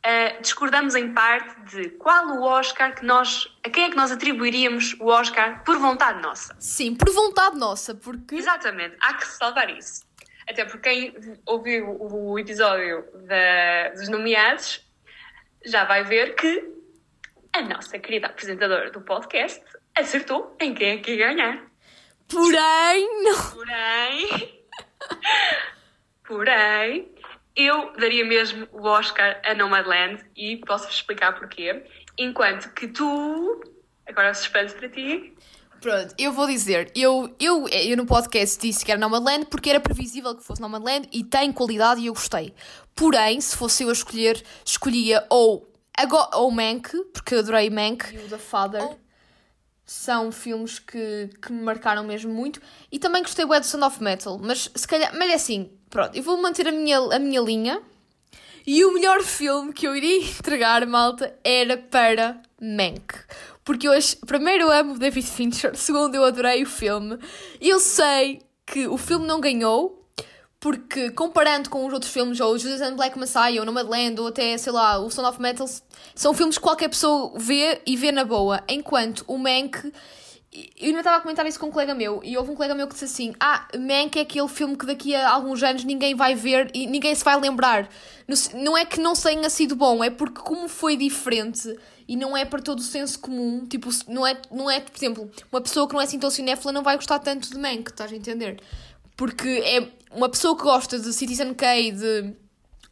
uh, 0.07 0.41
discordamos 0.41 0.95
em 0.95 1.13
parte 1.13 1.59
de 1.71 1.89
qual 1.91 2.27
o 2.27 2.43
Oscar 2.43 2.95
que 2.95 3.05
nós. 3.05 3.47
a 3.65 3.69
quem 3.69 3.85
é 3.85 3.89
que 3.89 3.95
nós 3.95 4.11
atribuiríamos 4.11 4.95
o 4.99 5.07
Oscar 5.07 5.63
por 5.63 5.77
vontade 5.77 6.21
nossa. 6.21 6.55
Sim, 6.59 6.95
por 6.95 7.11
vontade 7.13 7.57
nossa, 7.57 7.93
porque. 7.95 8.35
Exatamente, 8.35 8.95
há 9.01 9.13
que 9.15 9.27
salvar 9.27 9.69
isso. 9.69 10.05
Até 10.49 10.63
porque 10.63 10.89
quem 10.89 11.39
ouviu 11.45 11.97
o 11.99 12.39
episódio 12.39 13.03
da- 13.27 13.89
dos 13.93 14.07
nomeados 14.07 14.81
já 15.65 15.83
vai 15.83 16.03
ver 16.05 16.35
que 16.35 16.73
a 17.53 17.61
nossa 17.63 17.99
querida 17.99 18.27
apresentadora 18.27 18.89
do 18.91 19.01
podcast 19.01 19.61
acertou 19.93 20.55
em 20.61 20.73
quem 20.73 20.91
é 20.91 20.97
que 20.99 21.11
ia 21.15 21.27
ganhar. 21.27 21.63
Porém, 22.29 23.23
não. 23.23 23.51
Porém, 23.51 24.63
porém, 26.27 27.11
eu 27.57 27.91
daria 27.93 28.23
mesmo 28.23 28.67
o 28.71 28.83
Oscar 28.87 29.41
a 29.43 29.53
Nomadland 29.55 30.23
e 30.35 30.57
posso 30.57 30.87
explicar 30.89 31.33
porquê. 31.37 31.83
Enquanto 32.17 32.71
que 32.73 32.87
tu, 32.87 33.59
agora 34.05 34.33
suspense 34.33 34.75
para 34.75 34.87
ti, 34.89 35.33
Pronto, 35.79 36.15
eu 36.17 36.31
vou 36.31 36.47
dizer, 36.47 36.91
eu, 36.95 37.35
eu, 37.39 37.67
eu 37.69 37.95
no 37.95 38.05
podcast 38.05 38.59
disse 38.59 38.83
que 38.83 38.91
era 38.91 38.99
Nomadland 38.99 39.45
porque 39.45 39.69
era 39.69 39.79
previsível 39.79 40.35
que 40.35 40.43
fosse 40.43 40.59
Nomadland 40.59 41.07
e 41.13 41.23
tem 41.23 41.51
qualidade 41.51 42.01
e 42.01 42.07
eu 42.07 42.13
gostei. 42.13 42.51
Porém, 42.95 43.39
se 43.39 43.55
fosse 43.55 43.83
eu 43.83 43.89
a 43.89 43.93
escolher, 43.93 44.43
escolhia 44.65 45.23
ou, 45.29 45.71
ago- 45.95 46.29
ou 46.33 46.49
Mank, 46.49 46.89
porque 47.13 47.35
eu 47.35 47.39
adorei 47.39 47.69
Mank 47.69 48.11
e 48.11 48.17
o 48.17 48.27
The 48.27 48.39
Father. 48.39 48.97
São 49.85 50.31
filmes 50.31 50.79
que, 50.79 51.29
que 51.41 51.53
me 51.53 51.61
marcaram 51.61 52.03
mesmo 52.03 52.33
muito. 52.33 52.59
E 52.91 52.97
também 52.97 53.21
gostei 53.21 53.45
do 53.45 53.63
Sound 53.63 53.85
of 53.85 54.03
Metal. 54.03 54.37
Mas 54.41 54.71
se 54.75 54.87
calhar, 54.87 55.15
mas 55.15 55.29
é 55.29 55.35
assim, 55.35 55.76
pronto, 55.89 56.15
eu 56.15 56.23
vou 56.23 56.41
manter 56.41 56.67
a 56.67 56.71
minha, 56.71 56.97
a 56.97 57.19
minha 57.19 57.41
linha. 57.41 57.81
E 58.65 58.83
o 58.83 58.93
melhor 58.93 59.23
filme 59.23 59.71
que 59.71 59.87
eu 59.87 59.95
iria 59.95 60.17
entregar, 60.27 60.85
malta, 60.85 61.33
era 61.43 61.77
para 61.77 62.41
Mank. 62.61 63.15
Porque 63.63 63.87
eu 63.87 63.93
primeiro 64.25 64.63
eu 64.63 64.71
amo 64.71 64.97
David 64.97 65.25
Fincher, 65.25 65.75
segundo 65.77 66.15
eu 66.15 66.23
adorei 66.23 66.63
o 66.63 66.65
filme. 66.65 67.17
Eu 67.61 67.79
sei 67.79 68.41
que 68.65 68.87
o 68.87 68.97
filme 68.97 69.25
não 69.25 69.39
ganhou, 69.39 70.05
porque 70.59 71.11
comparando 71.11 71.69
com 71.69 71.85
os 71.85 71.93
outros 71.93 72.11
filmes, 72.11 72.39
ou 72.39 72.53
o 72.53 72.57
Judas 72.57 72.81
and 72.81 72.95
Black 72.95 73.17
Messiah, 73.17 73.59
ou 73.59 73.65
Nomadland, 73.65 74.19
ou 74.19 74.27
até, 74.27 74.57
sei 74.57 74.73
lá, 74.73 74.97
o 74.99 75.09
Sound 75.09 75.29
of 75.29 75.41
Metal, 75.41 75.67
são 76.13 76.33
filmes 76.33 76.57
que 76.57 76.63
qualquer 76.63 76.89
pessoa 76.89 77.31
vê 77.37 77.81
e 77.85 77.95
vê 77.95 78.11
na 78.11 78.25
boa. 78.25 78.61
Enquanto 78.67 79.23
o 79.27 79.37
Mank, 79.37 79.93
eu 80.53 80.87
ainda 80.87 80.99
estava 80.99 81.17
a 81.17 81.21
comentar 81.21 81.45
isso 81.45 81.59
com 81.59 81.67
um 81.67 81.71
colega 81.71 81.93
meu, 81.93 82.21
e 82.23 82.37
houve 82.37 82.51
um 82.51 82.55
colega 82.55 82.73
meu 82.73 82.87
que 82.87 82.93
disse 82.93 83.05
assim: 83.05 83.33
Ah, 83.39 83.67
Mank 83.77 84.17
é 84.17 84.21
aquele 84.21 84.47
filme 84.47 84.75
que 84.77 84.85
daqui 84.85 85.13
a 85.13 85.29
alguns 85.29 85.61
anos 85.61 85.83
ninguém 85.83 86.15
vai 86.15 86.33
ver 86.35 86.71
e 86.73 86.87
ninguém 86.87 87.13
se 87.13 87.23
vai 87.23 87.39
lembrar. 87.39 87.89
No- 88.27 88.35
Não 88.63 88.77
é 88.77 88.85
que 88.85 88.99
não 88.99 89.13
tenha 89.13 89.49
sido 89.49 89.75
bom, 89.75 90.03
é 90.03 90.09
porque 90.09 90.41
como 90.41 90.67
foi 90.69 90.95
diferente 90.95 91.77
e 92.07 92.15
não 92.15 92.35
é 92.37 92.45
para 92.45 92.61
todo 92.61 92.79
o 92.79 92.83
senso 92.83 93.19
comum, 93.19 93.65
tipo, 93.67 93.89
não 94.07 94.25
é, 94.25 94.37
não 94.49 94.71
é, 94.71 94.79
por 94.79 94.95
exemplo, 94.95 95.29
uma 95.51 95.59
pessoa 95.61 95.85
que 95.87 95.93
não 95.93 95.99
é 96.01 96.05
assim 96.05 96.17
tão 96.17 96.29
cinéfila 96.31 96.71
não 96.71 96.81
vai 96.81 96.95
gostar 96.95 97.19
tanto 97.19 97.49
de 97.49 97.57
Mank, 97.59 97.89
estás 97.91 98.11
a 98.11 98.15
entender? 98.15 98.61
Porque 99.17 99.47
é 99.65 99.87
uma 100.15 100.29
pessoa 100.29 100.55
que 100.55 100.63
gosta 100.63 100.97
de 100.97 101.11
Citizen 101.11 101.53
Kane, 101.53 101.91
de 101.91 102.33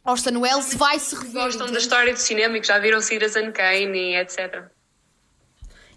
Orson 0.04 0.38
Welles, 0.38 0.74
vai 0.74 0.98
se 0.98 1.14
rever. 1.16 1.44
gostam 1.44 1.72
da 1.72 1.78
história 1.78 2.12
do 2.12 2.18
cinema 2.18 2.58
e 2.58 2.60
que 2.60 2.66
já 2.66 2.78
viram 2.78 3.00
Citizen 3.00 3.50
Kane 3.52 3.98
e 4.12 4.16
etc. 4.16 4.64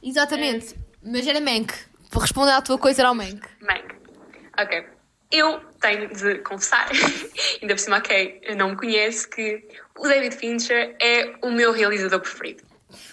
Exatamente, 0.02 0.76
mas 1.04 1.28
era 1.28 1.40
Mank. 1.40 1.74
Vou 2.12 2.22
responder 2.22 2.52
à 2.52 2.62
tua 2.62 2.78
coisa, 2.78 3.02
era 3.02 3.12
o 3.12 3.16
Mank. 3.16 3.42
Mank. 3.62 3.96
Ok. 4.60 4.86
Eu 5.32 5.60
tenho 5.80 6.10
de 6.14 6.40
confessar, 6.40 6.90
ainda 7.62 7.76
por 7.76 7.80
cima 7.80 8.02
quem 8.02 8.42
não 8.58 8.72
me 8.72 8.76
conhece, 8.76 9.28
que 9.28 9.64
o 9.98 10.08
David 10.08 10.36
Fincher 10.36 10.96
é 11.00 11.36
o 11.42 11.52
meu 11.52 11.72
realizador 11.72 12.20
preferido. 12.20 12.64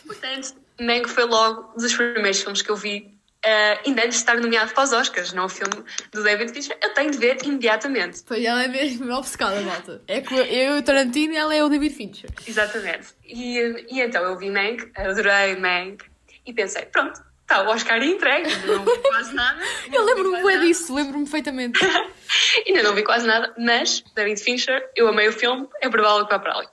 Portanto, 0.06 0.54
Mank 0.80 1.08
foi 1.08 1.24
logo 1.24 1.78
dos 1.78 1.94
primeiros 1.94 2.40
filmes 2.40 2.62
que 2.62 2.70
eu 2.70 2.76
vi, 2.76 3.14
eh, 3.44 3.78
ainda 3.86 4.02
antes 4.02 4.16
de 4.16 4.22
estar 4.22 4.36
nomeado 4.38 4.72
para 4.72 4.84
os 4.84 4.92
Oscars, 4.92 5.32
não 5.32 5.44
o 5.44 5.48
filme 5.48 5.84
do 6.10 6.22
David 6.22 6.52
Fincher. 6.52 6.78
Eu 6.82 6.94
tenho 6.94 7.10
de 7.10 7.18
ver 7.18 7.36
imediatamente. 7.44 8.22
Pois 8.26 8.42
ela 8.42 8.64
é 8.64 8.68
mesmo 8.68 9.12
obcecada, 9.14 9.60
malta. 9.60 10.02
É 10.08 10.20
que 10.22 10.34
eu 10.34 10.76
e 10.76 10.78
o 10.78 10.82
Tarantino 10.82 11.34
e 11.34 11.36
ela 11.36 11.54
é 11.54 11.62
o 11.62 11.68
David 11.68 11.94
Fincher. 11.94 12.30
Exatamente. 12.46 13.08
E, 13.24 13.86
e 13.90 14.00
então 14.00 14.22
eu 14.22 14.38
vi 14.38 14.50
Mank, 14.50 14.90
adorei 14.96 15.56
Mank, 15.56 16.04
e 16.46 16.52
pensei, 16.52 16.86
pronto, 16.86 17.20
está 17.46 17.62
o 17.62 17.68
Oscar 17.68 18.02
entregue, 18.02 18.50
não 18.66 18.84
vi 18.84 18.98
quase 18.98 19.32
nada. 19.32 19.62
Eu 19.92 20.04
lembro-me 20.04 20.42
quase 20.42 20.60
disso, 20.60 20.94
lembro-me 20.94 21.24
perfeitamente. 21.24 21.78
Ainda 22.66 22.82
não 22.82 22.94
vi 22.94 23.04
quase 23.04 23.24
nada, 23.24 23.54
mas 23.56 24.02
David 24.14 24.40
Fincher, 24.42 24.90
eu 24.96 25.06
amei 25.06 25.28
o 25.28 25.32
filme, 25.32 25.68
é 25.80 25.88
provável 25.88 26.26
que 26.26 26.32
vá 26.32 26.40
para 26.40 26.56
ali. 26.56 26.68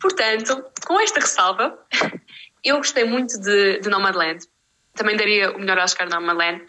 Portanto, 0.00 0.64
com 0.86 0.98
esta 0.98 1.20
ressalva, 1.20 1.78
eu 2.64 2.78
gostei 2.78 3.04
muito 3.04 3.38
de, 3.38 3.78
de 3.78 3.90
Nomadland. 3.90 4.46
Também 4.94 5.16
daria 5.16 5.50
o 5.54 5.58
melhor 5.58 5.78
Oscar 5.78 6.06
a 6.06 6.10
Nomadland. 6.10 6.64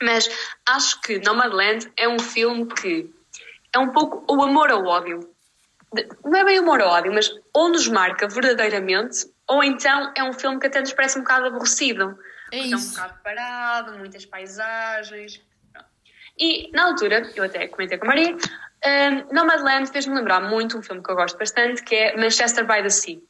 Mas 0.00 0.30
acho 0.68 1.00
que 1.00 1.18
Nomadland 1.18 1.90
é 1.96 2.08
um 2.08 2.20
filme 2.20 2.66
que 2.66 3.10
é 3.72 3.78
um 3.78 3.90
pouco 3.90 4.24
o 4.32 4.42
amor 4.42 4.70
ao 4.70 4.84
ódio. 4.84 5.20
Não 6.24 6.38
é 6.38 6.44
bem 6.44 6.58
amor 6.58 6.80
ao 6.80 6.90
ódio, 6.90 7.12
mas 7.12 7.30
ou 7.52 7.68
nos 7.68 7.88
marca 7.88 8.28
verdadeiramente, 8.28 9.26
ou 9.48 9.64
então 9.64 10.12
é 10.14 10.22
um 10.22 10.32
filme 10.32 10.60
que 10.60 10.66
até 10.66 10.80
nos 10.80 10.92
parece 10.92 11.18
um 11.18 11.22
bocado 11.22 11.46
aborrecido. 11.46 12.16
É 12.58 12.70
é 12.70 12.76
um 12.76 12.88
bocado 12.90 13.14
parado, 13.22 13.98
muitas 13.98 14.24
paisagens. 14.24 15.42
Pronto. 15.72 15.88
E 16.38 16.70
na 16.72 16.86
altura, 16.86 17.30
eu 17.34 17.44
até 17.44 17.66
comentei 17.68 17.98
com 17.98 18.04
a 18.04 18.08
Maria, 18.08 18.36
um, 18.36 19.34
Nomadland 19.34 19.90
fez-me 19.90 20.14
lembrar 20.14 20.40
muito 20.40 20.78
um 20.78 20.82
filme 20.82 21.02
que 21.02 21.10
eu 21.10 21.16
gosto 21.16 21.38
bastante, 21.38 21.82
que 21.82 21.94
é 21.94 22.16
Manchester 22.16 22.66
by 22.66 22.82
the 22.82 22.90
Sea. 22.90 23.20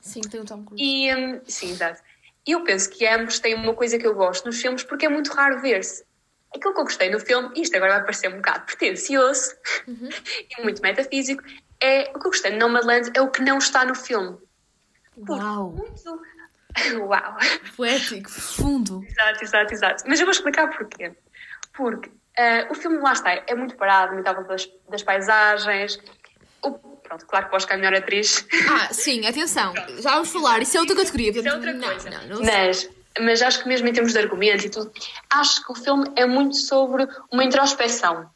Sim, 0.00 0.20
tem 0.22 0.40
o 0.40 0.44
Tom 0.44 0.64
Cruise. 0.64 0.82
E, 0.82 1.14
hum, 1.14 1.40
sim, 1.46 1.70
exato. 1.70 2.02
E 2.46 2.52
eu 2.52 2.64
penso 2.64 2.90
que 2.90 3.06
ambos 3.06 3.38
têm 3.38 3.54
uma 3.54 3.74
coisa 3.74 3.98
que 3.98 4.06
eu 4.06 4.14
gosto 4.14 4.46
nos 4.46 4.60
filmes 4.60 4.82
porque 4.82 5.06
é 5.06 5.08
muito 5.08 5.32
raro 5.32 5.60
ver-se. 5.60 6.04
Aquilo 6.54 6.74
que 6.74 6.80
eu 6.80 6.84
gostei 6.84 7.10
no 7.10 7.20
filme, 7.20 7.50
isto 7.60 7.76
agora 7.76 7.94
vai 7.94 8.02
parecer 8.02 8.28
um 8.28 8.36
bocado 8.36 8.66
pretencioso 8.66 9.54
e 9.86 10.62
muito 10.62 10.82
metafísico, 10.82 11.42
é 11.80 12.10
o 12.14 12.18
que 12.18 12.26
eu 12.26 12.30
gostei 12.30 12.50
no 12.50 12.58
Nomadland 12.58 13.10
é 13.14 13.20
o 13.20 13.30
que 13.30 13.42
não 13.42 13.58
está 13.58 13.84
no 13.84 13.94
filme. 13.94 14.36
Uau. 15.28 15.70
muito. 15.70 16.22
Uau! 16.98 17.36
Poético, 17.76 18.30
profundo. 18.30 19.04
Exato, 19.08 19.44
exato, 19.44 19.74
exato. 19.74 20.04
Mas 20.06 20.20
eu 20.20 20.26
vou 20.26 20.32
explicar 20.32 20.68
porquê. 20.68 21.12
Porque 21.74 22.10
ah, 22.38 22.68
o 22.70 22.74
filme, 22.74 22.98
lá 22.98 23.12
está, 23.12 23.32
é 23.46 23.54
muito 23.54 23.74
parado, 23.76 24.14
muito 24.14 24.26
à 24.26 24.32
volta 24.32 24.50
das, 24.50 24.68
das 24.88 25.02
paisagens. 25.02 25.98
O- 26.62 26.72
pronto, 26.72 27.26
claro 27.26 27.48
que 27.48 27.52
o 27.54 27.56
Oscar 27.56 27.72
é 27.72 27.74
a 27.74 27.78
melhor 27.84 27.98
atriz. 27.98 28.46
Ah, 28.70 28.92
sim, 28.92 29.26
atenção. 29.26 29.72
Já 29.98 30.10
vamos 30.12 30.30
falar, 30.30 30.62
isso 30.62 30.76
é 30.76 30.80
outra 30.80 30.96
categoria. 30.96 31.30
Isso 31.30 31.48
é 31.48 31.52
outra 31.54 31.72
não, 31.72 31.88
coisa. 31.88 32.10
Não, 32.10 32.26
não, 32.36 32.42
mas, 32.44 32.88
mas 33.18 33.42
acho 33.42 33.62
que 33.62 33.68
mesmo 33.68 33.88
em 33.88 33.92
termos 33.92 34.12
de 34.12 34.18
argumento 34.18 34.66
e 34.66 34.70
tudo, 34.70 34.92
acho 35.30 35.64
que 35.64 35.72
o 35.72 35.74
filme 35.74 36.10
é 36.16 36.24
muito 36.26 36.56
sobre 36.56 37.06
uma 37.32 37.44
introspeção 37.44 38.30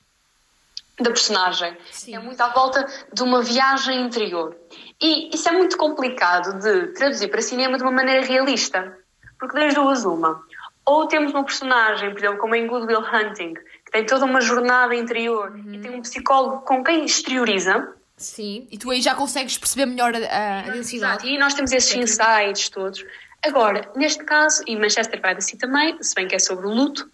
da 1.00 1.10
personagem. 1.10 1.76
Sim. 1.90 2.14
É 2.16 2.18
muito 2.18 2.40
à 2.40 2.48
volta 2.48 2.86
de 3.12 3.22
uma 3.22 3.42
viagem 3.42 4.02
interior. 4.02 4.56
E 5.00 5.34
isso 5.34 5.48
é 5.48 5.52
muito 5.52 5.76
complicado 5.76 6.58
de 6.60 6.88
traduzir 6.94 7.28
para 7.28 7.40
cinema 7.42 7.76
de 7.76 7.82
uma 7.82 7.92
maneira 7.92 8.24
realista. 8.24 8.96
Porque 9.38 9.58
das 9.58 9.74
duas, 9.74 10.04
uma. 10.04 10.40
Ou 10.86 11.08
temos 11.08 11.32
uma 11.32 11.42
personagem, 11.44 12.10
por 12.10 12.18
exemplo, 12.18 12.38
como 12.38 12.54
em 12.54 12.66
Good 12.66 12.86
Will 12.86 13.00
Hunting, 13.00 13.54
que 13.54 13.90
tem 13.90 14.04
toda 14.06 14.24
uma 14.24 14.40
jornada 14.40 14.94
interior 14.94 15.50
Uhum. 15.50 15.74
e 15.74 15.80
tem 15.80 15.90
um 15.94 16.02
psicólogo 16.02 16.62
com 16.62 16.84
quem 16.84 17.04
exterioriza. 17.04 17.92
Sim, 18.16 18.68
e 18.70 18.78
tu 18.78 18.90
aí 18.90 19.00
já 19.00 19.14
consegues 19.14 19.58
perceber 19.58 19.86
melhor 19.86 20.12
a, 20.14 20.70
densidade. 20.70 21.26
E 21.26 21.36
nós 21.36 21.54
temos 21.54 21.72
esses 21.72 21.92
insights 21.94 22.68
todos. 22.68 23.04
Agora, 23.44 23.90
neste 23.96 24.22
caso, 24.24 24.62
e 24.66 24.76
Manchester 24.76 25.20
by 25.20 25.34
the 25.34 25.40
Sea 25.40 25.58
também, 25.58 26.00
se 26.00 26.14
bem 26.14 26.28
que 26.28 26.36
é 26.36 26.38
sobre 26.38 26.66
o 26.66 26.70
luto, 26.70 27.10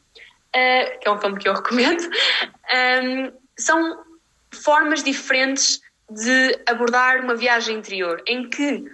eh, 0.53 0.99
que 0.99 1.09
é 1.09 1.11
um 1.11 1.19
filme 1.19 1.39
que 1.39 1.49
eu 1.49 1.55
recomendo, 1.55 2.03
ehm, 2.71 3.33
são 3.61 4.05
formas 4.53 5.03
diferentes 5.03 5.81
de 6.11 6.59
abordar 6.67 7.21
uma 7.21 7.37
viagem 7.37 7.77
interior, 7.77 8.23
em 8.27 8.49
que 8.49 8.91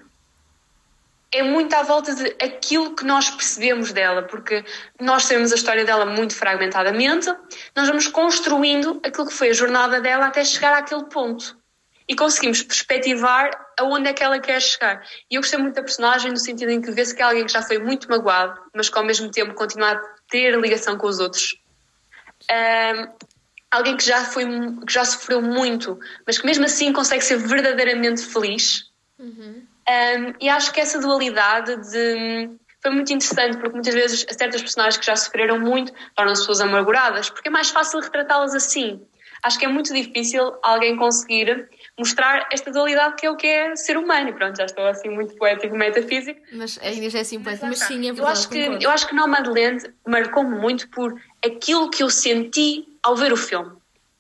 é 1.33 1.43
muito 1.43 1.75
à 1.75 1.83
volta 1.83 2.15
de 2.15 2.37
aquilo 2.43 2.95
que 2.95 3.05
nós 3.05 3.29
percebemos 3.31 3.93
dela, 3.93 4.23
porque 4.23 4.65
nós 5.01 5.25
sabemos 5.25 5.53
a 5.53 5.57
história 5.57 5.85
dela 5.85 6.07
muito 6.07 6.35
fragmentadamente, 6.35 7.27
nós 7.75 7.89
vamos 7.89 8.07
construindo 8.07 9.01
aquilo 9.05 9.27
que 9.27 9.35
foi 9.35 9.51
a 9.51 9.55
jornada 9.55 10.01
dela 10.01 10.27
até 10.27 10.45
chegar 10.45 10.73
àquele 10.73 11.05
ponto. 11.05 11.57
E 12.09 12.15
conseguimos 12.15 12.63
perspectivar 12.63 13.51
aonde 13.77 14.09
é 14.09 14.13
que 14.13 14.23
ela 14.23 14.39
quer 14.39 14.63
chegar. 14.63 15.03
E 15.29 15.35
eu 15.35 15.41
gostei 15.41 15.59
muito 15.59 15.75
da 15.75 15.83
personagem 15.83 16.31
no 16.31 16.37
sentido 16.37 16.71
em 16.71 16.81
que 16.81 16.93
vê-se 16.93 17.13
que 17.13 17.21
é 17.21 17.25
alguém 17.25 17.45
que 17.45 17.53
já 17.53 17.63
foi 17.63 17.79
muito 17.79 18.09
magoado, 18.09 18.61
mas 18.73 18.89
que 18.89 18.97
ao 18.97 19.05
mesmo 19.05 19.29
tempo 19.29 19.55
continua 19.55 19.91
a 19.91 20.01
ter 20.31 20.57
ligação 20.57 20.97
com 20.97 21.09
os 21.09 21.19
outros. 21.19 21.61
Ahm, 22.49 23.09
alguém 23.77 23.97
que 23.97 24.05
já, 24.05 24.25
foi, 24.25 24.45
que 24.87 24.93
já 24.93 25.05
sofreu 25.05 25.41
muito, 25.41 25.99
mas 26.27 26.39
que 26.39 26.47
mesmo 26.47 26.65
assim 26.65 26.93
consegue 26.93 27.25
ser 27.25 27.37
verdadeiramente 27.37 28.23
feliz. 28.23 28.91
Um, 29.89 30.35
e 30.41 30.49
acho 30.49 30.73
que 30.73 30.81
essa 30.81 30.99
dualidade 30.99 31.77
de, 31.91 32.51
foi 32.83 32.91
muito 32.91 33.13
interessante, 33.13 33.57
porque 33.57 33.73
muitas 33.73 33.95
vezes 33.95 34.27
certas 34.29 34.61
personagens 34.61 34.97
que 34.97 35.07
já 35.07 35.17
sofreram 35.17 35.59
muito 35.59 35.93
tornam-se 36.15 36.43
pessoas 36.43 36.61
amarguradas, 36.61 37.31
porque 37.31 37.49
é 37.49 37.51
mais 37.51 37.71
fácil 37.71 38.01
retratá-las 38.01 38.55
assim. 38.55 39.01
Acho 39.43 39.59
que 39.59 39.65
é 39.65 39.69
muito 39.69 39.93
difícil 39.93 40.57
alguém 40.63 40.97
conseguir 40.97 41.69
mostrar 41.99 42.49
esta 42.53 42.71
dualidade 42.71 43.17
que 43.17 43.27
é 43.27 43.31
o 43.31 43.37
que 43.37 43.47
é 43.47 43.75
ser 43.77 43.97
humano. 43.97 44.29
E 44.29 44.33
pronto, 44.33 44.57
já 44.57 44.65
estou 44.65 44.87
assim 44.87 45.09
muito 45.09 45.35
poético, 45.37 45.75
metafísico. 45.77 46.41
Mas 46.53 46.79
ainda 46.83 47.09
já 47.11 47.19
é 47.19 47.23
assim, 47.23 47.43
poético. 47.43 47.67
Mas 47.67 47.79
sim, 47.81 48.07
é 48.07 48.11
eu 48.11 48.15
verdade. 48.15 48.39
acho 48.39 48.49
que. 48.49 48.85
Eu 48.85 48.91
acho 48.91 49.07
que 49.09 49.15
Nomadland 49.15 49.95
marcou-me 50.07 50.59
muito 50.59 50.89
por 50.91 51.15
aquilo 51.45 51.91
que 51.91 52.03
eu 52.03 52.11
senti 52.11 52.87
ao 53.03 53.17
ver 53.17 53.33
o 53.33 53.37
filme. 53.37 53.73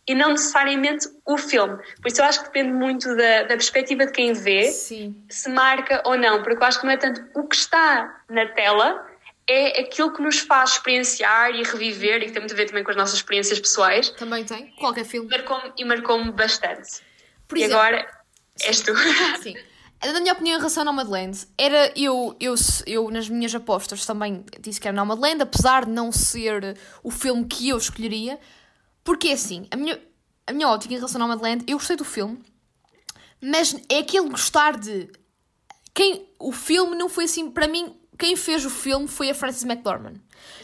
E 0.09 0.15
não 0.15 0.31
necessariamente 0.31 1.09
o 1.27 1.37
filme. 1.37 1.77
Por 2.01 2.07
isso 2.07 2.21
eu 2.21 2.25
acho 2.25 2.39
que 2.39 2.45
depende 2.47 2.73
muito 2.73 3.09
da, 3.17 3.43
da 3.43 3.49
perspectiva 3.49 4.07
de 4.07 4.12
quem 4.12 4.33
vê 4.33 4.71
Sim. 4.71 5.17
se 5.29 5.49
marca 5.51 6.01
ou 6.05 6.17
não, 6.17 6.45
porque 6.45 6.62
eu 6.62 6.67
acho 6.67 6.79
que 6.79 6.87
não 6.87 6.93
é 6.93 6.97
tanto 6.97 7.25
o 7.35 7.43
que 7.43 7.57
está 7.57 8.23
na 8.31 8.47
tela, 8.47 9.05
é 9.49 9.81
aquilo 9.81 10.12
que 10.12 10.23
nos 10.23 10.39
faz 10.39 10.75
experienciar 10.75 11.51
e 11.57 11.62
reviver, 11.65 12.23
e 12.23 12.27
que 12.27 12.31
tem 12.33 12.41
muito 12.41 12.53
a 12.53 12.57
ver 12.57 12.67
também 12.67 12.85
com 12.85 12.91
as 12.93 12.97
nossas 12.97 13.17
experiências 13.17 13.59
pessoais, 13.59 14.11
Também 14.11 14.45
tem. 14.45 14.69
Qualquer 14.79 15.05
filme. 15.05 15.29
e 15.77 15.85
marcou-me 15.85 16.31
bastante. 16.31 17.01
Por 17.46 17.59
e 17.59 17.62
exemplo, 17.62 17.80
agora 17.80 18.06
és 18.62 18.80
tu. 18.80 18.92
Sim. 19.42 19.54
Na 20.04 20.20
minha 20.20 20.32
opinião, 20.32 20.56
em 20.56 20.59
relação 20.59 20.82
ao 20.82 20.85
Nomadland, 20.85 21.46
era 21.56 21.92
eu, 21.96 22.37
eu, 22.38 22.54
eu, 22.87 23.11
nas 23.11 23.28
minhas 23.28 23.54
apostas, 23.54 24.04
também 24.04 24.44
disse 24.61 24.80
que 24.80 24.87
era 24.87 24.96
Nomadland, 24.96 25.42
apesar 25.42 25.87
de 25.87 25.90
não 25.90 26.12
ser 26.12 26.76
o 27.02 27.11
filme 27.11 27.46
que 27.46 27.68
eu 27.68 27.78
escolheria, 27.78 28.38
porque 29.02 29.28
assim, 29.28 29.66
a 29.70 29.76
minha, 29.76 30.00
a 30.46 30.52
minha 30.52 30.68
ótica 30.68 30.92
em 30.92 30.96
relação 30.96 31.20
ao 31.20 31.26
Nomadland, 31.26 31.64
eu 31.66 31.78
gostei 31.78 31.96
do 31.96 32.04
filme, 32.04 32.38
mas 33.40 33.74
é 33.88 33.98
aquele 33.98 34.28
gostar 34.28 34.78
de. 34.78 35.11
Quem, 35.94 36.28
o 36.38 36.52
filme 36.52 36.94
não 36.94 37.09
foi 37.09 37.24
assim, 37.24 37.50
para 37.50 37.66
mim, 37.66 37.98
quem 38.18 38.37
fez 38.37 38.66
o 38.66 38.70
filme 38.70 39.09
foi 39.09 39.30
a 39.30 39.35
Frances 39.35 39.64
McDormand. 39.64 40.20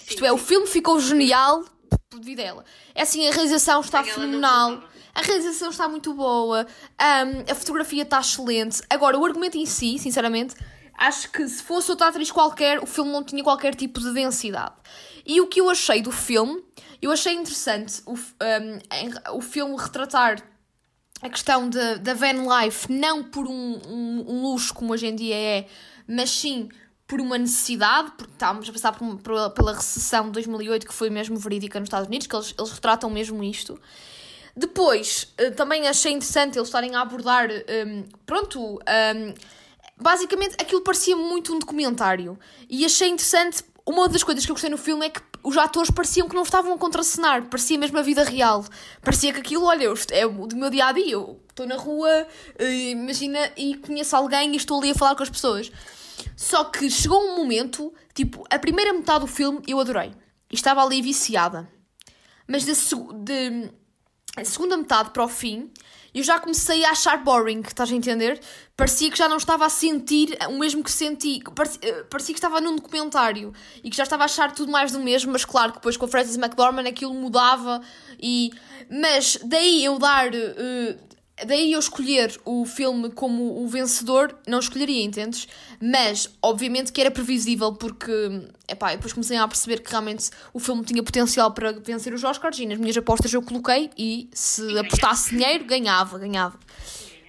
Isto 0.07 0.25
é, 0.27 0.33
o 0.33 0.37
filme 0.37 0.67
ficou 0.67 1.01
genial 1.01 1.65
devido 2.11 2.41
a 2.41 2.43
ela. 2.43 2.65
É 2.95 3.03
assim, 3.03 3.27
a 3.27 3.33
realização 3.33 3.81
está 3.81 4.05
fenomenal. 4.05 4.83
A 5.15 5.21
realização 5.21 5.71
está 5.71 5.89
muito 5.89 6.15
boa, 6.15 6.67
hum, 6.67 7.45
a 7.51 7.55
fotografia 7.55 8.03
está 8.03 8.19
excelente. 8.21 8.81
Agora, 8.89 9.19
o 9.19 9.25
argumento 9.25 9.59
em 9.59 9.67
si, 9.67 9.99
sinceramente, 9.99 10.55
acho 10.97 11.31
que 11.31 11.47
se 11.49 11.63
fosse 11.63 11.91
outra 11.91 12.09
atriz 12.09 12.31
qualquer, 12.31 12.79
o 12.83 12.87
filme 12.87 13.11
não 13.13 13.23
tinha 13.23 13.43
qualquer 13.43 13.75
tipo 13.75 14.01
de 14.01 14.13
densidade. 14.13 14.75
E 15.27 15.41
o 15.41 15.47
que 15.47 15.61
eu 15.61 15.69
achei 15.69 16.01
do 16.01 16.11
filme, 16.11 16.63
eu 17.01 17.11
achei 17.13 17.35
interessante 17.35 18.01
o, 18.07 18.15
em- 18.15 19.37
o 19.37 19.41
filme 19.43 19.77
retratar 19.77 20.43
a 21.21 21.29
questão 21.29 21.69
de- 21.69 21.99
da 21.99 22.15
van 22.15 22.63
life 22.63 22.91
não 22.91 23.23
por 23.23 23.47
um, 23.47 23.81
um- 23.87 24.25
um 24.29 24.43
luxo 24.43 24.73
como 24.75 24.93
hoje 24.93 25.07
em 25.07 25.15
dia 25.15 25.37
é, 25.37 25.67
mas 26.09 26.31
sim 26.31 26.69
por 27.07 27.21
uma 27.21 27.37
necessidade, 27.37 28.13
porque 28.17 28.33
estávamos 28.33 28.69
a 28.69 28.73
passar 28.73 28.93
por 28.93 29.05
um- 29.05 29.17
por- 29.19 29.51
pela 29.51 29.75
recessão 29.75 30.25
de 30.27 30.33
2008 30.33 30.87
que 30.87 30.95
foi 30.95 31.11
mesmo 31.11 31.37
verídica 31.39 31.79
nos 31.79 31.87
Estados 31.89 32.09
Unidos, 32.09 32.27
que 32.27 32.35
eles, 32.35 32.55
eles 32.59 32.73
retratam 32.73 33.11
mesmo 33.11 33.45
isto. 33.45 33.79
Depois, 34.57 35.33
eh, 35.39 35.51
também 35.51 35.89
achei 35.89 36.13
interessante 36.13 36.59
eles 36.59 36.69
estarem 36.69 36.95
a 36.95 37.01
abordar, 37.01 37.49
hum, 37.51 38.05
pronto, 38.27 38.75
hum, 38.75 39.35
basicamente 39.97 40.57
aquilo 40.61 40.83
parecia 40.83 41.17
muito 41.17 41.55
um 41.55 41.59
documentário. 41.59 42.39
E 42.69 42.85
achei 42.85 43.09
interessante, 43.09 43.65
uma 43.87 44.09
das 44.09 44.23
coisas 44.23 44.45
que 44.45 44.51
eu 44.51 44.55
gostei 44.55 44.71
no 44.71 44.77
filme 44.77 45.07
é 45.07 45.11
que 45.11 45.21
os 45.43 45.57
atores 45.57 45.91
pareciam 45.91 46.29
que 46.29 46.35
não 46.35 46.43
estavam 46.43 46.73
a 46.75 46.79
contracenar, 46.79 47.47
parecia 47.49 47.79
mesmo 47.79 47.99
a 47.99 48.03
vida 48.03 48.23
real. 48.23 48.65
Parecia 49.03 49.33
que 49.33 49.41
aquilo, 49.41 49.65
olha, 49.65 49.89
é 50.13 50.27
o 50.27 50.47
do 50.47 50.57
meu 50.57 50.71
dia 50.71 50.87
a 50.87 50.93
dia, 50.93 51.13
eu 51.13 51.41
estou 51.49 51.67
na 51.67 51.77
rua, 51.77 52.27
eh, 52.59 52.91
imagina, 52.91 53.51
e 53.57 53.77
conheço 53.77 54.15
alguém 54.15 54.53
e 54.53 54.57
estou 54.57 54.79
ali 54.79 54.91
a 54.91 54.95
falar 54.95 55.17
com 55.17 55.23
as 55.23 55.31
pessoas. 55.31 55.71
Só 56.37 56.65
que 56.65 56.89
chegou 56.91 57.21
um 57.21 57.37
momento, 57.37 57.93
tipo, 58.15 58.45
a 58.51 58.59
primeira 58.59 58.93
metade 58.93 59.21
do 59.21 59.27
filme 59.27 59.61
eu 59.67 59.81
adorei. 59.81 60.13
Estava 60.51 60.83
ali 60.85 61.01
viciada. 61.03 61.69
Mas 62.47 62.65
seg- 62.65 63.13
de, 63.25 63.71
a 64.37 64.45
segunda 64.45 64.77
metade 64.77 65.11
para 65.11 65.25
o 65.25 65.29
fim, 65.29 65.71
eu 66.15 66.23
já 66.23 66.39
comecei 66.39 66.85
a 66.85 66.91
achar 66.91 67.23
boring, 67.25 67.61
estás 67.61 67.91
a 67.91 67.95
entender? 67.95 68.41
Parecia 68.77 69.11
que 69.11 69.17
já 69.17 69.29
não 69.29 69.39
estava 69.39 69.65
a 69.65 69.69
sentir 69.71 70.37
o 70.49 70.59
mesmo 70.59 70.83
que 70.83 70.91
senti. 70.91 71.43
Parecia, 71.55 71.81
eh, 71.83 72.03
parecia 72.05 72.35
que 72.35 72.39
estava 72.39 72.61
num 72.61 72.77
documentário 72.77 73.53
e 73.83 73.89
que 73.89 73.97
já 73.97 74.03
estava 74.03 74.25
a 74.25 74.27
achar 74.27 74.53
tudo 74.53 74.71
mais 74.71 74.93
do 74.93 75.01
mesmo, 75.01 75.33
mas 75.33 75.45
claro 75.45 75.73
que 75.73 75.79
depois 75.79 75.97
com 75.97 76.05
a 76.05 76.09
Frances 76.09 76.37
McDormand 76.37 76.87
aquilo 76.87 77.15
mudava. 77.15 77.81
E... 78.21 78.51
Mas 78.91 79.39
daí 79.43 79.85
eu 79.85 79.99
dar. 79.99 80.35
eh, 80.35 80.97
daí 81.47 81.73
eu 81.73 81.79
escolher 81.79 82.39
o 82.45 82.65
filme 82.65 83.11
como 83.11 83.63
o 83.63 83.67
vencedor, 83.67 84.39
não 84.47 84.59
escolheria, 84.59 85.03
entendes? 85.03 85.49
Mas, 85.81 86.29
obviamente 86.43 86.93
que 86.93 87.01
era 87.01 87.11
previsível 87.11 87.73
porque, 87.73 88.13
epá, 88.69 88.95
depois 88.95 89.13
comecei 89.13 89.37
a 89.37 89.49
perceber 89.49 89.81
que 89.81 89.91
realmente 89.91 90.31
o 90.53 90.59
filme 90.59 90.85
tinha 90.85 91.03
potencial 91.03 91.53
para 91.53 91.73
vencer 91.73 92.13
os 92.13 92.23
Oscars 92.23 92.59
e 92.59 92.67
nas 92.67 92.79
minhas 92.79 92.97
apostas 92.97 93.33
eu 93.33 93.43
coloquei 93.43 93.91
e 93.97 94.29
se 94.33 94.79
apostasse 94.79 95.31
dinheiro, 95.31 95.65
ganhava, 95.65 96.19
ganhava. 96.19 96.59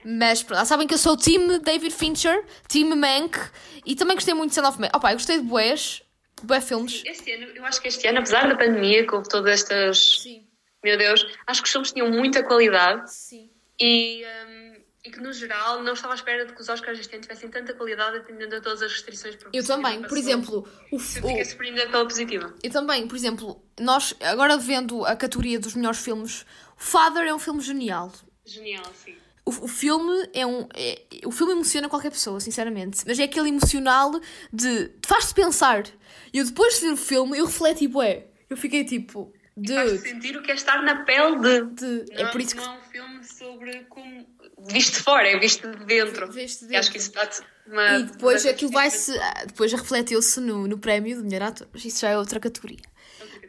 Mas 0.05 0.43
pronto, 0.43 0.65
sabem 0.65 0.85
que 0.85 0.93
eu 0.93 0.97
sou 0.97 1.13
o 1.13 1.17
time 1.17 1.59
David 1.59 1.93
Fincher, 1.93 2.45
time 2.67 2.93
Mank 2.93 3.39
e 3.85 3.95
também 3.95 4.15
gostei 4.15 4.33
muito 4.33 4.49
de 4.49 4.55
Son 4.55 4.67
of 4.67 4.79
Man. 4.79 4.89
Opa, 4.93 5.11
eu 5.11 5.15
gostei 5.15 5.37
de 5.37 5.43
Boés, 5.43 6.03
Boé 6.43 6.59
filmes. 6.59 7.01
Este 7.05 7.31
ano, 7.31 7.45
eu 7.55 7.65
acho 7.65 7.81
que 7.81 7.87
este 7.87 8.05
ano, 8.07 8.19
apesar 8.19 8.49
da 8.49 8.55
pandemia, 8.55 9.07
com 9.07 9.23
todas 9.23 9.61
estas. 9.61 10.21
Sim, 10.23 10.45
Meu 10.83 10.97
Deus, 10.97 11.25
acho 11.47 11.61
que 11.61 11.67
os 11.67 11.71
filmes 11.71 11.91
tinham 11.93 12.11
muita 12.11 12.43
qualidade 12.43 13.13
sim. 13.13 13.52
E 13.79 14.23
hum, 14.47 14.73
E 15.05 15.12
que, 15.12 15.19
no 15.19 15.33
geral, 15.33 15.83
não 15.83 15.93
estava 15.93 16.13
à 16.13 16.15
espera 16.15 16.45
de 16.45 16.53
que 16.53 16.62
os 16.62 16.69
Oscars 16.69 16.97
este 16.97 17.13
ano 17.13 17.21
tivessem 17.23 17.49
tanta 17.49 17.73
qualidade 17.73 18.17
atendendo 18.17 18.55
a 18.55 18.62
todas 18.62 18.81
as 18.81 18.91
restrições. 18.93 19.38
Eu 19.51 19.65
também, 19.65 20.01
por 20.01 20.17
exemplo, 20.17 20.65
o, 20.91 20.95
Eu 20.95 20.99
fiquei 20.99 21.43
surpreendida 21.43 21.89
pela 21.89 22.05
positiva. 22.05 22.53
eu 22.63 22.71
também, 22.71 23.05
por 23.05 23.15
exemplo, 23.17 23.62
nós 23.77 24.15
agora 24.21 24.57
vendo 24.57 25.03
a 25.05 25.13
categoria 25.15 25.59
dos 25.59 25.75
melhores 25.75 25.99
filmes, 25.99 26.45
Father 26.77 27.27
é 27.27 27.33
um 27.36 27.39
filme 27.39 27.59
genial. 27.62 28.13
Genial, 28.45 28.86
sim. 29.03 29.13
O, 29.45 29.49
o 29.65 29.67
filme 29.67 30.29
é 30.33 30.45
um. 30.45 30.69
é- 30.73 31.01
o 31.25 31.31
filme 31.31 31.51
emociona 31.51 31.89
qualquer 31.89 32.12
pessoa, 32.12 32.39
sinceramente. 32.39 33.03
Mas 33.05 33.19
é 33.19 33.23
aquele 33.23 33.49
emocional 33.49 34.09
de. 34.53 34.88
te 34.88 35.07
faz-te 35.07 35.33
pensar. 35.33 35.83
E 36.33 36.38
eu 36.38 36.45
depois 36.45 36.75
de 36.75 36.81
ver 36.86 36.93
o 36.93 36.97
filme, 36.97 37.38
eu 37.38 37.45
refleti, 37.45 37.89
bué. 37.89 38.27
Eu 38.49 38.55
fiquei 38.55 38.86
tipo. 38.86 39.33
Dude. 39.55 39.99
sentir 39.99 40.35
o 40.35 40.41
que 40.41 40.51
é 40.51 40.55
estar 40.55 40.81
na 40.81 41.03
pele 41.03 41.39
de. 41.39 41.61
de- 42.05 42.13
Não, 42.13 42.21
é 42.27 42.31
por 42.31 42.41
isso 42.41 42.55
que. 42.55 42.61
não 42.61 42.73
é 42.73 42.77
um 42.79 42.81
filme 42.81 43.23
sobre 43.23 43.85
como. 43.89 44.27
visto 44.67 44.93
de 44.97 44.99
fora, 45.01 45.27
é 45.27 45.37
visto 45.39 45.69
de 45.69 45.85
dentro. 45.85 46.31
Viste 46.31 46.65
E 46.65 46.75
acho 46.75 46.91
que 46.91 46.97
isso 46.97 47.11
dá-te 47.11 47.41
uma. 47.67 47.99
E 47.99 48.03
depois 48.03 48.45
aquilo 48.45 48.71
vai-se. 48.71 49.15
ah, 49.19 49.43
Depois 49.45 49.71
refletiu-se 49.71 50.39
no, 50.39 50.67
no 50.67 50.77
prémio 50.79 51.17
de 51.17 51.23
melhor 51.23 51.43
ator. 51.49 51.67
Isso 51.75 52.01
já 52.01 52.09
é 52.09 52.17
outra 52.17 52.39
categoria. 52.39 52.79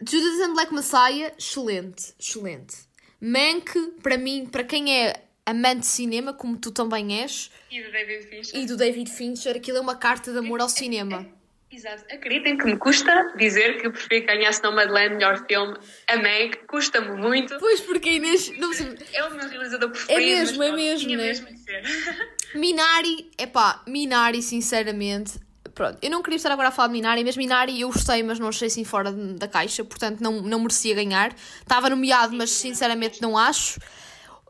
Judas 0.06 0.40
and 0.46 0.52
Black 0.54 0.74
Messiah, 0.74 1.32
excelente. 1.38 2.14
Excelente. 2.18 2.76
Mank, 3.20 3.72
para 4.02 4.18
mim, 4.18 4.44
para 4.46 4.64
quem 4.64 4.94
é 5.06 5.24
amante 5.46 5.80
de 5.80 5.86
cinema, 5.86 6.32
como 6.34 6.58
tu 6.58 6.70
também 6.70 7.22
és, 7.22 7.50
E 7.70 7.82
do 7.82 7.90
David 7.92 8.26
Fincher. 8.28 8.60
e 8.60 8.66
do 8.66 8.76
David 8.76 9.10
Fincher, 9.10 9.56
aquilo 9.56 9.78
é 9.78 9.80
uma 9.80 9.96
carta 9.96 10.32
de 10.32 10.38
amor 10.38 10.60
ao 10.60 10.68
cinema. 10.68 11.26
Exato. 11.74 12.04
Acreditem 12.08 12.56
que 12.56 12.66
me 12.66 12.76
custa 12.76 13.32
dizer 13.36 13.80
que 13.80 13.88
eu 13.88 13.90
prefiro 13.90 14.20
que 14.20 14.26
ganhasse 14.32 14.62
no 14.62 14.70
Madeleine 14.70 15.16
melhor 15.16 15.44
filme. 15.44 15.76
Amei, 16.08 16.50
que 16.50 16.58
custa-me 16.68 17.20
muito. 17.20 17.58
Pois, 17.58 17.80
porque 17.80 18.10
a 18.10 18.12
Inês. 18.12 18.56
Não 18.58 18.70
É 19.12 19.24
o 19.24 19.34
meu 19.34 19.48
realizador 19.48 19.90
preferido. 19.90 20.20
É 20.20 20.24
mesmo, 20.24 20.58
mas 20.58 20.68
é 20.68 20.72
mesmo, 20.72 21.06
tinha 21.08 21.18
né? 21.18 21.24
mesmo 21.24 21.46
de 21.48 21.58
ser. 21.58 21.82
Minari, 22.54 23.28
epá, 23.36 23.82
Minari, 23.88 24.40
sinceramente. 24.40 25.32
Pronto, 25.74 25.98
eu 26.00 26.10
não 26.10 26.22
queria 26.22 26.36
estar 26.36 26.52
agora 26.52 26.68
a 26.68 26.70
falar 26.70 26.86
de 26.86 26.92
Minari, 26.92 27.24
mas 27.24 27.36
Minari 27.36 27.80
eu 27.80 27.88
gostei, 27.88 28.22
mas 28.22 28.38
não 28.38 28.46
achei 28.46 28.68
assim 28.68 28.84
fora 28.84 29.10
da 29.10 29.48
caixa, 29.48 29.84
portanto 29.84 30.20
não, 30.20 30.40
não 30.40 30.60
merecia 30.60 30.94
ganhar. 30.94 31.34
Estava 31.60 31.90
nomeado, 31.90 32.36
mas 32.36 32.50
sinceramente 32.50 33.20
não 33.20 33.36
acho. 33.36 33.80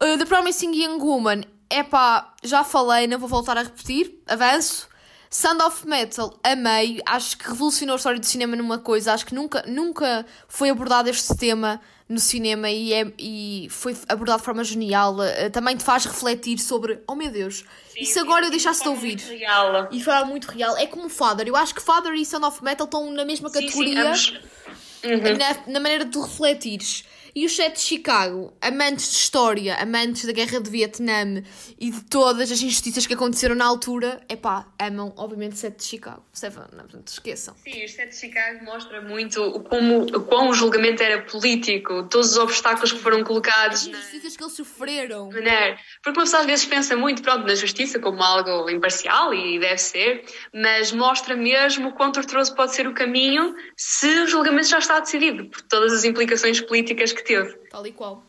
Uh, 0.02 0.18
The 0.18 0.26
Promising 0.26 0.74
Young 0.74 0.98
Woman, 0.98 1.44
epá, 1.70 2.34
já 2.42 2.62
falei, 2.62 3.06
não 3.06 3.18
vou 3.18 3.30
voltar 3.30 3.56
a 3.56 3.62
repetir, 3.62 4.20
avanço. 4.26 4.92
Sound 5.34 5.60
of 5.64 5.84
Metal, 5.88 6.38
amei, 6.44 7.02
acho 7.04 7.36
que 7.36 7.48
revolucionou 7.48 7.94
a 7.94 7.96
história 7.96 8.20
do 8.20 8.24
cinema 8.24 8.54
numa 8.54 8.78
coisa, 8.78 9.12
acho 9.12 9.26
que 9.26 9.34
nunca, 9.34 9.64
nunca 9.66 10.24
foi 10.46 10.70
abordado 10.70 11.10
este 11.10 11.36
tema 11.36 11.80
no 12.08 12.20
cinema 12.20 12.70
e, 12.70 12.92
é, 12.92 13.12
e 13.18 13.66
foi 13.68 13.96
abordado 14.08 14.38
de 14.38 14.44
forma 14.44 14.62
genial. 14.62 15.16
Uh, 15.16 15.50
também 15.50 15.76
te 15.76 15.82
faz 15.82 16.04
refletir 16.04 16.60
sobre, 16.60 17.00
oh 17.08 17.16
meu 17.16 17.32
Deus, 17.32 17.64
e 17.96 18.06
se 18.06 18.16
agora 18.20 18.46
eu 18.46 18.50
deixasse 18.50 18.84
de 18.84 18.88
ouvir? 18.88 19.16
Real. 19.16 19.88
E 19.90 20.00
foi 20.00 20.24
muito 20.24 20.44
real. 20.44 20.76
É 20.76 20.86
como 20.86 21.08
Father. 21.08 21.48
Eu 21.48 21.56
acho 21.56 21.74
que 21.74 21.82
Father 21.82 22.14
e 22.14 22.24
Sound 22.24 22.46
of 22.46 22.62
Metal 22.62 22.84
estão 22.84 23.10
na 23.10 23.24
mesma 23.24 23.48
Sim, 23.48 23.58
sim, 23.58 23.66
categoria 23.66 24.06
ambos. 24.06 24.40
Uhum. 25.02 25.36
na, 25.36 25.72
na 25.72 25.80
maneira 25.80 26.04
de 26.04 26.12
tu 26.12 26.20
refletires. 26.20 27.04
E 27.36 27.44
os 27.44 27.56
sete 27.56 27.76
de 27.76 27.80
Chicago, 27.80 28.52
amantes 28.60 29.10
de 29.10 29.16
história, 29.16 29.74
amantes 29.76 30.24
da 30.24 30.30
guerra 30.30 30.60
de 30.60 30.70
Vietnã 30.70 31.42
e 31.80 31.90
de 31.90 32.04
todas 32.04 32.52
as 32.52 32.62
injustiças 32.62 33.08
que 33.08 33.14
aconteceram 33.14 33.56
na 33.56 33.64
altura, 33.64 34.20
epá, 34.28 34.68
amam, 34.80 35.12
obviamente, 35.16 35.58
sete 35.58 35.78
de 35.78 35.84
Chicago. 35.84 36.22
Seven, 36.32 36.62
não, 36.72 36.84
portanto, 36.84 37.08
esqueçam. 37.08 37.56
Sim, 37.64 37.84
o 37.84 37.88
Sete 37.88 38.10
de 38.10 38.16
Chicago 38.16 38.64
mostra 38.64 39.02
muito 39.02 39.42
o 39.42 39.60
como, 39.64 40.02
o 40.02 40.20
quão 40.20 40.50
o 40.50 40.54
julgamento 40.54 41.02
era 41.02 41.22
político, 41.22 42.04
todos 42.04 42.32
os 42.32 42.38
obstáculos 42.38 42.92
que 42.92 43.00
foram 43.00 43.24
colocados 43.24 43.80
As 43.82 43.86
injustiças 43.88 44.36
que 44.36 44.44
eles 44.44 44.54
sofreram. 44.54 45.26
maneira. 45.26 45.76
Porque 46.04 46.18
uma 46.20 46.24
pessoa 46.24 46.42
às 46.42 46.46
vezes 46.46 46.66
pensa 46.66 46.96
muito 46.96 47.20
pronto, 47.20 47.44
na 47.46 47.56
justiça 47.56 47.98
como 47.98 48.22
algo 48.22 48.70
imparcial 48.70 49.34
e 49.34 49.58
deve 49.58 49.78
ser, 49.78 50.24
mas 50.54 50.92
mostra 50.92 51.34
mesmo 51.34 51.88
o 51.88 51.92
quão 51.92 52.12
torturoso 52.12 52.54
pode 52.54 52.76
ser 52.76 52.86
o 52.86 52.94
caminho 52.94 53.56
se 53.76 54.06
o 54.20 54.26
julgamento 54.28 54.68
já 54.68 54.78
está 54.78 55.00
decidido, 55.00 55.46
por 55.46 55.62
todas 55.62 55.92
as 55.92 56.04
implicações 56.04 56.60
políticas 56.60 57.12
que 57.12 57.23
teve. 57.24 57.52
Tal 57.70 57.86
e 57.86 57.92
qual. 57.92 58.24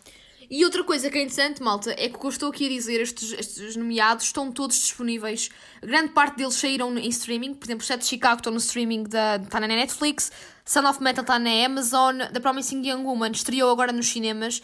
E 0.49 0.63
outra 0.63 0.83
coisa 0.83 1.09
que 1.09 1.17
é 1.17 1.21
interessante, 1.21 1.61
malta, 1.61 1.91
é 1.97 2.07
que 2.07 2.15
o 2.15 2.19
que 2.19 2.25
eu 2.25 2.29
estou 2.29 2.49
aqui 2.49 2.65
a 2.65 2.69
dizer, 2.69 3.01
estes, 3.01 3.31
estes 3.33 3.75
nomeados 3.75 4.25
estão 4.25 4.51
todos 4.51 4.77
disponíveis. 4.77 5.49
Grande 5.81 6.09
parte 6.09 6.37
deles 6.37 6.53
saíram 6.55 6.95
em 6.97 7.09
streaming. 7.09 7.55
Por 7.55 7.65
exemplo, 7.65 7.83
o 7.83 7.85
Sete 7.85 8.01
de 8.01 8.07
Chicago 8.07 8.37
estão 8.37 8.51
no 8.51 8.59
streaming 8.59 9.03
da. 9.03 9.37
está 9.37 9.59
na 9.59 9.67
Netflix. 9.67 10.31
Son 10.63 10.87
of 10.87 11.01
Metal 11.01 11.23
está 11.23 11.39
na 11.39 11.65
Amazon. 11.65 12.19
The 12.31 12.39
Promising 12.39 12.87
Young 12.87 13.03
Woman 13.03 13.31
estreou 13.31 13.71
agora 13.71 13.91
nos 13.91 14.07
cinemas. 14.07 14.61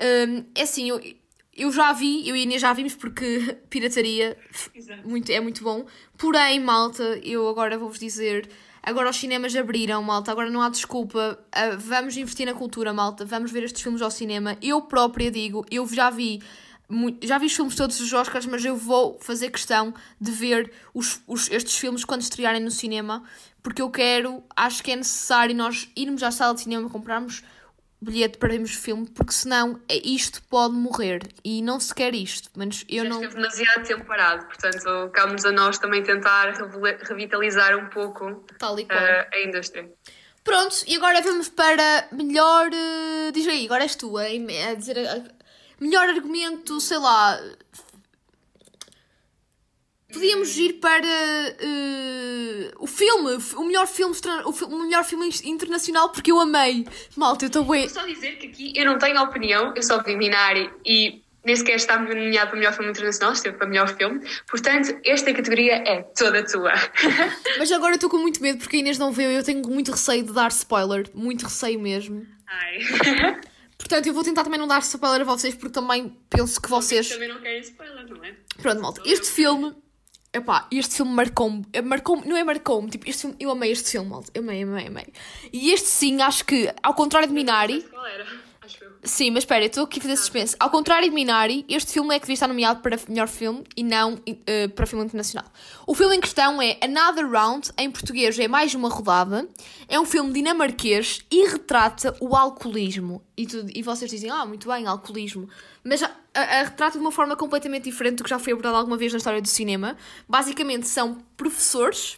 Hum, 0.00 0.44
é 0.54 0.62
assim, 0.62 0.88
eu, 0.88 1.00
eu 1.56 1.70
já 1.72 1.92
vi, 1.92 2.28
eu 2.28 2.36
e 2.36 2.40
a 2.40 2.42
Inês 2.42 2.60
já 2.60 2.72
vimos 2.72 2.94
porque 2.94 3.58
pirataria 3.70 4.36
muito, 5.04 5.30
é 5.30 5.40
muito 5.40 5.62
bom. 5.62 5.84
Porém, 6.16 6.60
malta, 6.60 7.02
eu 7.22 7.48
agora 7.48 7.78
vou-vos 7.78 7.98
dizer. 7.98 8.48
Agora 8.86 9.08
os 9.10 9.16
cinemas 9.16 9.56
abriram, 9.56 10.02
malta. 10.02 10.30
Agora 10.30 10.50
não 10.50 10.60
há 10.60 10.68
desculpa. 10.68 11.38
Ah, 11.50 11.70
vamos 11.78 12.16
investir 12.16 12.44
na 12.46 12.52
cultura, 12.52 12.92
malta. 12.92 13.24
Vamos 13.24 13.50
ver 13.50 13.62
estes 13.62 13.82
filmes 13.82 14.02
ao 14.02 14.10
cinema. 14.10 14.58
Eu 14.60 14.82
própria 14.82 15.30
digo, 15.30 15.64
eu 15.70 15.86
já 15.88 16.10
vi. 16.10 16.42
Já 17.22 17.38
vi 17.38 17.46
os 17.46 17.54
filmes 17.56 17.74
todos 17.74 17.96
dos 17.98 18.12
Oscars, 18.12 18.44
mas 18.44 18.62
eu 18.62 18.76
vou 18.76 19.18
fazer 19.20 19.50
questão 19.50 19.94
de 20.20 20.30
ver 20.30 20.70
os, 20.92 21.18
os- 21.26 21.50
estes 21.50 21.78
filmes 21.78 22.04
quando 22.04 22.20
estrearem 22.20 22.60
no 22.62 22.70
cinema, 22.70 23.24
porque 23.62 23.80
eu 23.80 23.88
quero, 23.90 24.44
acho 24.54 24.82
que 24.82 24.92
é 24.92 24.96
necessário 24.96 25.54
nós 25.56 25.88
irmos 25.96 26.22
à 26.22 26.30
sala 26.30 26.52
de 26.54 26.60
cinema, 26.60 26.90
comprarmos 26.90 27.42
bilhete 28.04 28.38
para 28.38 28.50
vermos 28.50 28.74
o 28.74 28.78
filme, 28.78 29.08
porque 29.10 29.32
senão 29.32 29.80
é, 29.88 29.96
isto 30.06 30.42
pode 30.44 30.74
morrer 30.74 31.22
e 31.44 31.60
não 31.62 31.80
se 31.80 31.94
quer 31.94 32.14
isto. 32.14 32.50
Mas 32.54 32.84
eu 32.88 33.02
Já 33.04 33.08
não. 33.10 33.16
esteve 33.22 33.34
demasiado 33.42 33.84
tempo 33.86 34.04
parado, 34.04 34.46
portanto, 34.46 35.10
cabe-nos 35.12 35.44
a 35.44 35.52
nós 35.52 35.78
também 35.78 36.02
tentar 36.02 36.52
revitalizar 37.08 37.76
um 37.76 37.88
pouco 37.88 38.44
Tal 38.58 38.78
e 38.78 38.84
qual. 38.84 38.98
uh, 38.98 39.26
a 39.32 39.40
indústria. 39.40 39.90
Pronto, 40.42 40.76
e 40.86 40.94
agora 40.96 41.22
vamos 41.22 41.48
para 41.48 42.06
melhor. 42.12 42.68
eh, 42.72 43.30
diz 43.32 43.46
aí, 43.48 43.64
agora 43.64 43.82
és 43.82 43.94
tu, 43.96 44.20
hein? 44.20 44.46
a 44.70 44.74
dizer. 44.74 44.98
a- 44.98 45.24
melhor 45.80 46.08
argumento, 46.08 46.80
sei 46.80 46.98
lá. 46.98 47.40
Podíamos 50.14 50.56
ir 50.56 50.74
para 50.74 51.06
eh, 51.06 52.70
o 52.78 52.86
filme, 52.86 53.36
o 53.56 53.64
melhor 53.64 53.86
filme, 53.86 54.14
o, 54.44 54.52
fi- 54.52 54.64
o 54.64 54.82
melhor 54.84 55.04
filme 55.04 55.28
in- 55.28 55.50
internacional, 55.50 56.10
porque 56.10 56.30
eu 56.30 56.38
amei. 56.40 56.86
Malta, 57.16 57.44
eu 57.44 57.48
estou 57.48 57.64
bem. 57.64 57.80
Vou 57.82 57.88
só 57.90 58.06
dizer 58.06 58.38
que 58.38 58.46
aqui 58.46 58.72
eu 58.76 58.84
não 58.86 58.98
tenho 58.98 59.20
opinião, 59.22 59.72
eu 59.76 59.82
só 59.82 60.02
vi 60.02 60.16
Minari 60.16 60.70
e 60.86 61.22
nem 61.44 61.56
sequer 61.56 61.76
está 61.76 61.98
nomeado 61.98 62.50
para 62.50 62.58
melhor 62.58 62.72
filme 62.72 62.90
internacional, 62.90 63.32
esteve 63.34 63.56
para 63.58 63.66
melhor 63.66 63.88
filme. 63.96 64.20
Portanto, 64.48 64.96
esta 65.04 65.32
categoria 65.34 65.74
é 65.86 66.02
toda 66.16 66.42
tua. 66.44 66.72
Mas 67.58 67.70
agora 67.72 67.96
estou 67.96 68.08
com 68.08 68.18
muito 68.18 68.40
medo 68.42 68.58
porque 68.60 68.76
a 68.76 68.80
Inês 68.80 68.96
não 68.98 69.12
viu 69.12 69.30
eu 69.30 69.42
tenho 69.44 69.60
muito 69.68 69.90
receio 69.90 70.22
de 70.22 70.32
dar 70.32 70.48
spoiler. 70.50 71.10
Muito 71.12 71.42
receio 71.44 71.78
mesmo. 71.80 72.26
Ai. 72.46 72.78
Portanto, 73.76 74.06
eu 74.06 74.14
vou 74.14 74.22
tentar 74.24 74.44
também 74.44 74.58
não 74.58 74.66
dar 74.68 74.78
spoiler 74.80 75.20
a 75.20 75.24
vocês 75.24 75.54
porque 75.54 75.72
também 75.74 76.16
penso 76.30 76.60
que 76.62 76.70
vocês. 76.70 77.08
Também 77.10 77.28
não 77.28 77.40
querem 77.40 77.60
spoiler, 77.60 78.08
não 78.08 78.24
é? 78.24 78.34
Pronto, 78.62 78.80
malta, 78.80 79.02
este 79.04 79.26
filme. 79.26 79.74
Epá, 80.34 80.66
este 80.72 80.96
filme 80.96 81.12
marcou-me. 81.12 81.64
eh, 81.72 81.80
Marcou 81.80 82.20
não 82.26 82.36
é 82.36 82.42
marcou-me, 82.42 82.90
tipo, 82.90 83.08
este 83.08 83.22
filme, 83.22 83.36
eu 83.38 83.50
amei 83.52 83.70
este 83.70 83.92
filme, 83.92 84.10
malta. 84.10 84.32
Amei, 84.36 84.64
amei, 84.64 84.88
amei. 84.88 85.06
E 85.52 85.70
este 85.70 85.86
sim, 85.86 86.20
acho 86.20 86.44
que, 86.44 86.68
ao 86.82 86.92
contrário 86.92 87.28
de 87.28 87.34
Minari. 87.34 87.82
Qual 87.82 88.04
era? 88.04 88.26
Sim, 89.06 89.32
mas 89.32 89.42
espera, 89.42 89.62
eu 89.64 89.66
estou 89.66 89.84
aqui 89.84 89.98
a 89.98 90.02
fazer 90.02 90.16
suspense. 90.16 90.56
Ao 90.58 90.70
contrário 90.70 91.06
de 91.06 91.14
Minari, 91.14 91.66
este 91.68 91.92
filme 91.92 92.14
é 92.14 92.18
que 92.18 92.24
devia 92.24 92.34
estar 92.34 92.48
nomeado 92.48 92.80
para 92.80 92.98
melhor 93.06 93.28
filme 93.28 93.62
e 93.76 93.84
não 93.84 94.18
eh, 94.46 94.68
para 94.68 94.86
filme 94.86 95.04
internacional. 95.04 95.44
O 95.86 95.94
filme 95.94 96.16
em 96.16 96.20
questão 96.22 96.62
é 96.62 96.78
Another 96.82 97.30
Round, 97.30 97.70
em 97.76 97.90
português 97.90 98.38
é 98.38 98.48
Mais 98.48 98.74
Uma 98.74 98.88
Rodada. 98.88 99.46
É 99.88 100.00
um 100.00 100.06
filme 100.06 100.32
dinamarquês 100.32 101.20
e 101.30 101.46
retrata 101.46 102.16
o 102.18 102.34
alcoolismo. 102.34 103.22
E, 103.36 103.46
e 103.74 103.82
vocês 103.82 104.10
dizem, 104.10 104.30
ah, 104.30 104.46
muito 104.46 104.66
bem, 104.68 104.86
alcoolismo. 104.86 105.50
Mas 105.84 106.02
a, 106.02 106.10
a- 106.32 106.60
a 106.60 106.62
retrata 106.62 106.92
de 106.96 107.04
uma 107.04 107.12
forma 107.12 107.36
completamente 107.36 107.84
diferente 107.84 108.16
do 108.16 108.24
que 108.24 108.30
já 108.30 108.38
foi 108.38 108.54
abordado 108.54 108.76
alguma 108.76 108.96
vez 108.96 109.12
na 109.12 109.18
história 109.18 109.42
do 109.42 109.48
cinema. 109.48 109.98
Basicamente 110.26 110.88
são 110.88 111.18
professores 111.36 112.16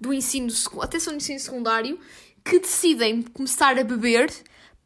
do 0.00 0.10
ensino, 0.10 0.50
até 0.80 0.98
só 0.98 1.10
no 1.10 1.18
ensino 1.18 1.38
secundário, 1.38 2.00
que 2.42 2.58
decidem 2.58 3.20
começar 3.20 3.78
a 3.78 3.84
beber 3.84 4.32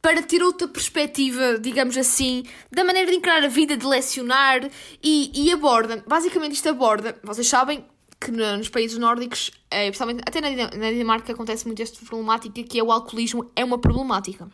para 0.01 0.23
ter 0.23 0.43
outra 0.43 0.69
perspectiva, 0.69 1.59
digamos 1.59 1.97
assim, 1.97 2.45
da 2.71 2.85
maneira 2.85 3.11
de 3.11 3.17
encarar 3.17 3.45
a 3.45 3.49
vida, 3.49 3.77
de 3.77 3.85
lecionar 3.87 4.69
e, 5.03 5.31
e 5.35 5.53
aborda, 5.53 6.05
basicamente 6.07 6.53
isto 6.55 6.69
aborda, 6.69 7.19
vocês 7.23 7.49
sabem 7.49 7.85
que 8.21 8.31
no- 8.31 8.57
nos 8.57 8.69
países 8.69 8.97
nórdicos, 8.99 9.51
principalmente 9.69 10.23
até 10.27 10.41
na, 10.41 10.51
Dina- 10.51 10.71
na 10.77 10.91
Dinamarca 10.91 11.33
acontece 11.33 11.67
muito 11.67 11.83
esta 11.83 12.05
problemática, 12.05 12.63
que 12.63 12.79
é 12.79 12.83
o 12.83 12.91
alcoolismo, 12.93 13.51
é 13.57 13.65
uma 13.65 13.79
problemática 13.79 14.49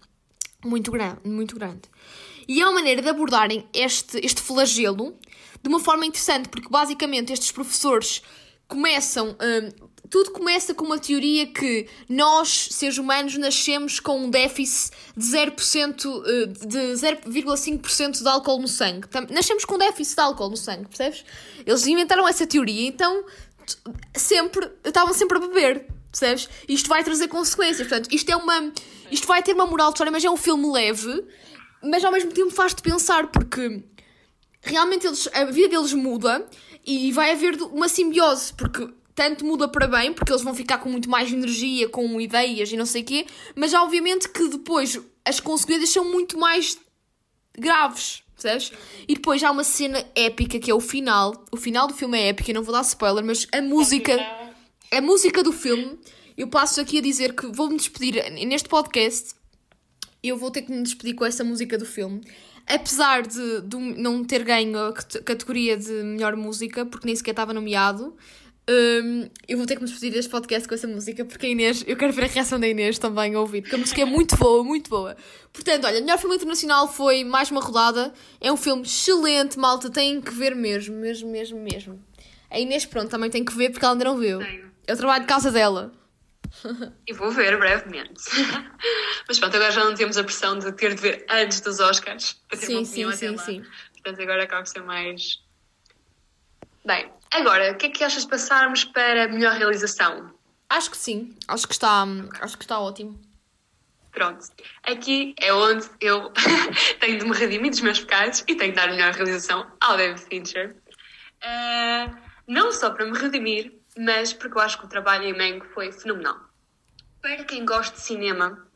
muito 0.64 0.90
grande, 0.90 1.18
muito 1.24 1.54
grande. 1.56 1.82
E 2.48 2.60
é 2.60 2.64
uma 2.64 2.74
maneira 2.74 3.00
de 3.02 3.08
abordarem 3.08 3.66
este, 3.72 4.18
este 4.24 4.40
flagelo 4.42 5.14
de 5.62 5.68
uma 5.68 5.80
forma 5.80 6.04
interessante, 6.04 6.48
porque 6.48 6.68
basicamente 6.68 7.32
estes 7.32 7.50
professores 7.50 8.22
começam. 8.68 9.30
hum, 9.40 9.83
tudo 10.10 10.30
começa 10.32 10.74
com 10.74 10.84
uma 10.84 10.98
teoria 10.98 11.46
que 11.46 11.88
nós, 12.08 12.68
seres 12.70 12.98
humanos, 12.98 13.36
nascemos 13.36 13.98
com 14.00 14.24
um 14.24 14.30
déficit 14.30 14.94
de 15.16 15.26
0%, 15.26 16.22
eh, 16.26 16.46
de 16.46 16.78
0,5% 16.94 18.22
de 18.22 18.28
álcool 18.28 18.60
no 18.60 18.68
sangue. 18.68 19.08
Nascemos 19.30 19.64
com 19.64 19.76
um 19.76 19.78
déficit 19.78 20.16
de 20.16 20.20
álcool 20.20 20.50
no 20.50 20.56
sangue, 20.56 20.86
percebes? 20.86 21.24
Eles 21.64 21.86
inventaram 21.86 22.28
essa 22.28 22.46
teoria, 22.46 22.86
então 22.86 23.24
sempre, 24.14 24.70
estavam 24.84 25.14
sempre 25.14 25.38
a 25.38 25.40
beber, 25.40 25.86
percebes? 26.10 26.48
Isto 26.68 26.88
vai 26.88 27.02
trazer 27.02 27.28
consequências, 27.28 27.88
portanto, 27.88 28.12
isto 28.12 28.30
é 28.30 28.36
uma, 28.36 28.72
isto 29.10 29.26
vai 29.26 29.42
ter 29.42 29.54
uma 29.54 29.66
moral 29.66 29.88
de 29.88 29.94
história, 29.94 30.12
mas 30.12 30.24
é 30.24 30.30
um 30.30 30.36
filme 30.36 30.70
leve, 30.70 31.24
mas 31.82 32.04
ao 32.04 32.12
mesmo 32.12 32.30
tempo 32.30 32.50
faz-te 32.50 32.82
pensar, 32.82 33.28
porque 33.28 33.82
realmente 34.60 35.06
eles, 35.06 35.28
a 35.32 35.44
vida 35.46 35.68
deles 35.68 35.92
muda 35.94 36.46
e 36.86 37.10
vai 37.10 37.32
haver 37.32 37.54
uma 37.62 37.88
simbiose, 37.88 38.52
porque 38.52 38.88
tanto 39.14 39.44
muda 39.44 39.68
para 39.68 39.86
bem, 39.86 40.12
porque 40.12 40.32
eles 40.32 40.42
vão 40.42 40.54
ficar 40.54 40.78
com 40.78 40.88
muito 40.88 41.08
mais 41.08 41.32
energia, 41.32 41.88
com 41.88 42.20
ideias 42.20 42.70
e 42.72 42.76
não 42.76 42.86
sei 42.86 43.02
o 43.02 43.04
quê, 43.04 43.26
mas 43.54 43.72
obviamente 43.72 44.28
que 44.28 44.48
depois 44.48 45.00
as 45.24 45.40
consequências 45.40 45.90
são 45.90 46.10
muito 46.10 46.38
mais 46.38 46.78
graves, 47.56 48.22
percebes? 48.32 48.72
E 49.06 49.14
depois 49.14 49.42
há 49.42 49.50
uma 49.50 49.64
cena 49.64 50.04
épica 50.14 50.58
que 50.58 50.70
é 50.70 50.74
o 50.74 50.80
final. 50.80 51.44
O 51.52 51.56
final 51.56 51.86
do 51.86 51.94
filme 51.94 52.18
é 52.18 52.28
épico, 52.28 52.50
eu 52.50 52.54
não 52.54 52.62
vou 52.62 52.74
dar 52.74 52.82
spoiler, 52.82 53.24
mas 53.24 53.46
a 53.52 53.62
música, 53.62 54.18
a 54.90 55.00
música 55.00 55.42
do 55.42 55.52
filme, 55.52 55.98
eu 56.36 56.48
passo 56.48 56.80
aqui 56.80 56.98
a 56.98 57.02
dizer 57.02 57.34
que 57.34 57.46
vou-me 57.46 57.76
despedir 57.76 58.30
neste 58.46 58.68
podcast 58.68 59.34
eu 60.22 60.38
vou 60.38 60.50
ter 60.50 60.62
que 60.62 60.72
me 60.72 60.82
despedir 60.82 61.14
com 61.14 61.26
essa 61.26 61.44
música 61.44 61.76
do 61.76 61.84
filme. 61.84 62.22
Apesar 62.66 63.26
de, 63.26 63.60
de 63.60 63.76
não 63.76 64.24
ter 64.24 64.42
ganho 64.42 64.78
a 64.78 64.92
cate- 64.94 65.20
categoria 65.20 65.76
de 65.76 65.92
melhor 66.02 66.34
música, 66.34 66.86
porque 66.86 67.06
nem 67.06 67.14
sequer 67.14 67.32
estava 67.32 67.52
nomeado, 67.52 68.16
hum, 68.68 69.28
eu 69.48 69.56
vou 69.58 69.66
ter 69.66 69.76
que 69.76 69.82
me 69.82 69.88
despedir 69.88 70.12
deste 70.12 70.30
podcast 70.30 70.66
com 70.68 70.74
essa 70.74 70.86
música, 70.86 71.24
porque 71.24 71.46
a 71.46 71.48
Inês, 71.48 71.84
eu 71.86 71.96
quero 71.96 72.12
ver 72.12 72.24
a 72.24 72.28
reação 72.28 72.58
da 72.58 72.66
Inês 72.66 72.98
também 72.98 73.34
a 73.34 73.40
ouvir, 73.40 73.62
porque 73.62 73.74
a 73.74 73.78
música 73.78 74.00
é 74.02 74.04
muito 74.04 74.36
boa, 74.36 74.64
muito 74.64 74.90
boa. 74.90 75.16
Portanto, 75.52 75.86
olha, 75.86 76.00
melhor 76.00 76.18
filme 76.18 76.36
internacional 76.36 76.88
foi 76.92 77.24
Mais 77.24 77.50
Uma 77.50 77.60
Rodada. 77.60 78.12
É 78.40 78.50
um 78.52 78.56
filme 78.56 78.82
excelente, 78.82 79.58
malta, 79.58 79.90
têm 79.90 80.20
que 80.20 80.32
ver 80.32 80.54
mesmo, 80.54 80.96
mesmo, 80.96 81.30
mesmo, 81.30 81.60
mesmo. 81.60 82.04
A 82.50 82.58
Inês, 82.58 82.86
pronto, 82.86 83.10
também 83.10 83.30
tem 83.30 83.44
que 83.44 83.54
ver 83.54 83.70
porque 83.70 83.84
ela 83.84 83.94
ainda 83.94 84.04
não 84.04 84.16
viu. 84.16 84.38
Tenho. 84.38 84.72
É 84.86 84.92
o 84.92 84.96
trabalho 84.96 85.22
de 85.22 85.28
casa 85.28 85.50
dela. 85.50 85.92
E 87.06 87.12
vou 87.12 87.30
ver 87.30 87.58
brevemente. 87.58 88.22
Mas 89.26 89.38
pronto, 89.40 89.56
agora 89.56 89.72
já 89.72 89.82
não 89.84 89.94
temos 89.94 90.16
a 90.16 90.22
pressão 90.22 90.58
de 90.58 90.70
ter 90.72 90.94
de 90.94 91.00
ver 91.00 91.26
antes 91.28 91.60
dos 91.60 91.80
Oscars 91.80 92.34
para 92.48 92.58
ter 92.58 92.66
Sim, 92.66 92.74
uma 92.74 92.82
opinião 92.82 93.10
sim, 93.10 93.16
até 93.16 93.28
sim, 93.28 93.36
lá. 93.36 93.44
sim. 93.44 93.70
Portanto, 93.94 94.22
agora 94.22 94.44
acaba 94.44 94.62
por 94.62 94.68
ser 94.68 94.82
mais. 94.82 95.42
Bem, 96.84 97.10
agora, 97.38 97.72
o 97.72 97.76
que 97.76 97.86
é 97.86 97.90
que 97.90 98.04
achas 98.04 98.22
de 98.22 98.30
passarmos 98.30 98.84
para 98.84 99.28
melhor 99.28 99.54
realização? 99.54 100.32
Acho 100.68 100.90
que 100.90 100.96
sim, 100.96 101.36
acho 101.46 101.66
que 101.66 101.74
está, 101.74 102.04
acho 102.40 102.56
que 102.56 102.64
está 102.64 102.78
ótimo. 102.80 103.20
Pronto, 104.10 104.46
aqui 104.84 105.34
é 105.40 105.52
onde 105.52 105.88
eu 106.00 106.32
tenho 107.00 107.18
de 107.18 107.24
me 107.24 107.36
redimir 107.36 107.70
dos 107.70 107.80
meus 107.80 108.00
pecados 108.00 108.44
e 108.46 108.54
tenho 108.54 108.70
de 108.70 108.76
dar 108.76 108.88
a 108.88 108.92
melhor 108.92 109.12
realização 109.12 109.66
ao 109.80 109.96
David 109.96 110.20
Fincher. 110.20 110.76
Ah, 111.42 112.16
não 112.46 112.70
só 112.72 112.90
para 112.90 113.06
me 113.06 113.18
redimir, 113.18 113.72
mas 113.98 114.32
porque 114.32 114.56
eu 114.56 114.62
acho 114.62 114.78
que 114.78 114.86
o 114.86 114.88
trabalho 114.88 115.24
em 115.24 115.36
Mango 115.36 115.66
foi 115.74 115.90
fenomenal. 115.90 116.38
Para 117.20 117.44
quem 117.44 117.64
gosta 117.64 117.96
de 117.96 118.02
cinema, 118.02 118.66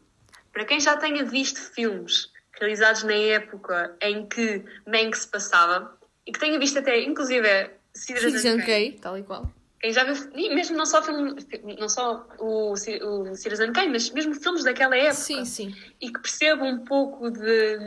para 0.52 0.64
quem 0.64 0.80
já 0.80 0.96
tenha 0.96 1.24
visto 1.24 1.60
filmes 1.72 2.32
realizados 2.58 3.04
na 3.04 3.14
época 3.14 3.96
em 4.00 4.26
que 4.26 4.64
Mango 4.86 5.16
se 5.16 5.28
passava 5.28 5.96
e 6.26 6.32
que 6.32 6.40
tenha 6.40 6.58
visto 6.58 6.78
até, 6.78 7.00
inclusive, 7.00 7.70
Citizen 7.98 8.30
Citizen 8.30 8.58
Kane, 8.60 8.98
tal 9.00 9.18
e 9.18 9.22
qual. 9.22 9.50
quem 9.80 9.92
já 9.92 10.04
viu, 10.04 10.14
mesmo 10.54 10.76
não 10.76 10.86
só, 10.86 11.02
filme, 11.02 11.34
não 11.78 11.88
só 11.88 12.26
o, 12.38 12.72
o 12.72 13.34
Citizen 13.34 13.72
Kane, 13.72 13.90
mas 13.90 14.10
mesmo 14.10 14.34
filmes 14.34 14.64
daquela 14.64 14.96
época 14.96 15.14
Sim, 15.14 15.44
sim. 15.44 15.74
e 16.00 16.10
que 16.12 16.20
percebe 16.20 16.62
um 16.62 16.84
pouco 16.84 17.30
de, 17.30 17.78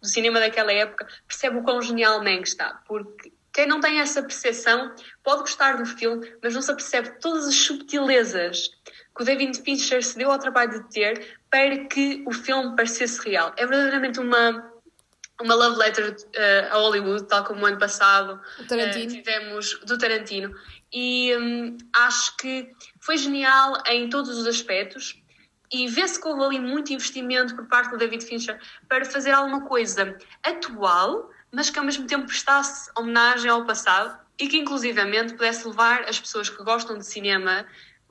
do 0.00 0.08
cinema 0.08 0.40
daquela 0.40 0.72
época, 0.72 1.06
percebe 1.26 1.58
o 1.58 1.62
quão 1.62 1.80
genial 1.80 2.22
Mank 2.22 2.42
está. 2.42 2.82
Porque 2.86 3.32
quem 3.52 3.66
não 3.66 3.80
tem 3.80 4.00
essa 4.00 4.22
percepção 4.22 4.94
pode 5.24 5.40
gostar 5.40 5.78
do 5.78 5.86
filme, 5.86 6.30
mas 6.42 6.54
não 6.54 6.60
se 6.60 6.70
apercebe 6.70 7.18
todas 7.20 7.48
as 7.48 7.54
subtilezas 7.54 8.68
que 9.16 9.22
o 9.22 9.24
David 9.24 9.62
Fincher 9.62 10.04
se 10.04 10.18
deu 10.18 10.30
ao 10.30 10.38
trabalho 10.38 10.72
de 10.72 10.90
ter 10.90 11.38
para 11.50 11.86
que 11.86 12.22
o 12.26 12.32
filme 12.32 12.76
parecesse 12.76 13.18
real. 13.26 13.54
É 13.56 13.66
verdadeiramente 13.66 14.20
uma, 14.20 14.70
uma 15.40 15.54
love 15.54 15.76
letter 15.76 16.16
eh, 16.32 16.68
a 16.70 16.76
Hollywood, 16.76 17.26
tal 17.26 17.44
como 17.44 17.62
o 17.62 17.66
ano 17.66 17.78
passado 17.78 18.40
eh, 18.70 19.06
tivemos 19.06 19.78
do 19.84 19.98
Tarantino. 19.98 20.54
E 20.92 21.36
hum, 21.36 21.76
acho 21.94 22.36
que 22.36 22.70
foi 23.00 23.18
genial 23.18 23.82
em 23.86 24.08
todos 24.08 24.30
os 24.36 24.46
aspectos. 24.46 25.20
E 25.70 25.88
vê-se 25.88 26.20
que 26.20 26.28
houve 26.28 26.44
ali 26.44 26.60
muito 26.60 26.92
investimento 26.92 27.54
por 27.54 27.66
parte 27.66 27.90
do 27.90 27.98
David 27.98 28.24
Fincher 28.24 28.58
para 28.88 29.04
fazer 29.04 29.32
alguma 29.32 29.66
coisa 29.66 30.16
atual, 30.42 31.28
mas 31.52 31.70
que 31.70 31.78
ao 31.78 31.84
mesmo 31.84 32.06
tempo 32.06 32.26
prestasse 32.26 32.90
homenagem 32.96 33.50
ao 33.50 33.64
passado 33.64 34.16
e 34.38 34.46
que 34.48 34.56
inclusivamente 34.56 35.34
pudesse 35.34 35.66
levar 35.66 36.04
as 36.08 36.20
pessoas 36.20 36.48
que 36.48 36.62
gostam 36.62 36.98
de 36.98 37.04
cinema 37.04 37.66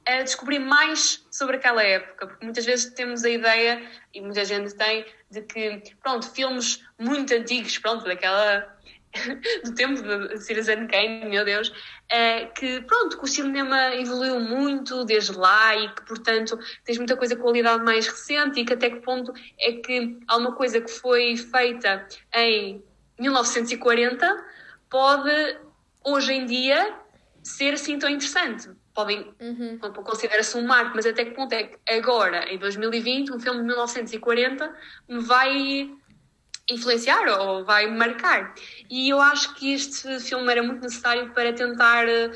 a 0.07 0.21
descobrir 0.21 0.59
mais 0.59 1.25
sobre 1.31 1.57
aquela 1.57 1.83
época, 1.83 2.27
porque 2.27 2.45
muitas 2.45 2.65
vezes 2.65 2.93
temos 2.93 3.23
a 3.23 3.29
ideia, 3.29 3.81
e 4.13 4.21
muita 4.21 4.45
gente 4.45 4.75
tem, 4.75 5.05
de 5.31 5.41
que, 5.41 5.81
pronto, 6.01 6.29
filmes 6.31 6.83
muito 6.99 7.33
antigos, 7.33 7.77
pronto, 7.79 8.05
daquela 8.05 8.75
do 9.63 9.73
tempo 9.73 10.01
de 10.01 10.37
Citizen 10.39 10.87
Kane, 10.87 11.25
meu 11.25 11.43
Deus, 11.45 11.71
é, 12.09 12.45
que 12.45 12.81
pronto, 12.81 13.17
que 13.17 13.23
o 13.23 13.27
cinema 13.27 13.95
evoluiu 13.95 14.39
muito 14.39 15.05
desde 15.05 15.31
lá 15.31 15.75
e 15.75 15.93
que, 15.93 16.05
portanto, 16.05 16.57
tens 16.83 16.97
muita 16.97 17.15
coisa 17.15 17.35
de 17.35 17.41
qualidade 17.41 17.83
mais 17.83 18.07
recente 18.07 18.59
e 18.59 18.65
que 18.65 18.73
até 18.73 18.89
que 18.89 18.99
ponto 19.01 19.33
é 19.59 19.73
que 19.73 20.19
há 20.27 20.37
uma 20.37 20.53
coisa 20.53 20.81
que 20.81 20.91
foi 20.91 21.35
feita 21.37 22.07
em 22.33 22.83
1940 23.19 24.45
pode, 24.89 25.57
hoje 26.03 26.33
em 26.33 26.45
dia, 26.45 26.95
ser 27.43 27.73
assim 27.73 27.97
tão 27.97 28.09
interessante. 28.09 28.69
Podem, 28.95 29.35
Uhum. 29.41 29.77
considera-se 30.05 30.57
um 30.57 30.65
marco, 30.65 30.93
mas 30.95 31.05
até 31.05 31.25
que 31.25 31.31
ponto 31.31 31.51
é 31.53 31.63
que 31.63 31.77
agora, 31.93 32.51
em 32.51 32.57
2020, 32.57 33.33
um 33.33 33.39
filme 33.39 33.59
de 33.59 33.65
1940 33.65 34.73
me 35.09 35.19
vai 35.19 35.91
influenciar 36.69 37.27
ou 37.39 37.63
vai 37.63 37.85
marcar. 37.91 38.55
E 38.89 39.09
eu 39.09 39.21
acho 39.21 39.53
que 39.55 39.73
este 39.73 40.19
filme 40.21 40.49
era 40.51 40.63
muito 40.63 40.81
necessário 40.81 41.31
para 41.33 41.53
tentar 41.53 42.07
eh, 42.07 42.31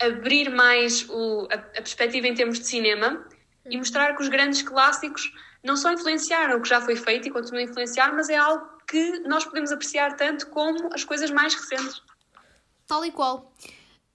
abrir 0.00 0.48
mais 0.50 1.06
o- 1.10 1.46
a, 1.50 1.54
a 1.54 1.58
perspectiva 1.58 2.26
em 2.26 2.34
termos 2.34 2.58
de 2.60 2.66
cinema 2.66 3.26
e 3.68 3.76
mostrar 3.76 4.14
que 4.16 4.22
os 4.22 4.28
grandes 4.28 4.62
clássicos 4.62 5.30
não 5.62 5.76
só 5.76 5.92
influenciaram 5.92 6.58
o 6.58 6.62
que 6.62 6.68
já 6.68 6.80
foi 6.80 6.96
feito 6.96 7.28
e 7.28 7.30
continuam 7.30 7.60
a 7.66 7.70
influenciar, 7.70 8.14
mas 8.14 8.28
é 8.28 8.36
algo 8.36 8.64
que 8.86 9.18
nós 9.20 9.44
podemos 9.44 9.72
apreciar 9.72 10.14
tanto 10.16 10.46
como 10.48 10.92
as 10.94 11.04
coisas 11.04 11.30
mais 11.30 11.54
recentes. 11.54 12.00
Tal 12.86 13.04
e 13.04 13.10
qual. 13.10 13.52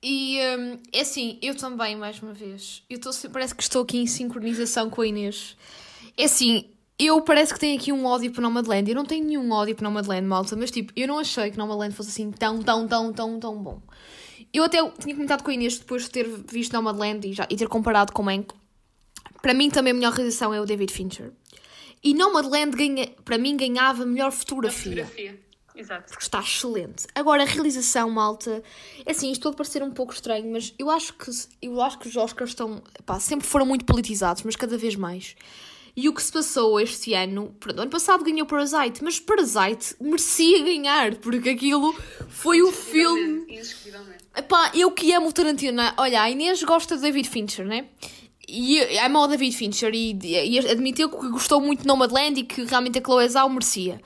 E 0.01 0.39
hum, 0.57 0.77
é 0.93 1.01
assim, 1.01 1.37
eu 1.41 1.55
também, 1.55 1.95
mais 1.95 2.21
uma 2.21 2.33
vez. 2.33 2.83
Eu 2.89 2.99
tô, 2.99 3.09
parece 3.31 3.53
que 3.53 3.61
estou 3.61 3.83
aqui 3.83 3.97
em 3.97 4.07
sincronização 4.07 4.89
com 4.89 5.01
a 5.01 5.07
Inês. 5.07 5.57
É 6.17 6.23
assim, 6.25 6.65
eu 6.97 7.21
parece 7.21 7.53
que 7.53 7.59
tenho 7.59 7.77
aqui 7.77 7.91
um 7.91 8.05
ódio 8.05 8.31
para 8.31 8.41
Nomadland. 8.41 8.89
Eu 8.89 8.95
não 8.95 9.05
tenho 9.05 9.25
nenhum 9.25 9.51
ódio 9.51 9.75
para 9.75 9.83
Nomadland, 9.83 10.25
malta, 10.25 10.55
mas 10.55 10.71
tipo, 10.71 10.93
eu 10.95 11.07
não 11.07 11.19
achei 11.19 11.51
que 11.51 11.57
Nomadland 11.57 11.95
fosse 11.95 12.09
assim 12.09 12.31
tão, 12.31 12.61
tão, 12.61 12.87
tão, 12.87 13.11
tão, 13.11 13.39
tão 13.39 13.61
bom. 13.61 13.81
Eu 14.53 14.63
até 14.63 14.77
tinha 14.91 15.13
comentado 15.13 15.43
com 15.43 15.51
a 15.51 15.53
Inês 15.53 15.79
depois 15.79 16.03
de 16.03 16.11
ter 16.11 16.27
visto 16.27 16.73
Nomadland 16.73 17.27
e, 17.27 17.33
já, 17.33 17.45
e 17.49 17.55
ter 17.55 17.67
comparado 17.67 18.13
com 18.13 18.23
Mank. 18.23 18.53
Para 19.41 19.53
mim 19.53 19.69
também 19.69 19.91
a 19.91 19.93
melhor 19.93 20.13
realização 20.13 20.53
é 20.53 20.61
o 20.61 20.65
David 20.65 20.91
Fincher. 20.91 21.31
E 22.03 22.13
Nomadland 22.13 22.75
ganha, 22.75 23.07
para 23.25 23.37
mim 23.37 23.57
ganhava 23.57 24.05
melhor 24.05 24.31
fotografia 24.31 25.05
Fotografia. 25.05 25.48
Exato. 25.79 26.09
porque 26.09 26.23
está 26.23 26.39
excelente. 26.39 27.07
Agora, 27.15 27.43
a 27.43 27.45
realização, 27.45 28.09
malta, 28.09 28.61
é 29.05 29.11
assim, 29.11 29.31
isto 29.31 29.43
pode 29.43 29.55
parecer 29.55 29.81
um 29.81 29.91
pouco 29.91 30.13
estranho, 30.13 30.51
mas 30.51 30.73
eu 30.77 30.89
acho 30.89 31.13
que, 31.13 31.31
eu 31.61 31.81
acho 31.81 31.97
que 31.99 32.07
os 32.07 32.15
Oscars 32.15 32.51
estão, 32.51 32.81
pá, 33.05 33.19
sempre 33.19 33.47
foram 33.47 33.65
muito 33.65 33.85
politizados, 33.85 34.43
mas 34.43 34.55
cada 34.55 34.77
vez 34.77 34.95
mais. 34.95 35.35
E 35.95 36.07
o 36.07 36.13
que 36.13 36.21
se 36.21 36.31
passou 36.31 36.79
este 36.79 37.13
ano, 37.13 37.53
pronto, 37.59 37.81
ano 37.81 37.91
passado 37.91 38.23
ganhou 38.23 38.45
Parasite, 38.45 39.03
mas 39.03 39.19
Parasite 39.19 39.95
merecia 39.99 40.63
ganhar, 40.63 41.15
porque 41.15 41.49
aquilo 41.49 41.93
foi 42.29 42.61
o 42.61 42.71
filme. 42.71 43.45
Epá, 44.35 44.71
eu 44.73 44.91
que 44.91 45.11
amo 45.13 45.27
o 45.27 45.33
Tarantino, 45.33 45.77
né? 45.77 45.93
olha, 45.97 46.21
a 46.21 46.29
Inês 46.29 46.63
gosta 46.63 46.95
de 46.95 47.01
David 47.01 47.29
Fincher, 47.29 47.65
né? 47.65 47.87
E 48.47 48.79
ama 48.99 49.21
o 49.21 49.27
David 49.27 49.55
Fincher 49.55 49.93
e, 49.93 50.17
e 50.23 50.59
admitiu 50.59 51.09
que 51.09 51.29
gostou 51.29 51.61
muito 51.61 51.81
de 51.81 51.87
Nomadland 51.87 52.39
e 52.39 52.43
que 52.43 52.63
realmente 52.63 52.97
a 52.97 53.01
Chloe 53.01 53.27
Zhao 53.27 53.49
merecia. 53.49 54.01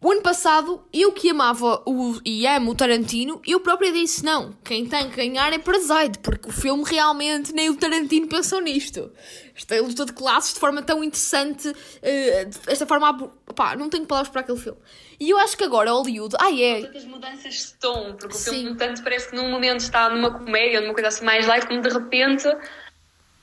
O 0.00 0.12
ano 0.12 0.22
passado, 0.22 0.80
eu 0.92 1.10
que 1.10 1.28
amava 1.28 1.82
o, 1.84 2.20
e 2.24 2.46
amo 2.46 2.70
o 2.70 2.74
Tarantino, 2.74 3.42
eu 3.44 3.58
própria 3.58 3.90
disse 3.90 4.24
não, 4.24 4.52
quem 4.62 4.86
tem 4.86 5.10
que 5.10 5.16
ganhar 5.16 5.52
é 5.52 5.58
Parasite, 5.58 6.20
porque 6.20 6.48
o 6.48 6.52
filme 6.52 6.84
realmente 6.86 7.52
nem 7.52 7.68
o 7.68 7.74
Tarantino 7.74 8.28
pensou 8.28 8.60
nisto. 8.60 9.10
Esta 9.56 9.80
luta 9.80 10.06
de 10.06 10.12
classes 10.12 10.54
de 10.54 10.60
forma 10.60 10.82
tão 10.82 11.02
interessante, 11.02 11.74
eh, 12.00 12.48
esta 12.68 12.86
forma, 12.86 13.28
pá, 13.56 13.74
não 13.74 13.88
tenho 13.88 14.06
palavras 14.06 14.30
para 14.30 14.42
aquele 14.42 14.58
filme. 14.58 14.78
E 15.18 15.30
eu 15.30 15.38
acho 15.38 15.56
que 15.56 15.64
agora 15.64 15.90
Hollywood, 15.90 16.36
ah 16.38 16.52
é, 16.54 16.82
Tantas 16.82 17.04
mudanças 17.04 17.54
de 17.54 17.74
tom, 17.80 18.14
porque 18.20 18.36
o 18.36 18.38
Sim. 18.38 18.50
filme 18.52 18.76
tanto 18.76 19.02
parece 19.02 19.30
que 19.30 19.34
num 19.34 19.50
momento 19.50 19.80
está 19.80 20.08
numa 20.10 20.30
comédia 20.30 20.78
ou 20.78 20.84
numa 20.84 20.94
coisa 20.94 21.08
assim 21.08 21.24
mais 21.24 21.44
light, 21.44 21.66
como 21.66 21.82
de 21.82 21.88
repente 21.88 22.46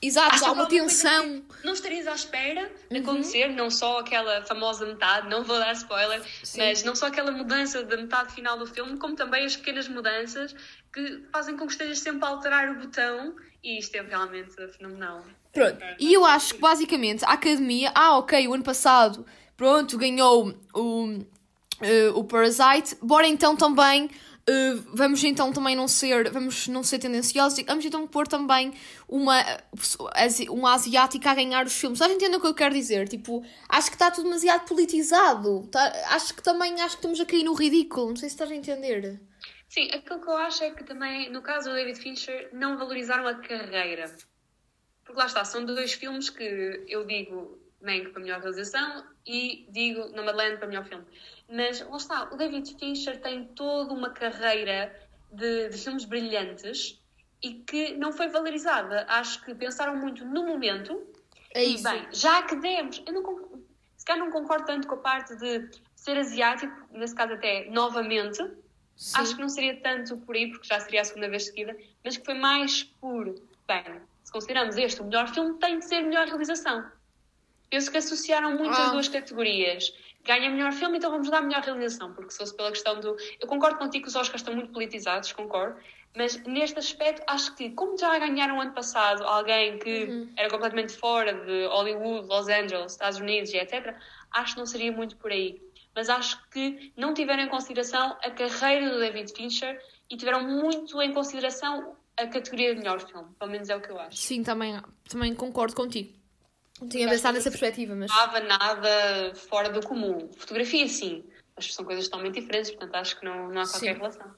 Exato, 0.00 0.34
Acho 0.34 0.44
há 0.44 0.52
uma 0.52 0.66
coisa 0.66 0.82
tensão. 0.84 1.42
Não 1.64 1.72
estarias 1.72 2.06
à 2.06 2.14
espera 2.14 2.70
de 2.90 2.98
Uhum. 2.98 3.02
acontecer, 3.02 3.48
não 3.48 3.70
só 3.70 3.98
aquela 4.00 4.42
famosa 4.44 4.84
metade, 4.84 5.28
não 5.28 5.42
vou 5.42 5.58
dar 5.58 5.72
spoiler, 5.72 6.22
Sim. 6.44 6.58
mas 6.58 6.84
não 6.84 6.94
só 6.94 7.06
aquela 7.06 7.32
mudança 7.32 7.82
da 7.82 7.96
metade 7.96 8.32
final 8.34 8.58
do 8.58 8.66
filme, 8.66 8.98
como 8.98 9.16
também 9.16 9.44
as 9.46 9.56
pequenas 9.56 9.88
mudanças 9.88 10.54
que 10.92 11.22
fazem 11.32 11.56
com 11.56 11.66
que 11.66 11.72
estejas 11.72 11.98
sempre 12.00 12.24
a 12.26 12.28
alterar 12.28 12.70
o 12.70 12.74
botão 12.80 13.34
e 13.64 13.78
isto 13.78 13.94
é 13.96 14.02
realmente 14.02 14.54
fenomenal. 14.76 15.24
Pronto. 15.52 15.78
E 15.98 16.12
eu 16.12 16.24
acho 16.26 16.54
que 16.54 16.60
basicamente 16.60 17.24
a 17.24 17.30
academia, 17.32 17.90
ah, 17.94 18.18
ok, 18.18 18.46
o 18.48 18.54
ano 18.54 18.62
passado, 18.62 19.26
pronto, 19.56 19.96
ganhou 19.96 20.54
o, 20.74 21.24
eh, 21.80 22.10
o 22.14 22.22
Parasite, 22.22 22.96
bora 23.02 23.26
então 23.26 23.56
também. 23.56 24.10
Eh, 24.48 24.74
vamos 24.94 25.22
então 25.24 25.52
também 25.52 25.74
não 25.74 25.88
ser 25.88 26.30
vamos 26.30 26.68
não 26.68 26.82
ser 26.84 26.98
tendenciosos 26.98 27.58
e 27.58 27.64
vamos 27.64 27.84
então 27.84 28.06
pôr 28.06 28.28
também 28.28 28.72
uma 29.08 29.42
uma 30.48 30.74
asiática 30.74 31.30
a 31.30 31.34
ganhar 31.34 31.66
os 31.66 31.74
filmes. 31.74 31.96
Estás 31.98 32.12
a 32.12 32.14
entender 32.14 32.36
o 32.36 32.40
que 32.40 32.46
eu 32.46 32.54
quero 32.54 32.74
dizer? 32.74 33.08
Tipo 33.08 33.44
acho 33.68 33.88
que 33.88 33.96
está 33.96 34.10
tudo 34.10 34.24
demasiado 34.24 34.66
politizado. 34.68 35.66
Tá- 35.68 35.92
acho 36.10 36.34
que 36.34 36.42
também 36.42 36.74
acho 36.80 36.96
que 36.96 37.00
estamos 37.00 37.20
a 37.20 37.26
cair 37.26 37.44
no 37.44 37.54
ridículo. 37.54 38.08
Não 38.10 38.16
sei 38.16 38.28
se 38.28 38.34
estás 38.34 38.50
a 38.50 38.54
entender. 38.54 39.20
Sim, 39.68 39.90
aquilo 39.92 40.20
que 40.20 40.28
eu 40.28 40.36
acho 40.36 40.62
é 40.62 40.70
que 40.70 40.84
também, 40.84 41.28
no 41.30 41.42
caso 41.42 41.68
do 41.68 41.74
David 41.74 41.98
Fincher, 42.00 42.48
não 42.52 42.78
valorizaram 42.78 43.26
a 43.26 43.34
carreira. 43.34 44.14
Porque 45.04 45.18
lá 45.18 45.26
está, 45.26 45.44
são 45.44 45.64
dois 45.64 45.92
filmes 45.92 46.30
que 46.30 46.84
eu 46.88 47.04
digo 47.04 47.58
Mank 47.82 48.10
para 48.10 48.22
melhor 48.22 48.40
realização 48.40 49.04
e 49.26 49.66
digo 49.70 50.08
Nomadland 50.14 50.58
para 50.58 50.68
melhor 50.68 50.84
filme. 50.84 51.04
Mas 51.48 51.80
lá 51.80 51.96
está, 51.96 52.24
o 52.32 52.36
David 52.36 52.76
Fincher 52.78 53.20
tem 53.20 53.44
toda 53.54 53.92
uma 53.92 54.10
carreira 54.10 54.94
de, 55.30 55.68
de 55.68 55.78
filmes 55.78 56.04
brilhantes 56.04 57.00
e 57.42 57.54
que 57.54 57.94
não 57.94 58.12
foi 58.12 58.28
valorizada. 58.28 59.06
Acho 59.08 59.44
que 59.44 59.54
pensaram 59.54 59.96
muito 59.96 60.24
no 60.24 60.44
momento 60.46 61.06
é 61.54 61.64
e, 61.64 61.82
bem, 61.82 62.06
já 62.12 62.42
que 62.42 62.56
demos, 62.56 63.02
eu 63.06 63.12
não, 63.12 63.62
se 63.96 64.04
calhar 64.04 64.24
não 64.24 64.32
concordo 64.32 64.66
tanto 64.66 64.88
com 64.88 64.94
a 64.96 64.98
parte 64.98 65.36
de 65.36 65.70
ser 65.94 66.18
asiático, 66.18 66.74
nesse 66.90 67.14
caso 67.14 67.34
até 67.34 67.70
novamente, 67.70 68.38
Sim. 68.96 69.20
acho 69.20 69.34
que 69.36 69.40
não 69.40 69.48
seria 69.48 69.80
tanto 69.80 70.16
por 70.18 70.34
aí, 70.34 70.50
porque 70.50 70.66
já 70.66 70.80
seria 70.80 71.00
a 71.00 71.04
segunda 71.04 71.28
vez 71.28 71.46
seguida, 71.46 71.76
mas 72.04 72.16
que 72.16 72.24
foi 72.24 72.34
mais 72.34 72.82
por, 72.82 73.34
bem, 73.66 74.00
se 74.24 74.32
consideramos 74.32 74.76
este 74.76 75.00
o 75.00 75.04
melhor 75.04 75.28
filme, 75.32 75.58
tem 75.58 75.78
de 75.78 75.84
ser 75.86 76.02
melhor 76.02 76.26
realização. 76.26 76.84
Penso 77.70 77.90
que 77.90 77.98
associaram 77.98 78.56
muito 78.56 78.74
Ah. 78.74 78.86
as 78.86 78.92
duas 78.92 79.08
categorias. 79.08 79.92
Ganha 80.26 80.50
melhor 80.50 80.72
filme, 80.72 80.98
então 80.98 81.10
vamos 81.10 81.30
dar 81.30 81.40
melhor 81.40 81.62
realização, 81.62 82.12
porque 82.12 82.30
se 82.32 82.38
fosse 82.38 82.56
pela 82.56 82.70
questão 82.70 82.98
do. 83.00 83.16
Eu 83.40 83.46
concordo 83.46 83.78
contigo 83.78 84.02
que 84.04 84.08
os 84.08 84.16
Oscars 84.16 84.40
estão 84.42 84.54
muito 84.54 84.72
politizados, 84.72 85.32
concordo, 85.32 85.78
mas 86.16 86.36
neste 86.44 86.78
aspecto 86.78 87.22
acho 87.28 87.54
que, 87.54 87.70
como 87.70 87.96
já 87.96 88.18
ganharam 88.18 88.60
ano 88.60 88.72
passado 88.72 89.22
alguém 89.24 89.78
que 89.78 90.04
Uhum. 90.04 90.32
era 90.36 90.50
completamente 90.50 90.94
fora 90.94 91.32
de 91.32 91.66
Hollywood, 91.66 92.26
Los 92.26 92.48
Angeles, 92.48 92.92
Estados 92.92 93.18
Unidos 93.20 93.52
e 93.52 93.58
etc., 93.58 93.94
acho 94.32 94.54
que 94.54 94.58
não 94.58 94.66
seria 94.66 94.90
muito 94.90 95.16
por 95.16 95.30
aí. 95.30 95.62
Mas 95.94 96.08
acho 96.10 96.42
que 96.50 96.92
não 96.96 97.14
tiveram 97.14 97.44
em 97.44 97.48
consideração 97.48 98.16
a 98.22 98.30
carreira 98.30 98.90
do 98.90 98.98
David 98.98 99.32
Fincher 99.32 99.80
e 100.10 100.16
tiveram 100.16 100.42
muito 100.42 101.00
em 101.00 101.12
consideração 101.12 101.96
a 102.18 102.26
categoria 102.26 102.74
de 102.74 102.80
melhor 102.80 103.00
filme. 103.00 103.28
Pelo 103.38 103.50
menos 103.50 103.68
é 103.68 103.76
o 103.76 103.80
que 103.80 103.90
eu 103.90 103.98
acho. 104.00 104.16
Sim, 104.16 104.42
também, 104.42 104.80
também 105.08 105.34
concordo 105.34 105.74
contigo. 105.76 106.12
Não 106.80 106.88
tinha 106.88 107.08
pensado 107.08 107.34
nessa 107.34 107.50
perspectiva, 107.50 107.94
mas. 107.94 108.10
Não 108.10 108.16
estava 108.16 108.40
nada 108.40 109.34
fora 109.48 109.70
do 109.70 109.80
comum. 109.86 110.28
Fotografia, 110.36 110.86
sim. 110.88 111.24
Mas 111.56 111.72
são 111.74 111.84
coisas 111.84 112.04
totalmente 112.04 112.38
diferentes, 112.40 112.70
portanto 112.70 112.94
acho 112.96 113.18
que 113.18 113.24
não, 113.24 113.48
não 113.48 113.62
há 113.62 113.66
qualquer 113.66 113.94
Sim. 113.94 113.98
relação. 113.98 114.34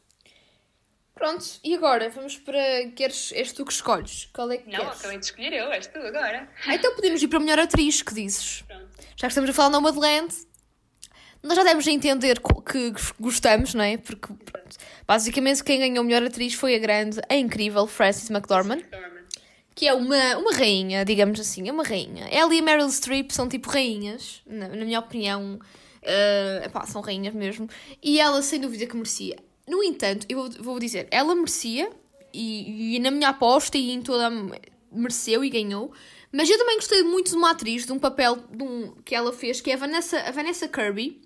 Pronto, 1.14 1.45
e 1.64 1.74
agora? 1.74 2.09
Vamos 2.11 2.36
para. 2.39 2.91
Queres. 2.95 3.32
És 3.32 3.51
tu 3.53 3.64
que 3.64 3.72
escolhes? 3.72 4.28
Qual 4.32 4.49
é 4.53 4.59
que 4.59 4.70
Não, 4.70 4.78
queres? 4.78 5.01
acabei 5.01 5.18
de 5.18 5.24
escolher 5.24 5.53
eu, 5.53 5.72
és 5.72 5.89
tu 5.89 5.99
agora. 5.99 6.49
Ah, 6.64 6.74
então 6.76 6.95
podemos 6.95 7.20
ir 7.20 7.26
para 7.26 7.39
a 7.39 7.41
melhor 7.41 7.59
atriz, 7.59 8.03
que 8.03 8.14
dizes? 8.14 8.62
Pronto. 8.62 8.86
Já 9.16 9.26
que 9.26 9.32
estamos 9.32 9.51
a 9.51 9.53
falar 9.53 9.68
de 9.70 9.72
Nomadland, 9.72 10.32
nós 11.43 11.57
já 11.57 11.64
demos 11.64 11.89
a 11.89 11.91
entender 11.91 12.41
que 12.41 12.93
gostamos, 13.18 13.74
não 13.74 13.82
é? 13.82 13.97
Porque, 13.97 14.28
pronto, 14.32 14.76
basicamente, 15.09 15.64
quem 15.64 15.80
ganhou 15.80 16.03
a 16.03 16.05
melhor 16.05 16.22
atriz 16.22 16.55
foi 16.55 16.76
a 16.76 16.78
grande, 16.78 17.20
a 17.28 17.34
incrível 17.34 17.89
Frances 17.89 18.30
McDormand, 18.30 18.82
Dorman. 18.82 19.17
Que 19.79 19.87
é 19.87 19.95
uma, 19.95 20.37
uma 20.39 20.53
rainha, 20.53 21.05
digamos 21.05 21.39
assim, 21.39 21.68
é 21.68 21.72
uma 21.72 21.85
rainha. 21.85 22.26
Ela 22.33 22.53
e 22.53 22.59
a 22.59 22.62
Meryl 22.62 22.91
Streep 22.91 23.31
são 23.31 23.49
tipo 23.49 23.70
rainhas, 23.70 24.43
na, 24.45 24.66
na 24.70 24.85
minha 24.85 24.99
opinião, 24.99 25.61
eh, 26.03 26.62
epá, 26.64 26.85
são 26.85 27.01
rainhas 27.01 27.33
mesmo, 27.33 27.68
e 28.03 28.18
ela 28.18 28.43
sem 28.43 28.61
dúvida 28.61 28.87
que 28.87 28.97
merecia. 28.97 29.37
No 29.68 29.81
entanto, 29.85 30.26
eu 30.29 30.37
vou, 30.37 30.51
vou 30.51 30.79
dizer, 30.81 31.07
ela 31.12 31.33
merecia, 31.33 31.93
e, 32.35 32.97
e 32.97 32.99
na 32.99 33.12
minha 33.12 33.29
aposta 33.29 33.79
e 33.79 33.93
em 33.93 34.03
toda 34.03 34.26
a 34.26 34.31
mereceu 34.91 35.45
e 35.45 35.49
ganhou. 35.49 35.93
Mas 36.33 36.51
eu 36.51 36.59
também 36.59 36.74
gostei 36.74 37.05
muito 37.05 37.31
de 37.31 37.37
uma 37.37 37.53
atriz, 37.53 37.87
de 37.87 37.93
um 37.93 38.01
papel 38.01 38.35
de 38.51 38.64
um, 38.64 38.97
que 39.05 39.14
ela 39.14 39.33
fez, 39.33 39.61
que 39.61 39.70
é 39.70 39.74
a 39.74 39.76
Vanessa, 39.76 40.18
a 40.18 40.33
Vanessa 40.33 40.66
Kirby. 40.66 41.22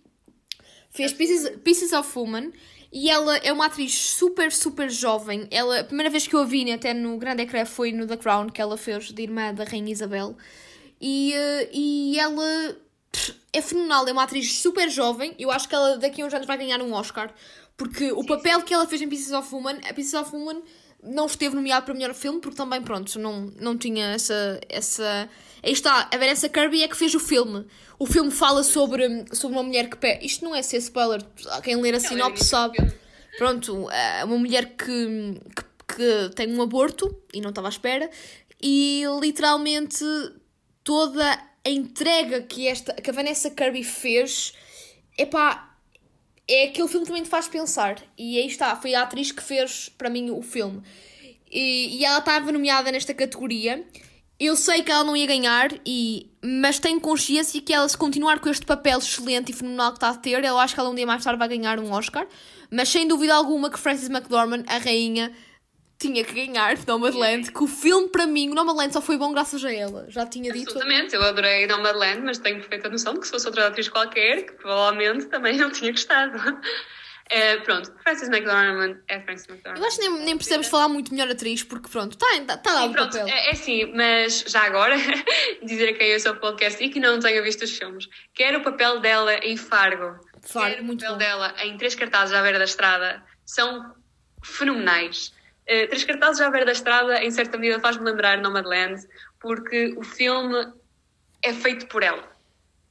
Fez 0.91 1.15
Pieces, 1.15 1.57
Pieces 1.65 1.93
of 1.95 2.19
Woman. 2.19 2.53
E 2.93 3.09
ela 3.09 3.39
é 3.39 3.51
uma 3.51 3.67
atriz 3.67 3.95
super, 4.11 4.53
super 4.53 4.91
jovem. 4.91 5.49
Ela, 5.51 5.81
a 5.81 5.85
primeira 5.85 6.11
vez 6.11 6.27
que 6.27 6.37
eu 6.37 6.41
a 6.41 6.45
vi, 6.45 6.71
até 6.71 6.93
no 6.93 7.17
grande 7.17 7.43
ecrã, 7.43 7.65
foi 7.65 7.91
no 7.91 8.07
The 8.07 8.19
Crown, 8.19 8.51
que 8.51 8.61
ela 8.61 8.77
fez 8.77 9.11
de 9.11 9.23
irmã 9.23 9.55
da 9.55 9.65
Rainha 9.65 9.91
Isabel. 9.91 10.37
E, 11.01 11.33
eh, 11.33 11.71
e 11.73 12.19
ela 12.19 12.77
é 13.51 13.63
fenomenal, 13.63 14.07
é 14.07 14.13
uma 14.13 14.25
atriz 14.25 14.59
super 14.59 14.91
jovem. 14.91 15.35
Eu 15.39 15.51
acho 15.51 15.67
que 15.69 15.75
ela 15.75 15.97
daqui 15.97 16.21
a 16.21 16.27
uns 16.27 16.35
anos 16.35 16.47
vai 16.47 16.59
ganhar 16.59 16.83
um 16.83 16.93
Oscar. 16.93 17.33
Porque 17.79 18.13
o 18.13 18.25
papel 18.27 18.61
que 18.63 18.75
ela 18.75 18.87
fez 18.87 19.01
em 19.01 19.09
Pieces 19.09 19.33
of 19.33 19.53
Woman, 19.55 19.79
a 19.89 19.95
Pieces 19.95 20.13
of 20.13 20.37
Woman 20.37 20.63
não 21.03 21.27
esteve 21.27 21.55
nomeado 21.55 21.85
para 21.85 21.95
melhor 21.95 22.15
filme, 22.15 22.41
porque 22.41 22.57
também, 22.57 22.81
pronto, 22.81 23.19
não, 23.19 23.53
não 23.59 23.77
tinha 23.77 24.07
essa, 24.13 24.61
essa... 24.69 25.29
Aí 25.63 25.73
está, 25.73 26.09
a 26.13 26.17
Vanessa 26.17 26.49
Kirby 26.49 26.83
é 26.83 26.89
que 26.89 26.97
fez 26.97 27.15
o 27.15 27.21
filme. 27.21 27.67
O 27.99 28.07
filme 28.07 28.31
fala 28.31 28.63
sobre, 28.63 29.25
sobre 29.33 29.57
uma 29.57 29.63
mulher 29.63 29.89
que... 29.89 29.97
pe- 29.97 30.19
Isto 30.23 30.45
não 30.45 30.55
é 30.55 30.63
ser 30.63 30.79
spoiler, 30.79 31.23
quem 31.63 31.77
ler 31.77 31.95
a 31.95 31.99
Não, 31.99 32.09
sinopse 32.09 32.43
é 32.43 32.47
sabe. 32.47 32.93
Pronto, 33.39 33.91
é 33.91 34.25
uma 34.25 34.37
mulher 34.39 34.77
que, 34.77 35.41
que, 35.57 35.95
que 35.97 36.35
tem 36.35 36.53
um 36.55 36.61
aborto 36.63 37.15
e 37.33 37.41
não 37.41 37.51
estava 37.51 37.69
à 37.69 37.71
espera 37.71 38.11
e 38.63 39.03
literalmente 39.21 40.05
toda 40.85 41.25
a 41.65 41.71
entrega 41.71 42.43
que, 42.43 42.67
esta, 42.69 42.93
que 42.95 43.09
a 43.11 43.13
Vanessa 43.13 43.51
Kirby 43.51 43.83
fez, 43.85 44.53
epá, 45.17 45.72
é 46.49 46.65
aquele 46.65 46.89
filme 46.89 47.05
que 47.05 47.11
também 47.11 47.23
te 47.23 47.29
faz 47.29 47.49
pensar. 47.49 47.97
E 48.17 48.39
aí 48.39 48.47
está, 48.47 48.75
foi 48.77 48.95
a 48.95 49.03
atriz 49.03 49.33
que 49.33 49.43
fez 49.43 49.89
para 49.97 50.11
mim 50.11 50.31
o 50.31 50.43
filme. 50.43 50.83
E, 51.51 51.99
e 51.99 52.05
ela 52.05 52.19
estava 52.19 52.51
nomeada 52.51 52.91
nesta 52.91 53.15
categoria. 53.15 53.85
Eu 54.41 54.57
sei 54.57 54.83
que 54.83 54.91
ela 54.91 55.05
não 55.05 55.17
ia 55.17 55.27
ganhar, 55.27 55.71
e, 55.87 56.29
mas 56.43 56.81
tenho 56.81 57.01
consciência 57.01 57.61
que 57.61 57.73
ela, 57.73 57.89
se 57.89 57.97
continuar 57.97 58.41
com 58.41 58.49
este 58.49 58.67
papel 58.67 58.99
excelente 58.99 59.53
e 59.53 59.55
fenomenal 59.55 59.93
que 59.93 59.99
está 59.99 60.09
a 60.09 60.15
ter, 60.15 60.43
eu 60.43 60.59
acho 60.59 60.75
que 60.75 60.81
ela 60.81 60.91
um 60.91 60.95
dia 60.95 61.07
mais 61.07 61.23
tarde 61.23 61.39
vai 61.39 61.49
ganhar 61.49 61.79
um 61.79 61.93
Oscar. 61.93 62.27
Mas 62.71 62.89
sem 62.89 63.07
dúvida 63.07 63.35
alguma 63.35 63.71
que 63.71 63.79
Frances 63.79 64.09
McDormand, 64.09 64.65
a 64.67 64.79
rainha, 64.79 65.33
tinha 66.03 66.25
que 66.25 66.35
ganhar 66.35 66.77
Nomadland. 66.87 67.53
Que 67.53 67.63
o 67.63 67.67
filme, 67.67 68.09
para 68.09 68.27
mim, 68.27 68.51
o 68.51 68.55
Nomadland 68.55 68.93
só 68.93 69.01
foi 69.01 69.17
bom 69.17 69.33
graças 69.33 69.65
a 69.65 69.73
ela. 69.73 70.07
Já 70.09 70.27
tinha 70.27 70.53
dito. 70.53 70.71
Absolutamente, 70.71 71.15
eu 71.15 71.23
adorei 71.23 71.67
Nomadland, 71.67 72.21
mas 72.23 72.39
tenho 72.39 72.57
perfeita 72.57 72.89
noção 72.89 73.15
de 73.15 73.21
que 73.21 73.27
se 73.27 73.33
fosse 73.33 73.47
outra 73.47 73.69
atriz 73.69 73.89
qualquer, 73.89 74.47
que 74.47 74.53
provavelmente 74.53 75.27
também 75.27 75.57
não 75.57 75.71
tinha 75.71 75.91
gostado. 75.93 76.39
Eh, 77.35 77.57
pronto, 77.61 77.91
Frances 78.03 78.29
McDormand 78.29 78.99
é 79.09 79.19
Frances 79.21 79.49
McDormand. 79.49 79.81
Eu 79.81 79.87
acho 79.87 79.99
que 79.99 80.07
nem, 80.07 80.25
nem 80.25 80.37
precisamos 80.37 80.67
falar 80.67 80.89
muito 80.89 81.15
melhor 81.15 81.31
atriz, 81.31 81.63
porque 81.63 81.89
pronto, 81.89 82.13
está 82.13 82.59
tá 82.59 82.75
lá 82.75 82.83
Sim, 82.83 82.89
o 82.89 82.93
pronto, 82.93 83.17
papel. 83.17 83.27
é, 83.27 83.49
é 83.49 83.51
assim, 83.53 83.91
mas 83.95 84.45
já 84.47 84.65
agora, 84.65 84.97
dizer 85.65 85.89
a 85.89 85.95
quem 85.95 86.09
eu 86.09 86.21
sou 86.21 86.35
podcast 86.37 86.85
e 86.85 86.91
que 86.91 87.01
não 87.01 87.19
tenha 87.21 87.41
visto 87.43 87.63
os 87.63 87.71
filmes, 87.71 88.07
quer 88.35 88.55
o 88.55 88.63
papel 88.63 89.01
dela 89.01 89.35
em 89.37 89.57
Fargo, 89.57 90.21
Fargo, 90.43 90.77
quer 90.77 90.83
o 90.83 90.87
papel 90.89 91.13
bom. 91.13 91.17
dela 91.17 91.55
em 91.63 91.75
Três 91.79 91.95
Cartazes 91.95 92.35
à 92.35 92.43
Beira 92.43 92.59
da 92.59 92.67
Estrada, 92.67 93.25
são 93.47 93.95
fenomenais. 94.43 95.33
Eh, 95.67 95.87
Três 95.87 96.05
Cartazes 96.05 96.41
à 96.41 96.51
Beira 96.51 96.67
da 96.67 96.73
Estrada, 96.73 97.23
em 97.23 97.31
certa 97.31 97.57
medida, 97.57 97.81
faz-me 97.81 98.05
lembrar 98.05 98.39
Nomadland, 98.39 99.07
porque 99.41 99.95
o 99.97 100.03
filme 100.03 100.73
é 101.43 101.53
feito 101.53 101.87
por 101.87 102.03
ela. 102.03 102.31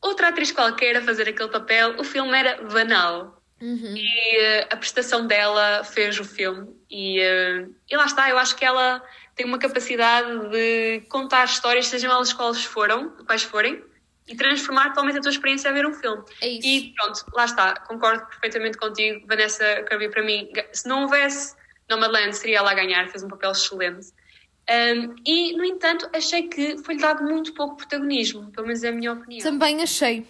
Outra 0.02 0.30
atriz 0.30 0.52
qualquer 0.52 0.98
a 0.98 1.02
fazer 1.02 1.30
aquele 1.30 1.50
papel, 1.50 1.96
o 2.00 2.04
filme 2.04 2.38
era 2.38 2.62
banal. 2.64 3.42
Uhum. 3.62 3.96
E 3.96 4.38
eh, 4.38 4.68
a 4.72 4.76
prestação 4.76 5.28
dela 5.28 5.84
fez 5.84 6.20
o 6.20 6.26
filme. 6.26 6.76
E, 6.90 7.20
eh, 7.20 7.68
e 7.90 7.96
lá 7.96 8.06
está, 8.06 8.28
eu 8.30 8.38
acho 8.38 8.56
que 8.56 8.66
ela 8.66 9.04
tem 9.36 9.46
uma 9.46 9.60
capacidade 9.60 10.50
de 10.50 11.02
contar 11.10 11.46
histórias, 11.46 11.88
sejam 11.88 12.12
elas 12.12 12.34
quais 12.34 12.66
foram, 12.66 13.10
quais 13.26 13.44
forem, 13.44 13.84
e 14.28 14.36
transformar 14.36 14.90
totalmente 14.90 15.20
a 15.20 15.22
tua 15.22 15.32
experiência 15.32 15.70
a 15.70 15.74
ver 15.74 15.86
um 15.86 15.94
filme. 15.94 16.24
É 16.42 16.48
isso. 16.48 16.68
E 16.68 16.94
pronto, 16.96 17.26
lá 17.34 17.46
está, 17.46 17.76
concordo 17.82 18.26
perfeitamente 18.28 18.78
contigo. 18.78 19.28
Vanessa 19.28 19.84
Kirby, 19.84 20.10
para 20.10 20.24
mim, 20.24 20.50
se 20.74 20.88
não 20.88 21.04
houvesse 21.04 21.56
Nomadland, 21.96 22.36
seria 22.36 22.60
ela 22.60 22.72
a 22.72 22.74
ganhar, 22.74 23.08
fez 23.10 23.24
um 23.24 23.28
papel 23.28 23.52
excelente. 23.52 24.08
Um, 24.70 25.16
e, 25.26 25.56
no 25.58 25.66
entanto, 25.66 26.10
achei 26.14 26.48
que 26.48 26.78
foi-lhe 26.84 27.02
dado 27.02 27.24
muito 27.24 27.54
pouco 27.54 27.76
protagonismo, 27.76 28.52
pelo 28.52 28.68
menos 28.68 28.84
é 28.84 28.90
a 28.90 28.92
minha 28.92 29.14
opinião. 29.14 29.42
Também 29.42 29.82
achei. 29.82 30.26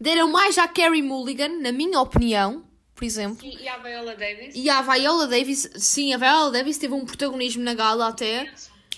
Deram 0.00 0.28
mais 0.28 0.58
à 0.58 0.66
Carrie 0.66 1.02
Mulligan, 1.02 1.60
na 1.60 1.70
minha 1.70 2.00
opinião, 2.00 2.64
por 2.94 3.04
exemplo. 3.04 3.46
E, 3.46 3.62
e 3.62 3.68
a 3.68 3.78
Viola 3.78 4.16
Davis? 4.16 4.54
E 4.56 4.68
a 4.68 4.82
Viola 4.82 5.26
Davis, 5.26 5.70
sim, 5.76 6.12
a 6.12 6.16
Viola 6.16 6.50
Davis 6.50 6.78
teve 6.78 6.94
um 6.94 7.04
protagonismo 7.04 7.62
na 7.62 7.74
gala 7.74 8.08
até 8.08 8.50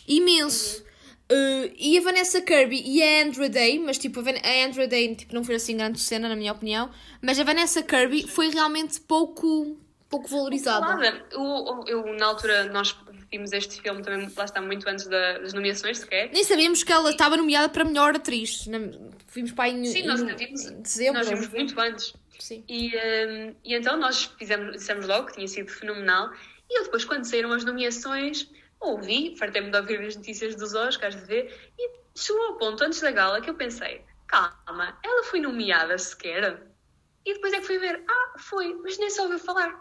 imenso. 0.06 0.82
Uh, 1.30 1.72
e 1.78 1.96
a 1.96 2.00
Vanessa 2.02 2.42
Kirby 2.42 2.82
e 2.84 3.02
a 3.02 3.24
Andra 3.24 3.48
Day, 3.48 3.78
mas 3.78 3.96
tipo, 3.96 4.20
a, 4.20 4.22
Van 4.22 4.34
a 4.42 4.66
Andra 4.66 4.86
Day 4.86 5.14
tipo, 5.14 5.34
não 5.34 5.42
foi 5.42 5.54
assim 5.54 5.76
grande 5.76 5.98
cena, 5.98 6.28
na 6.28 6.36
minha 6.36 6.52
opinião, 6.52 6.90
mas 7.22 7.38
a 7.40 7.44
Vanessa 7.44 7.82
Kirby 7.82 8.26
foi 8.28 8.50
realmente 8.50 9.00
pouco, 9.00 9.78
pouco 10.12 10.28
valorizada. 10.28 10.86
Nada. 10.86 11.26
Eu, 11.30 11.84
eu, 11.86 12.12
na 12.14 12.26
altura, 12.26 12.64
nós 12.66 12.94
vimos 13.30 13.50
este 13.52 13.80
filme 13.80 14.02
também, 14.02 14.30
lá 14.36 14.44
está, 14.44 14.60
muito 14.60 14.86
antes 14.88 15.06
da- 15.06 15.38
das 15.38 15.54
nomeações, 15.54 15.98
sequer. 16.00 16.30
Nem 16.30 16.44
sabíamos 16.44 16.84
que 16.84 16.92
ela 16.92 17.10
estava 17.10 17.36
nomeada 17.36 17.68
para 17.70 17.82
melhor 17.84 18.14
atriz. 18.14 18.66
Vimos 19.34 19.52
para 19.52 19.70
em, 19.70 19.84
Sim, 19.86 20.06
nós 20.06 20.20
em 20.20 20.26
vimos, 20.36 20.70
dezembro. 20.70 21.14
nós 21.18 21.28
vimos 21.28 21.48
muito 21.48 21.80
antes. 21.80 22.14
Sim. 22.38 22.62
E, 22.68 22.88
hum, 22.94 23.54
e 23.64 23.74
então 23.74 23.96
nós 23.96 24.24
fizemos, 24.38 24.72
dissemos 24.76 25.06
logo 25.06 25.28
que 25.28 25.34
tinha 25.34 25.48
sido 25.48 25.70
fenomenal. 25.70 26.30
E 26.68 26.78
eu 26.78 26.84
depois, 26.84 27.04
quando 27.04 27.24
saíram 27.24 27.52
as 27.52 27.64
nomeações, 27.64 28.48
ouvi, 28.80 29.34
fartei-me 29.38 29.70
de 29.70 29.76
ouvir 29.78 30.00
as 30.06 30.14
notícias 30.16 30.54
dos 30.56 30.74
Oscars, 30.74 31.16
de 31.16 31.24
ver, 31.24 31.72
e 31.78 31.90
chegou 32.14 32.42
ao 32.48 32.56
ponto, 32.58 32.84
antes 32.84 33.00
da 33.00 33.10
gala, 33.10 33.40
que 33.40 33.48
eu 33.48 33.54
pensei, 33.54 34.02
calma, 34.26 34.98
ela 35.02 35.22
foi 35.24 35.40
nomeada 35.40 35.96
sequer? 35.96 36.60
E 37.24 37.34
depois 37.34 37.52
é 37.54 37.60
que 37.60 37.66
fui 37.66 37.78
ver, 37.78 38.02
ah, 38.08 38.38
foi, 38.38 38.74
mas 38.82 38.98
nem 38.98 39.08
só 39.08 39.22
ouviu 39.22 39.38
falar. 39.38 39.80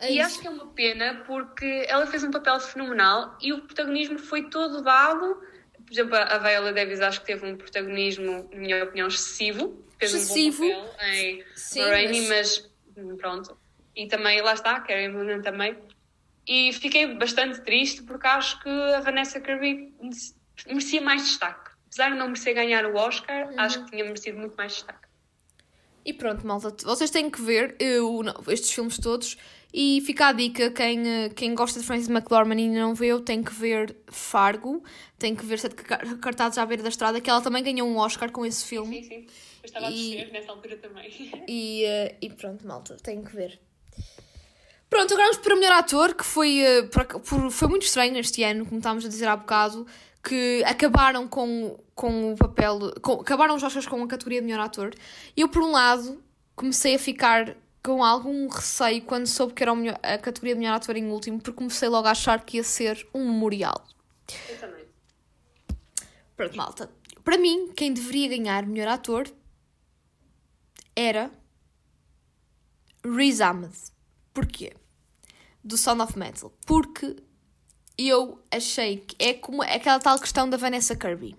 É 0.00 0.12
e 0.12 0.20
acho 0.20 0.40
que 0.40 0.46
é 0.46 0.50
uma 0.50 0.66
pena 0.68 1.22
porque 1.26 1.84
ela 1.88 2.06
fez 2.06 2.24
um 2.24 2.30
papel 2.30 2.58
fenomenal 2.58 3.36
e 3.40 3.52
o 3.52 3.60
protagonismo 3.62 4.18
foi 4.18 4.48
todo 4.48 4.82
dado. 4.82 5.36
Por 5.84 5.92
exemplo, 5.92 6.14
a 6.16 6.38
Viola 6.38 6.72
Davis 6.72 7.00
acho 7.00 7.20
que 7.20 7.26
teve 7.26 7.44
um 7.46 7.56
protagonismo, 7.56 8.48
na 8.52 8.58
minha 8.58 8.84
opinião, 8.84 9.08
excessivo. 9.08 9.84
Fez 9.98 10.14
Excessivo. 10.14 10.64
um 10.64 10.68
bom 10.70 10.86
papel 10.88 11.12
em 11.12 11.44
Sim, 11.54 11.80
Lorraine, 11.82 12.20
mas- 12.28 12.28
mas... 12.28 12.70
hum, 12.96 13.16
pronto. 13.18 13.58
E 13.94 14.06
também, 14.08 14.40
lá 14.40 14.54
está, 14.54 14.80
Carrie 14.80 15.08
Mulligan 15.08 15.42
também. 15.42 15.76
E 16.46 16.72
fiquei 16.72 17.14
bastante 17.14 17.60
triste 17.60 18.02
porque 18.04 18.26
acho 18.26 18.58
que 18.62 18.68
a 18.70 19.00
Vanessa 19.00 19.38
Kirby 19.40 19.92
merecia 20.66 21.00
mais 21.02 21.22
destaque. 21.22 21.70
Apesar 21.86 22.10
de 22.12 22.16
não 22.16 22.28
merecer 22.28 22.54
ganhar 22.54 22.86
o 22.86 22.94
Oscar, 22.96 23.48
Uhum. 23.50 23.60
acho 23.60 23.84
que 23.84 23.90
tinha 23.90 24.04
merecido 24.04 24.38
muito 24.38 24.56
mais 24.56 24.72
destaque. 24.72 25.08
E 26.04 26.14
pronto, 26.14 26.46
malta, 26.46 26.74
vocês 26.84 27.10
têm 27.10 27.28
que 27.28 27.42
ver 27.42 27.76
o- 28.02 28.22
não, 28.22 28.34
estes 28.48 28.70
filmes 28.72 28.96
todos 28.98 29.36
e 29.72 30.02
fica 30.04 30.28
a 30.28 30.32
dica, 30.32 30.70
quem, 30.70 31.06
eh, 31.08 31.28
quem 31.30 31.54
gosta 31.54 31.78
de 31.80 31.86
Frances 31.86 32.08
McDormand 32.08 32.58
e 32.58 32.62
ainda 32.64 32.80
não 32.80 32.94
viu, 32.94 33.20
tem 33.20 33.42
que 33.42 33.52
ver 33.54 33.96
Fargo, 34.08 34.82
tem 35.18 35.34
que 35.34 35.44
ver 35.44 35.58
Sete 35.58 35.74
Car- 35.76 36.16
Cartazes 36.18 36.58
à 36.58 36.66
Beira 36.66 36.82
da 36.82 36.88
Estrada, 36.88 37.20
que 37.20 37.30
ela 37.30 37.40
também 37.40 37.62
ganhou 37.62 37.88
um 37.88 37.96
Oscar 37.98 38.30
com 38.32 38.44
esse 38.44 38.64
filme. 38.64 39.02
Sim, 39.02 39.08
sim. 39.08 39.26
Eu 39.62 39.66
estava 39.66 39.86
a 39.86 39.90
E- 39.90 39.94
descer 40.16 40.32
nessa 40.32 40.50
altura 40.52 40.76
também. 40.78 41.10
E, 41.48 41.84
eh, 41.84 42.16
e 42.20 42.30
pronto, 42.30 42.66
malta, 42.66 42.96
tem 43.02 43.22
que 43.22 43.34
ver. 43.34 43.60
Pronto, 44.88 45.12
agora 45.14 45.28
vamos 45.28 45.38
para 45.42 45.54
o 45.54 45.58
melhor 45.58 45.72
ator, 45.78 46.14
que 46.14 46.24
foi, 46.24 46.58
eh, 46.58 46.88
foi 47.50 47.68
muito 47.68 47.82
estranho 47.84 48.16
este 48.18 48.42
ano, 48.42 48.64
como 48.66 48.78
estávamos 48.78 49.04
a 49.04 49.08
dizer 49.08 49.28
há 49.28 49.36
bocado, 49.36 49.86
que 50.22 50.64
acabaram 50.66 51.28
com, 51.28 51.78
com 51.94 52.32
o 52.32 52.36
papel, 52.36 52.92
com- 53.00 53.20
acabaram 53.20 53.54
os 53.54 53.62
Oscars 53.62 53.86
com 53.86 54.02
a 54.02 54.08
categoria 54.08 54.40
de 54.40 54.46
melhor 54.48 54.64
ator. 54.64 54.92
E 55.36 55.40
eu, 55.42 55.48
por 55.48 55.62
um 55.62 55.70
lado, 55.70 56.20
comecei 56.56 56.96
a 56.96 56.98
ficar 56.98 57.56
com 57.82 58.04
algum 58.04 58.48
receio 58.48 59.02
quando 59.02 59.26
soube 59.26 59.54
que 59.54 59.62
era 59.62 59.72
a 60.02 60.18
categoria 60.18 60.54
de 60.54 60.60
melhor 60.60 60.74
ator 60.74 60.96
em 60.96 61.10
último, 61.10 61.38
porque 61.40 61.56
comecei 61.56 61.88
logo 61.88 62.06
a 62.06 62.10
achar 62.10 62.44
que 62.44 62.58
ia 62.58 62.64
ser 62.64 63.06
um 63.14 63.30
memorial. 63.30 63.86
Eu 64.48 64.58
também. 64.58 64.84
Pronto, 66.36 66.56
malta. 66.56 66.90
Para 67.24 67.38
mim, 67.38 67.72
quem 67.74 67.92
deveria 67.92 68.28
ganhar 68.28 68.66
melhor 68.66 68.88
ator 68.88 69.30
era 70.94 71.30
Riz 73.04 73.40
Ahmed. 73.40 73.74
Porquê? 74.32 74.74
Do 75.62 75.76
Sound 75.76 76.02
of 76.02 76.18
Metal. 76.18 76.52
Porque 76.66 77.16
eu 77.96 78.42
achei 78.50 78.98
que 78.98 79.16
é 79.18 79.34
como 79.34 79.62
aquela 79.62 79.98
tal 79.98 80.18
questão 80.18 80.48
da 80.48 80.56
Vanessa 80.56 80.96
Kirby. 80.96 81.36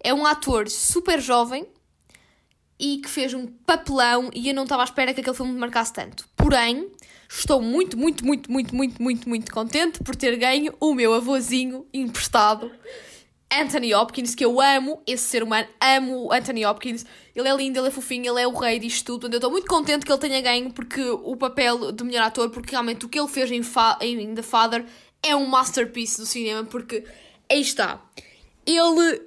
É 0.00 0.14
um 0.14 0.24
ator 0.26 0.68
super 0.68 1.20
jovem 1.20 1.66
e 2.78 2.98
que 2.98 3.08
fez 3.08 3.34
um 3.34 3.46
papelão 3.46 4.30
e 4.34 4.48
eu 4.48 4.54
não 4.54 4.62
estava 4.64 4.82
à 4.82 4.84
espera 4.84 5.12
que 5.12 5.20
aquele 5.20 5.36
filme 5.36 5.52
me 5.52 5.58
marcasse 5.58 5.92
tanto. 5.92 6.28
Porém, 6.36 6.88
estou 7.28 7.60
muito, 7.60 7.96
muito, 7.96 8.24
muito, 8.24 8.50
muito, 8.50 8.74
muito, 8.74 9.02
muito, 9.02 9.28
muito 9.28 9.52
contente 9.52 10.02
por 10.02 10.14
ter 10.14 10.36
ganho 10.36 10.72
o 10.80 10.94
meu 10.94 11.12
avôzinho 11.14 11.86
emprestado, 11.92 12.70
Anthony 13.50 13.94
Hopkins, 13.94 14.34
que 14.34 14.44
eu 14.44 14.60
amo 14.60 15.02
esse 15.06 15.24
ser 15.24 15.42
humano, 15.42 15.66
amo 15.80 16.26
o 16.26 16.32
Anthony 16.32 16.66
Hopkins. 16.66 17.06
Ele 17.34 17.48
é 17.48 17.56
lindo, 17.56 17.78
ele 17.78 17.88
é 17.88 17.90
fofinho, 17.90 18.30
ele 18.30 18.42
é 18.42 18.46
o 18.46 18.52
rei 18.52 18.78
disto 18.78 19.18
tudo. 19.18 19.32
Eu 19.32 19.38
estou 19.38 19.50
muito 19.50 19.66
contente 19.66 20.04
que 20.04 20.12
ele 20.12 20.20
tenha 20.20 20.40
ganho 20.42 20.70
porque 20.70 21.00
o 21.00 21.34
papel 21.34 21.90
de 21.92 22.04
melhor 22.04 22.24
ator, 22.24 22.50
porque 22.50 22.72
realmente 22.72 23.06
o 23.06 23.08
que 23.08 23.18
ele 23.18 23.28
fez 23.28 23.50
em, 23.50 23.62
Fa- 23.62 23.98
em 24.02 24.34
The 24.34 24.42
Father 24.42 24.84
é 25.22 25.34
um 25.34 25.46
masterpiece 25.46 26.18
do 26.20 26.26
cinema, 26.26 26.62
porque 26.64 27.04
aí 27.50 27.60
está. 27.62 28.02
Ele 28.66 29.22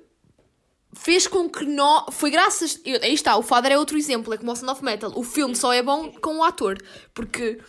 fez 0.94 1.28
com 1.28 1.50
que 1.50 1.66
nós. 1.66 2.06
Foi 2.12 2.30
graças. 2.32 2.80
eu- 2.86 3.00
Aí 3.02 3.14
está, 3.14 3.36
o 3.38 3.42
Father 3.44 3.72
é 3.72 3.78
outro 3.78 3.98
exemplo, 3.98 4.34
é 4.34 4.38
como 4.38 4.52
o 4.52 4.56
Sound 4.56 4.72
of 4.74 4.84
Metal. 4.84 5.12
O 5.16 5.24
filme 5.24 5.56
só 5.56 5.72
é 5.74 5.82
bom 5.82 6.12
com 6.14 6.38
o 6.38 6.44
ator. 6.44 6.78
Porque. 7.14 7.60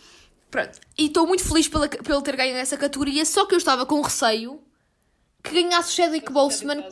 Pronto. 0.51 0.79
E 0.97 1.07
estou 1.07 1.25
muito 1.25 1.43
feliz 1.43 1.67
pela, 1.67 1.87
pelo 1.89 2.21
ter 2.21 2.35
ganho 2.35 2.55
essa 2.55 2.77
categoria, 2.77 3.25
só 3.25 3.45
que 3.45 3.55
eu 3.55 3.57
estava 3.57 3.85
com 3.85 3.99
receio 4.01 4.61
que 5.43 5.51
ganhasse 5.51 5.91
Chadwick 5.93 6.31
Boseman, 6.31 6.83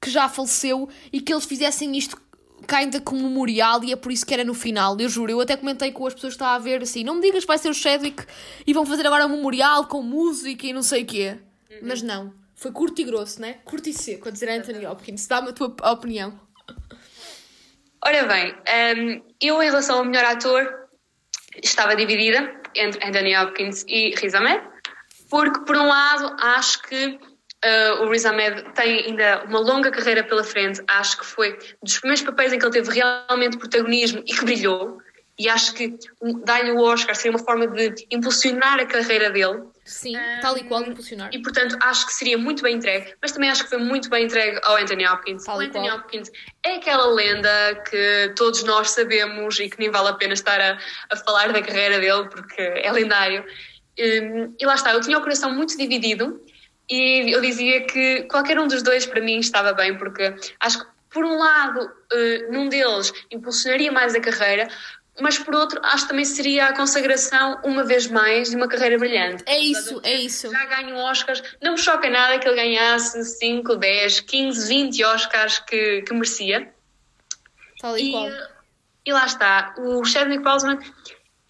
que 0.00 0.10
já 0.10 0.28
faleceu, 0.28 0.88
e 1.12 1.20
que 1.20 1.32
eles 1.32 1.44
fizessem 1.44 1.96
isto 1.96 2.20
ainda 2.66 3.00
como 3.00 3.20
memorial, 3.22 3.84
e 3.84 3.92
é 3.92 3.96
por 3.96 4.10
isso 4.10 4.24
que 4.26 4.32
era 4.34 4.42
no 4.44 4.54
final. 4.54 4.96
Eu 4.98 5.08
juro, 5.08 5.30
eu 5.30 5.40
até 5.40 5.56
comentei 5.56 5.92
com 5.92 6.06
as 6.06 6.14
pessoas 6.14 6.32
que 6.32 6.36
estavam 6.36 6.54
a 6.54 6.58
ver 6.58 6.82
assim: 6.82 7.04
não 7.04 7.16
me 7.16 7.20
digas 7.20 7.42
que 7.44 7.48
vai 7.48 7.58
ser 7.58 7.68
o 7.68 7.74
Chadwick 7.74 8.24
e 8.66 8.72
vão 8.72 8.86
fazer 8.86 9.06
agora 9.06 9.26
um 9.26 9.36
memorial 9.36 9.86
com 9.86 10.02
música 10.02 10.66
e 10.66 10.72
não 10.72 10.82
sei 10.82 11.02
o 11.02 11.06
quê. 11.06 11.36
Mas 11.82 12.00
não. 12.02 12.32
Foi 12.60 12.70
curto 12.72 13.00
e 13.00 13.04
grosso, 13.04 13.40
né? 13.40 13.54
Curto 13.64 13.88
e 13.88 13.92
seco, 13.94 14.28
a 14.28 14.30
dizer 14.30 14.50
Anthony 14.50 14.84
Hopkins. 14.84 15.26
Dá-me 15.26 15.48
a 15.48 15.52
tua 15.54 15.74
opinião. 15.90 16.38
Ora 18.04 18.26
bem, 18.26 18.54
hum, 18.54 19.22
eu 19.40 19.62
em 19.62 19.66
relação 19.66 19.98
ao 19.98 20.04
melhor 20.04 20.26
ator 20.26 20.88
estava 21.62 21.96
dividida 21.96 22.54
entre 22.74 23.02
Anthony 23.02 23.34
Hopkins 23.34 23.84
e 23.88 24.14
Riz 24.14 24.34
Ahmed, 24.34 24.62
porque 25.30 25.60
por 25.60 25.74
um 25.74 25.86
lado 25.88 26.36
acho 26.38 26.82
que 26.82 27.18
uh, 27.64 28.02
o 28.02 28.10
Riz 28.10 28.26
Ahmed 28.26 28.74
tem 28.74 29.06
ainda 29.06 29.42
uma 29.44 29.58
longa 29.58 29.90
carreira 29.90 30.22
pela 30.22 30.44
frente, 30.44 30.82
acho 30.86 31.18
que 31.18 31.24
foi 31.24 31.58
dos 31.82 31.98
primeiros 31.98 32.22
papéis 32.22 32.52
em 32.52 32.58
que 32.58 32.64
ele 32.66 32.72
teve 32.72 32.90
realmente 32.92 33.56
protagonismo 33.56 34.20
e 34.20 34.34
que 34.34 34.44
brilhou, 34.44 35.00
e 35.38 35.48
acho 35.48 35.72
que 35.72 35.96
um, 36.20 36.40
dar-lhe 36.40 36.72
o 36.72 36.80
Oscar 36.80 37.14
seria 37.16 37.32
uma 37.32 37.42
forma 37.42 37.66
de 37.66 38.06
impulsionar 38.10 38.78
a 38.78 38.84
carreira 38.84 39.30
dele. 39.30 39.62
Sim, 39.90 40.16
tal 40.40 40.56
e 40.56 40.64
qual 40.64 40.82
impulsionar. 40.82 41.30
E 41.32 41.42
portanto 41.42 41.76
acho 41.82 42.06
que 42.06 42.12
seria 42.12 42.38
muito 42.38 42.62
bem 42.62 42.76
entregue, 42.76 43.14
mas 43.20 43.32
também 43.32 43.50
acho 43.50 43.64
que 43.64 43.68
foi 43.68 43.78
muito 43.78 44.08
bem 44.08 44.24
entregue 44.24 44.58
ao 44.62 44.76
Anthony 44.76 45.06
Hopkins. 45.06 45.44
Tal 45.44 45.58
o 45.58 45.60
Anthony 45.60 45.88
qual. 45.88 45.98
Hopkins 45.98 46.30
é 46.64 46.76
aquela 46.76 47.06
lenda 47.12 47.82
que 47.88 48.32
todos 48.36 48.62
nós 48.64 48.90
sabemos 48.90 49.58
e 49.58 49.68
que 49.68 49.78
nem 49.78 49.90
vale 49.90 50.08
a 50.08 50.14
pena 50.14 50.34
estar 50.34 50.60
a, 50.60 50.78
a 51.10 51.16
falar 51.16 51.52
da 51.52 51.60
carreira 51.60 51.98
dele 51.98 52.28
porque 52.28 52.62
é 52.62 52.90
lendário. 52.92 53.44
Hum, 53.98 54.54
E 54.58 54.64
lá 54.64 54.74
está, 54.74 54.92
eu 54.92 55.00
tinha 55.00 55.18
o 55.18 55.20
coração 55.20 55.52
muito 55.52 55.76
dividido 55.76 56.40
e 56.88 57.34
eu 57.34 57.40
dizia 57.40 57.84
que 57.86 58.22
qualquer 58.24 58.58
um 58.58 58.66
dos 58.66 58.82
dois 58.82 59.04
para 59.06 59.20
mim 59.20 59.38
estava 59.38 59.72
bem, 59.72 59.96
porque 59.96 60.34
acho 60.60 60.80
que 60.80 60.86
por 61.10 61.24
um 61.24 61.38
lado, 61.38 61.90
eh, 62.12 62.46
num 62.50 62.68
deles 62.68 63.12
impulsionaria 63.32 63.90
mais 63.90 64.14
a 64.14 64.20
carreira, 64.20 64.68
mas 65.20 65.38
por 65.38 65.54
outro, 65.54 65.80
acho 65.82 66.04
que 66.04 66.08
também 66.10 66.24
seria 66.24 66.66
a 66.66 66.76
consagração, 66.76 67.60
uma 67.64 67.84
vez 67.84 68.06
mais, 68.06 68.50
de 68.50 68.56
uma 68.56 68.68
carreira 68.68 68.98
brilhante. 68.98 69.42
É 69.46 69.58
isso, 69.58 70.00
é 70.02 70.14
isso. 70.14 70.50
Já 70.50 70.64
ganho 70.66 70.96
Oscars, 70.96 71.42
não 71.62 71.72
me 71.72 71.78
choca 71.78 72.08
nada 72.08 72.38
que 72.38 72.48
ele 72.48 72.56
ganhasse 72.56 73.22
5, 73.24 73.76
10, 73.76 74.20
15, 74.20 74.68
20 74.68 75.04
Oscars 75.04 75.58
que, 75.60 76.02
que 76.02 76.12
merecia. 76.14 76.72
Tal 77.80 77.96
e 77.96 78.08
E, 78.08 78.12
qual. 78.12 78.28
e 79.06 79.12
lá 79.12 79.26
está, 79.26 79.74
o 79.78 80.04
Chadwick 80.04 80.42
Boseman, 80.42 80.78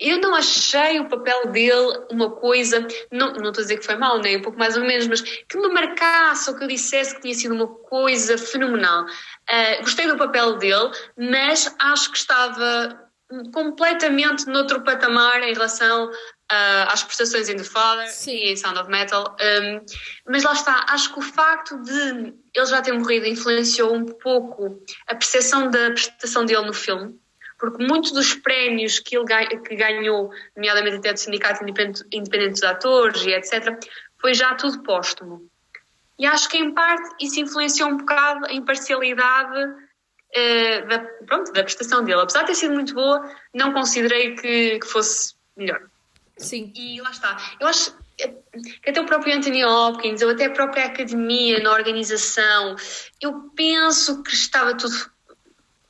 eu 0.00 0.18
não 0.18 0.34
achei 0.34 0.98
o 0.98 1.08
papel 1.08 1.48
dele 1.48 2.06
uma 2.10 2.30
coisa, 2.30 2.86
não, 3.12 3.34
não 3.34 3.50
estou 3.50 3.60
a 3.60 3.64
dizer 3.64 3.76
que 3.76 3.84
foi 3.84 3.96
mau, 3.96 4.18
nem 4.18 4.38
um 4.38 4.42
pouco 4.42 4.58
mais 4.58 4.74
ou 4.76 4.82
menos, 4.82 5.06
mas 5.06 5.20
que 5.20 5.58
me 5.58 5.68
marcasse 5.68 6.48
ou 6.48 6.56
que 6.56 6.64
eu 6.64 6.68
dissesse 6.68 7.14
que 7.14 7.20
tinha 7.20 7.34
sido 7.34 7.54
uma 7.54 7.66
coisa 7.66 8.38
fenomenal. 8.38 9.04
Ah, 9.46 9.76
gostei 9.80 10.06
do 10.06 10.16
papel 10.16 10.56
dele, 10.56 10.90
mas 11.18 11.74
acho 11.78 12.10
que 12.12 12.16
estava 12.16 13.09
completamente 13.52 14.46
noutro 14.46 14.82
patamar 14.82 15.42
em 15.42 15.52
relação 15.52 16.10
ah, 16.50 16.92
às 16.92 17.04
prestações 17.04 17.48
em 17.48 17.56
The 17.56 17.64
Father 17.64 18.08
Sim. 18.08 18.32
e 18.32 18.52
em 18.52 18.56
Sound 18.56 18.80
of 18.80 18.90
Metal. 18.90 19.36
Um, 19.40 19.80
mas 20.28 20.42
lá 20.42 20.52
está, 20.52 20.84
acho 20.88 21.12
que 21.12 21.20
o 21.20 21.22
facto 21.22 21.80
de 21.82 22.34
ele 22.52 22.66
já 22.66 22.82
ter 22.82 22.92
morrido 22.92 23.26
influenciou 23.26 23.94
um 23.94 24.04
pouco 24.04 24.82
a 25.06 25.14
percepção 25.14 25.70
da 25.70 25.92
prestação 25.92 26.44
dele 26.44 26.66
no 26.66 26.74
filme, 26.74 27.16
porque 27.56 27.84
muitos 27.84 28.10
dos 28.10 28.34
prémios 28.34 28.98
que 28.98 29.16
ele 29.16 29.26
que 29.58 29.76
ganhou, 29.76 30.30
nomeadamente 30.56 30.96
até 30.96 31.12
do 31.12 31.18
Sindicato 31.18 31.62
Independente, 31.62 32.04
Independente 32.12 32.52
dos 32.52 32.62
Atores 32.64 33.22
e 33.24 33.30
etc., 33.30 33.78
foi 34.20 34.34
já 34.34 34.54
tudo 34.56 34.82
póstumo. 34.82 35.48
E 36.18 36.26
acho 36.26 36.48
que, 36.48 36.58
em 36.58 36.74
parte, 36.74 37.14
isso 37.24 37.40
influenciou 37.40 37.90
um 37.90 37.96
bocado 37.96 38.44
a 38.46 38.52
imparcialidade 38.52 39.72
eh, 40.34 40.82
da, 40.82 40.98
pronto, 41.26 41.52
da 41.52 41.62
prestação 41.62 42.04
dele. 42.04 42.20
Apesar 42.20 42.40
de 42.40 42.48
ter 42.48 42.54
sido 42.54 42.74
muito 42.74 42.94
boa, 42.94 43.22
não 43.54 43.72
considerei 43.72 44.34
que, 44.36 44.78
que 44.78 44.86
fosse 44.86 45.34
melhor. 45.56 45.80
Sim. 46.36 46.72
E 46.74 47.00
lá 47.00 47.10
está. 47.10 47.36
Eu 47.60 47.66
acho, 47.66 47.94
que 48.82 48.90
até 48.90 49.00
o 49.00 49.06
próprio 49.06 49.36
Anthony 49.36 49.64
Hopkins 49.64 50.22
ou 50.22 50.30
até 50.30 50.46
a 50.46 50.50
própria 50.50 50.86
academia 50.86 51.60
na 51.60 51.72
organização, 51.72 52.76
eu 53.20 53.50
penso 53.54 54.22
que 54.22 54.32
estava 54.32 54.76
tudo 54.76 54.94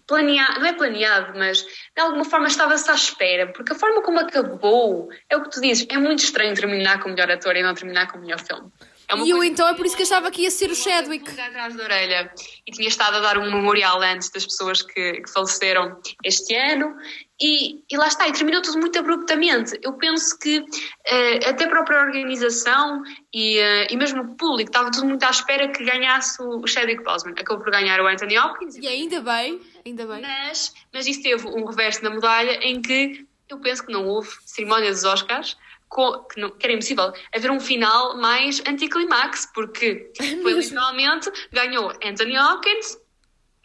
planeado, 0.07 0.59
não 0.59 0.66
é 0.66 0.72
planeado, 0.72 1.38
mas 1.38 1.62
de 1.62 2.03
alguma 2.03 2.24
forma 2.24 2.49
estava-se 2.49 2.91
à 2.91 2.95
espera, 2.95 3.47
porque 3.53 3.72
a 3.72 3.76
forma 3.76 4.03
como 4.03 4.18
acabou, 4.18 5.09
é 5.28 5.36
o 5.36 5.43
que 5.43 5.51
tu 5.51 5.61
dizes, 5.61 5.86
é 5.88 5.97
muito 5.99 6.24
estranho 6.24 6.53
terminar 6.55 7.01
com 7.01 7.09
o 7.09 7.12
melhor 7.12 7.30
ator 7.30 7.55
e 7.55 7.62
não 7.62 7.74
terminar 7.74 8.11
com 8.11 8.18
o 8.18 8.20
melhor 8.20 8.41
filme. 8.41 8.72
É 9.11 9.16
E 9.16 9.30
eu 9.30 9.42
então 9.42 9.68
é 9.68 9.74
por 9.74 9.84
isso 9.84 9.96
que 9.96 10.02
achava 10.02 10.30
que 10.30 10.42
ia 10.42 10.50
ser 10.50 10.70
o 10.70 10.74
Chadwick. 10.74 11.28
atrás 11.30 11.74
da 11.76 11.82
orelha 11.84 12.32
e 12.66 12.72
tinha 12.72 12.88
estado 12.88 13.16
a 13.16 13.20
dar 13.20 13.38
um 13.38 13.50
memorial 13.50 14.00
antes 14.02 14.30
das 14.30 14.44
pessoas 14.44 14.82
que, 14.82 15.12
que 15.20 15.30
faleceram 15.32 16.00
este 16.24 16.54
ano 16.54 16.94
e, 17.42 17.82
e 17.90 17.96
lá 17.96 18.06
está, 18.06 18.28
e 18.28 18.32
terminou 18.32 18.61
tudo 18.62 18.78
muito 18.78 18.98
abruptamente. 18.98 19.78
Eu 19.82 19.94
penso 19.94 20.38
que 20.38 20.64
eh, 21.06 21.48
até 21.48 21.64
a 21.64 21.68
própria 21.68 22.00
organização 22.02 23.02
e, 23.32 23.58
eh, 23.58 23.86
e 23.90 23.96
mesmo 23.96 24.22
o 24.22 24.36
público 24.36 24.70
estava 24.70 24.90
tudo 24.90 25.06
muito 25.06 25.24
à 25.24 25.30
espera 25.30 25.68
que 25.68 25.82
ganhasse 25.84 26.40
o, 26.42 26.61
o 26.61 26.66
Chadwick 26.66 27.02
Boseman. 27.02 27.34
Acabou 27.38 27.62
por 27.64 27.70
ganhar 27.72 28.00
o 28.00 28.06
Anthony 28.06 28.38
Hopkins, 28.38 28.76
E 28.76 28.86
ainda 28.86 29.20
bem, 29.20 29.61
ainda 29.84 30.06
bem. 30.06 30.20
mas, 30.20 30.72
mas 30.92 31.06
isso 31.06 31.22
teve 31.22 31.46
um 31.48 31.64
reverso 31.64 32.04
na 32.04 32.11
medalha 32.11 32.58
em 32.62 32.80
que 32.80 33.26
eu 33.48 33.58
penso 33.58 33.84
que 33.84 33.92
não 33.92 34.06
houve 34.06 34.28
cerimónia 34.44 34.90
dos 34.90 35.02
Oscars, 35.04 35.56
que, 35.91 36.41
não, 36.41 36.51
que 36.51 36.64
era 36.66 36.72
impossível 36.72 37.12
haver 37.34 37.51
um 37.51 37.59
final 37.61 38.16
mais 38.16 38.61
anticlimax, 38.66 39.51
porque 39.55 40.11
foi 40.43 40.53
literalmente 40.53 41.30
ganhou 41.53 41.93
Anthony 42.05 42.38
Hopkins, 42.38 42.97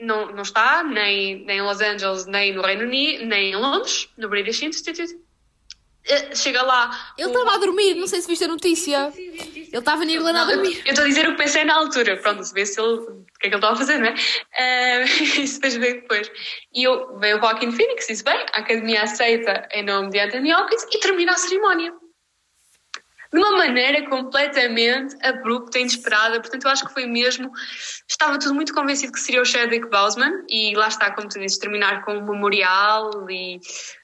não, 0.02 0.32
não 0.34 0.42
está 0.42 0.84
nem, 0.84 1.46
nem 1.46 1.60
em 1.60 1.62
Los 1.62 1.80
Angeles, 1.82 2.26
nem 2.26 2.54
no 2.54 2.62
Reino 2.62 2.84
Unido, 2.84 3.26
nem 3.26 3.52
em 3.52 3.56
Londres, 3.56 4.10
no 4.18 4.28
British 4.28 4.62
Institute. 4.64 5.16
Eh, 6.08 6.36
Chega 6.36 6.62
lá. 6.62 7.14
Ele 7.18 7.28
o- 7.28 7.32
estava 7.32 7.56
a 7.56 7.58
dormir, 7.58 7.96
não 7.96 8.06
sei 8.06 8.22
se 8.22 8.28
viste 8.28 8.44
a 8.44 8.48
notícia. 8.48 9.12
Ele 9.16 9.70
estava 9.74 10.06
na 10.06 10.12
Irlanda 10.12 10.42
a 10.42 10.46
dormir. 10.46 10.80
eu 10.86 10.90
estou 10.92 11.04
a 11.04 11.08
dizer 11.08 11.28
o 11.28 11.32
que 11.32 11.38
pensei 11.44 11.64
na 11.64 11.76
altura. 11.76 12.18
Pronto, 12.18 12.44
se 12.44 12.54
vê 12.54 12.64
se 12.66 12.80
ele. 12.80 12.94
O 13.00 13.26
que 13.40 13.48
é 13.48 13.50
que 13.50 13.56
ele 13.56 13.56
estava 13.56 13.74
a 13.74 13.78
fazer, 13.78 13.98
não 13.98 14.08
é? 14.08 14.16
Ah, 14.56 15.02
isso 15.42 15.56
depois 15.56 15.76
veio 15.78 16.02
depois. 16.02 16.32
E 16.74 16.84
eu, 16.84 17.18
veio 17.18 17.38
o 17.38 17.40
Joaquin 17.40 17.72
Phoenix, 17.72 18.06
disse: 18.08 18.24
bem, 18.24 18.38
a 18.54 18.60
academia 18.60 19.02
aceita 19.02 19.68
em 19.72 19.84
nome 19.84 20.10
de 20.12 20.20
Anthony 20.20 20.54
Hopkins 20.54 20.84
e 20.94 21.00
termina 21.00 21.32
a 21.32 21.38
cerimónia. 21.38 21.92
De 23.36 23.42
uma 23.42 23.58
maneira 23.58 24.10
completamente 24.10 25.14
abrupta 25.22 25.78
e 25.78 25.82
inesperada. 25.82 26.40
Portanto, 26.40 26.64
eu 26.64 26.72
acho 26.72 26.86
que 26.86 26.94
foi 26.94 27.06
mesmo. 27.06 27.52
Estava 28.08 28.40
tudo 28.40 28.56
muito 28.56 28.74
convencido 28.74 29.12
que 29.12 29.20
seria 29.20 29.42
o 29.42 29.46
Chadwick 29.46 29.90
Boseman 29.90 30.46
e 30.48 30.74
lá 30.74 30.88
está, 30.88 31.12
como 31.12 31.28
tu 31.28 31.38
dizes, 31.38 31.58
terminar 31.58 32.06
com 32.06 32.14
um 32.14 32.26
memorial. 32.26 33.30
E... 33.30 33.60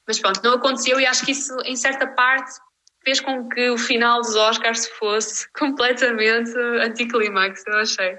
Mas 0.06 0.20
pronto, 0.20 0.42
não 0.44 0.56
aconteceu 0.56 1.00
e 1.00 1.06
acho 1.06 1.24
que 1.24 1.32
isso, 1.32 1.58
em 1.64 1.78
certa 1.78 2.08
parte, 2.08 2.60
fez 3.06 3.22
com 3.22 3.48
que 3.48 3.70
o 3.70 3.78
final 3.78 4.20
dos 4.20 4.36
Oscars 4.36 4.86
fosse 5.00 5.50
completamente 5.58 6.52
anticlimax, 6.82 7.64
eu 7.68 7.78
achei. 7.78 8.18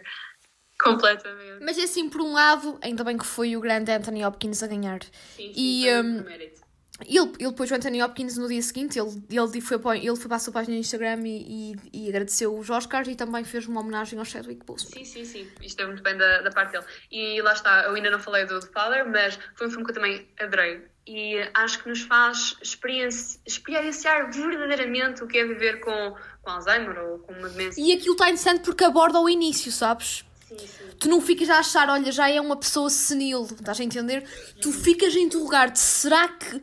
Completamente. 0.80 1.62
Mas 1.62 1.78
assim, 1.78 2.08
por 2.08 2.22
um 2.22 2.32
lado, 2.32 2.78
ainda 2.80 3.04
bem 3.04 3.18
que 3.18 3.26
foi 3.26 3.54
o 3.54 3.60
grande 3.60 3.92
Anthony 3.92 4.24
Hopkins 4.24 4.62
a 4.62 4.66
ganhar. 4.66 5.00
Sim, 5.36 5.52
E, 5.54 5.84
foi 5.84 6.00
hum, 6.00 6.24
mérito. 6.24 6.61
Ele, 7.06 7.32
ele 7.38 7.52
pôs 7.52 7.70
o 7.70 7.74
Anthony 7.74 8.02
Hopkins 8.02 8.36
no 8.36 8.48
dia 8.48 8.62
seguinte, 8.62 8.98
ele, 8.98 9.10
ele, 9.30 9.60
foi, 9.60 9.78
para, 9.78 9.96
ele 9.96 10.16
foi 10.16 10.28
para 10.28 10.36
a 10.36 10.40
sua 10.40 10.52
página 10.52 10.74
no 10.74 10.80
Instagram 10.80 11.20
e, 11.26 11.74
e, 11.92 12.04
e 12.04 12.08
agradeceu 12.08 12.56
os 12.56 12.68
Oscars 12.70 13.08
e 13.08 13.14
também 13.14 13.44
fez 13.44 13.66
uma 13.66 13.80
homenagem 13.80 14.18
ao 14.18 14.24
Chadwick 14.24 14.64
Boseman. 14.64 14.92
Sim, 14.92 15.04
sim, 15.04 15.24
sim. 15.24 15.48
Isto 15.60 15.82
é 15.82 15.86
muito 15.86 16.02
bem 16.02 16.16
da, 16.16 16.42
da 16.42 16.50
parte 16.50 16.72
dele. 16.72 16.84
E 17.10 17.40
lá 17.42 17.52
está, 17.52 17.84
eu 17.84 17.94
ainda 17.94 18.10
não 18.10 18.18
falei 18.20 18.44
do 18.44 18.60
The 18.60 18.68
Father, 18.72 19.08
mas 19.08 19.38
foi 19.54 19.66
um 19.66 19.70
filme 19.70 19.84
que 19.84 19.90
eu 19.90 19.94
também 19.94 20.28
adorei. 20.40 20.82
E 21.06 21.36
acho 21.54 21.82
que 21.82 21.88
nos 21.88 22.02
faz 22.02 22.56
experienci- 22.62 23.40
experienciar 23.44 24.30
verdadeiramente 24.30 25.24
o 25.24 25.26
que 25.26 25.38
é 25.38 25.44
viver 25.44 25.80
com, 25.80 26.14
com 26.42 26.50
Alzheimer 26.50 26.96
ou 26.98 27.18
com 27.18 27.32
uma 27.32 27.48
demência. 27.48 27.80
E 27.80 27.92
aquilo 27.92 28.12
está 28.12 28.26
interessante 28.26 28.60
porque 28.62 28.84
aborda 28.84 29.18
o 29.18 29.28
início, 29.28 29.72
sabes? 29.72 30.24
Sim, 30.48 30.58
sim. 30.58 30.84
Tu 31.00 31.08
não 31.08 31.20
ficas 31.20 31.50
a 31.50 31.58
achar, 31.58 31.88
olha, 31.88 32.12
já 32.12 32.30
é 32.30 32.40
uma 32.40 32.56
pessoa 32.56 32.88
senil, 32.88 33.42
estás 33.42 33.80
a 33.80 33.82
entender? 33.82 34.22
Tu 34.60 34.70
ficas 34.70 35.12
a 35.16 35.18
interrogar-te, 35.18 35.80
será 35.80 36.28
que, 36.28 36.62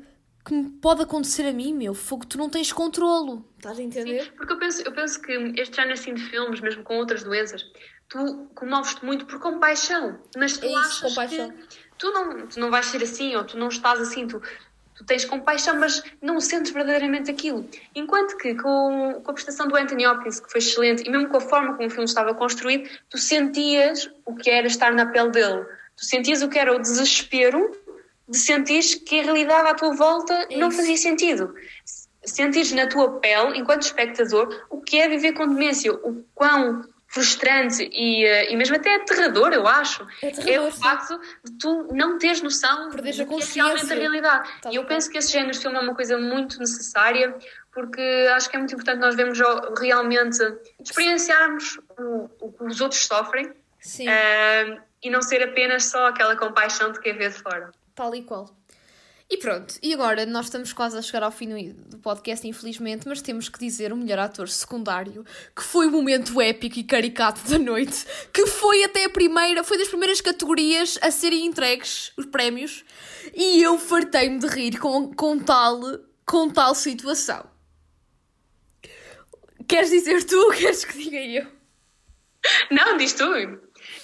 que 0.49 0.55
me 0.55 0.69
pode 0.71 1.03
acontecer 1.03 1.43
a 1.47 1.53
mim, 1.53 1.73
meu? 1.73 1.93
Fogo, 1.93 2.25
tu 2.25 2.37
não 2.37 2.49
tens 2.49 2.73
controlo, 2.73 3.45
estás 3.57 3.77
a 3.77 3.83
entender? 3.83 4.23
Sim, 4.23 4.31
porque 4.35 4.51
eu 4.53 4.57
penso, 4.57 4.81
eu 4.81 4.91
penso 4.91 5.21
que 5.21 5.31
este 5.55 5.75
género 5.75 5.93
assim 5.93 6.13
de 6.15 6.23
filmes, 6.23 6.59
mesmo 6.59 6.83
com 6.83 6.97
outras 6.97 7.23
doenças, 7.23 7.63
tu 8.09 8.47
comoves-te 8.55 9.05
muito 9.05 9.25
por 9.27 9.39
compaixão, 9.39 10.19
mas 10.35 10.57
tu 10.57 10.65
É 10.65 10.69
isso, 10.69 10.79
achas 10.79 11.01
compaixão. 11.01 11.51
que 11.51 11.57
tu 11.99 12.11
não, 12.11 12.47
tu 12.47 12.59
não 12.59 12.71
vais 12.71 12.87
ser 12.87 13.03
assim 13.03 13.35
ou 13.35 13.43
tu 13.43 13.57
não 13.57 13.67
estás 13.67 14.01
assim, 14.01 14.25
tu, 14.25 14.41
tu 14.95 15.05
tens 15.05 15.23
compaixão, 15.23 15.77
mas 15.79 16.01
não 16.19 16.39
sentes 16.41 16.71
verdadeiramente 16.71 17.29
aquilo. 17.29 17.69
Enquanto 17.93 18.35
que 18.37 18.55
com, 18.55 19.21
com 19.23 19.31
a 19.31 19.33
prestação 19.33 19.67
do 19.67 19.75
Anthony 19.75 20.07
Hopkins, 20.07 20.39
que 20.39 20.51
foi 20.51 20.59
excelente, 20.59 21.03
e 21.07 21.11
mesmo 21.11 21.29
com 21.29 21.37
a 21.37 21.41
forma 21.41 21.75
como 21.75 21.87
o 21.87 21.91
filme 21.91 22.05
estava 22.05 22.33
construído, 22.33 22.89
tu 23.07 23.19
sentias 23.19 24.09
o 24.25 24.35
que 24.35 24.49
era 24.49 24.65
estar 24.65 24.91
na 24.93 25.05
pele 25.05 25.29
dele. 25.29 25.63
Tu 25.95 26.05
sentias 26.05 26.41
o 26.41 26.49
que 26.49 26.57
era 26.57 26.75
o 26.75 26.79
desespero 26.79 27.71
de 28.29 28.37
sentir 28.37 28.81
que 28.99 29.19
a 29.19 29.23
realidade 29.23 29.69
à 29.69 29.73
tua 29.73 29.95
volta 29.95 30.47
não 30.55 30.69
fazia 30.69 30.95
sentido. 30.95 31.53
Sentires 32.23 32.71
na 32.73 32.85
tua 32.85 33.19
pele, 33.19 33.57
enquanto 33.57 33.81
espectador, 33.81 34.65
o 34.69 34.79
que 34.79 34.99
é 34.99 35.09
viver 35.09 35.33
com 35.33 35.47
demência, 35.47 35.91
o 35.91 36.23
quão 36.35 36.83
frustrante 37.07 37.89
e, 37.91 38.23
eh, 38.23 38.51
e 38.51 38.55
mesmo 38.55 38.75
até 38.75 38.97
aterrador, 38.97 39.51
eu 39.51 39.65
acho, 39.65 40.05
É 40.21 40.27
aterrador, 40.27 40.67
o 40.67 40.71
facto 40.71 41.19
de 41.43 41.57
tu 41.57 41.87
não 41.91 42.19
teres 42.19 42.39
noção 42.43 42.91
Perderes 42.91 43.17
do 43.17 43.25
que 43.25 43.41
é 43.41 43.45
realmente 43.55 43.91
a 43.91 43.95
realidade. 43.95 44.49
Tal 44.61 44.71
e 44.71 44.75
eu 44.75 44.83
qual. 44.83 44.89
penso 44.89 45.09
que 45.09 45.17
esse 45.17 45.31
género 45.31 45.53
de 45.53 45.59
filme 45.59 45.75
é 45.77 45.79
uma 45.79 45.95
coisa 45.95 46.19
muito 46.19 46.59
necessária 46.59 47.35
porque 47.73 48.01
acho 48.35 48.47
que 48.47 48.55
é 48.55 48.59
muito 48.59 48.73
importante 48.73 48.99
nós 48.99 49.15
vermos 49.15 49.39
realmente 49.79 50.39
experienciarmos 50.79 51.79
o, 51.97 52.29
o 52.39 52.51
que 52.51 52.63
os 52.65 52.79
outros 52.79 53.03
sofrem 53.05 53.51
Sim, 53.79 54.07
eh, 54.07 54.77
e 55.01 55.09
não 55.09 55.23
ser 55.23 55.41
apenas 55.41 55.85
só 55.85 56.07
aquela 56.07 56.35
compaixão 56.35 56.91
de 56.91 56.99
quem 56.99 57.17
vê 57.17 57.29
de 57.29 57.41
fora. 57.41 57.71
Tal 57.99 58.15
e 58.15 58.21
qual. 58.23 58.49
E 59.29 59.37
pronto, 59.37 59.75
e 59.83 59.93
agora 59.93 60.25
nós 60.25 60.45
estamos 60.45 60.71
quase 60.73 60.97
a 60.97 61.01
chegar 61.03 61.21
ao 61.21 61.31
fim 61.31 61.69
do- 61.73 61.99
podcast, 61.99 62.47
infelizmente, 62.47 63.07
mas 63.07 63.21
temos 63.21 63.47
que 63.49 63.59
dizer 63.59 63.91
o 63.93 63.97
melhor 63.97 64.17
ator 64.19 64.47
secundário, 64.49 65.23
que 65.55 65.61
foi 65.61 65.85
o 65.85 65.91
momento 65.91 66.39
épico 66.41 66.79
e 66.79 66.83
caricato 66.83 67.41
da 67.47 67.59
noite, 67.59 68.05
que 68.33 68.47
foi 68.47 68.83
até 68.85 69.03
a 69.05 69.09
primeira, 69.09 69.63
foi 69.63 69.77
das 69.77 69.89
primeiras 69.89 70.19
categorias 70.21 70.97
a 71.01 71.11
serem 71.11 71.45
entregues 71.45 72.11
os 72.17 72.25
prémios, 72.25 72.83
e 73.35 73.61
eu 73.61 73.77
fartei-me 73.77 74.39
de 74.39 74.47
rir 74.47 74.79
com, 74.79 75.13
com, 75.13 75.37
tal, 75.37 75.79
com 76.25 76.49
tal 76.49 76.73
situação. 76.73 77.45
Queres 79.67 79.91
dizer 79.91 80.23
tu 80.23 80.37
ou 80.37 80.51
queres 80.51 80.83
que 80.85 80.97
diga 80.97 81.17
eu? 81.17 81.58
Não, 82.71 82.97
diz 82.97 83.13
tu. 83.13 83.25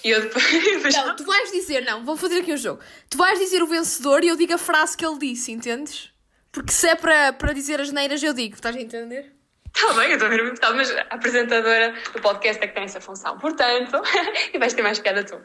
E 0.04 0.10
eu 0.10 0.22
depois. 0.22 0.94
Não, 0.94 1.16
tu 1.16 1.24
vais 1.24 1.50
dizer, 1.50 1.84
não, 1.84 2.04
vou 2.04 2.16
fazer 2.16 2.38
aqui 2.38 2.52
um 2.52 2.56
jogo. 2.56 2.80
Tu 3.08 3.16
vais 3.16 3.38
dizer 3.38 3.62
o 3.62 3.66
vencedor 3.66 4.24
e 4.24 4.28
eu 4.28 4.36
digo 4.36 4.54
a 4.54 4.58
frase 4.58 4.96
que 4.96 5.04
ele 5.04 5.18
disse, 5.18 5.52
entendes? 5.52 6.12
Porque 6.50 6.72
se 6.72 6.88
é 6.88 6.94
para, 6.94 7.32
para 7.32 7.52
dizer 7.52 7.80
as 7.80 7.92
neiras, 7.92 8.22
eu 8.22 8.32
digo, 8.32 8.54
estás 8.54 8.74
a 8.74 8.80
entender? 8.80 9.34
Está 9.74 9.92
bem, 9.92 10.08
eu 10.08 10.14
estou 10.14 10.26
a 10.26 10.30
ver 10.30 10.42
muito 10.42 10.74
mas 10.74 10.90
a 10.90 11.00
apresentadora 11.10 11.94
do 12.12 12.20
podcast 12.22 12.64
é 12.64 12.66
que 12.66 12.74
tem 12.74 12.84
essa 12.84 13.00
função. 13.00 13.38
Portanto, 13.38 14.00
e 14.54 14.58
vais 14.58 14.72
ter 14.72 14.82
mais 14.82 14.98
piada 14.98 15.22
tu. 15.22 15.38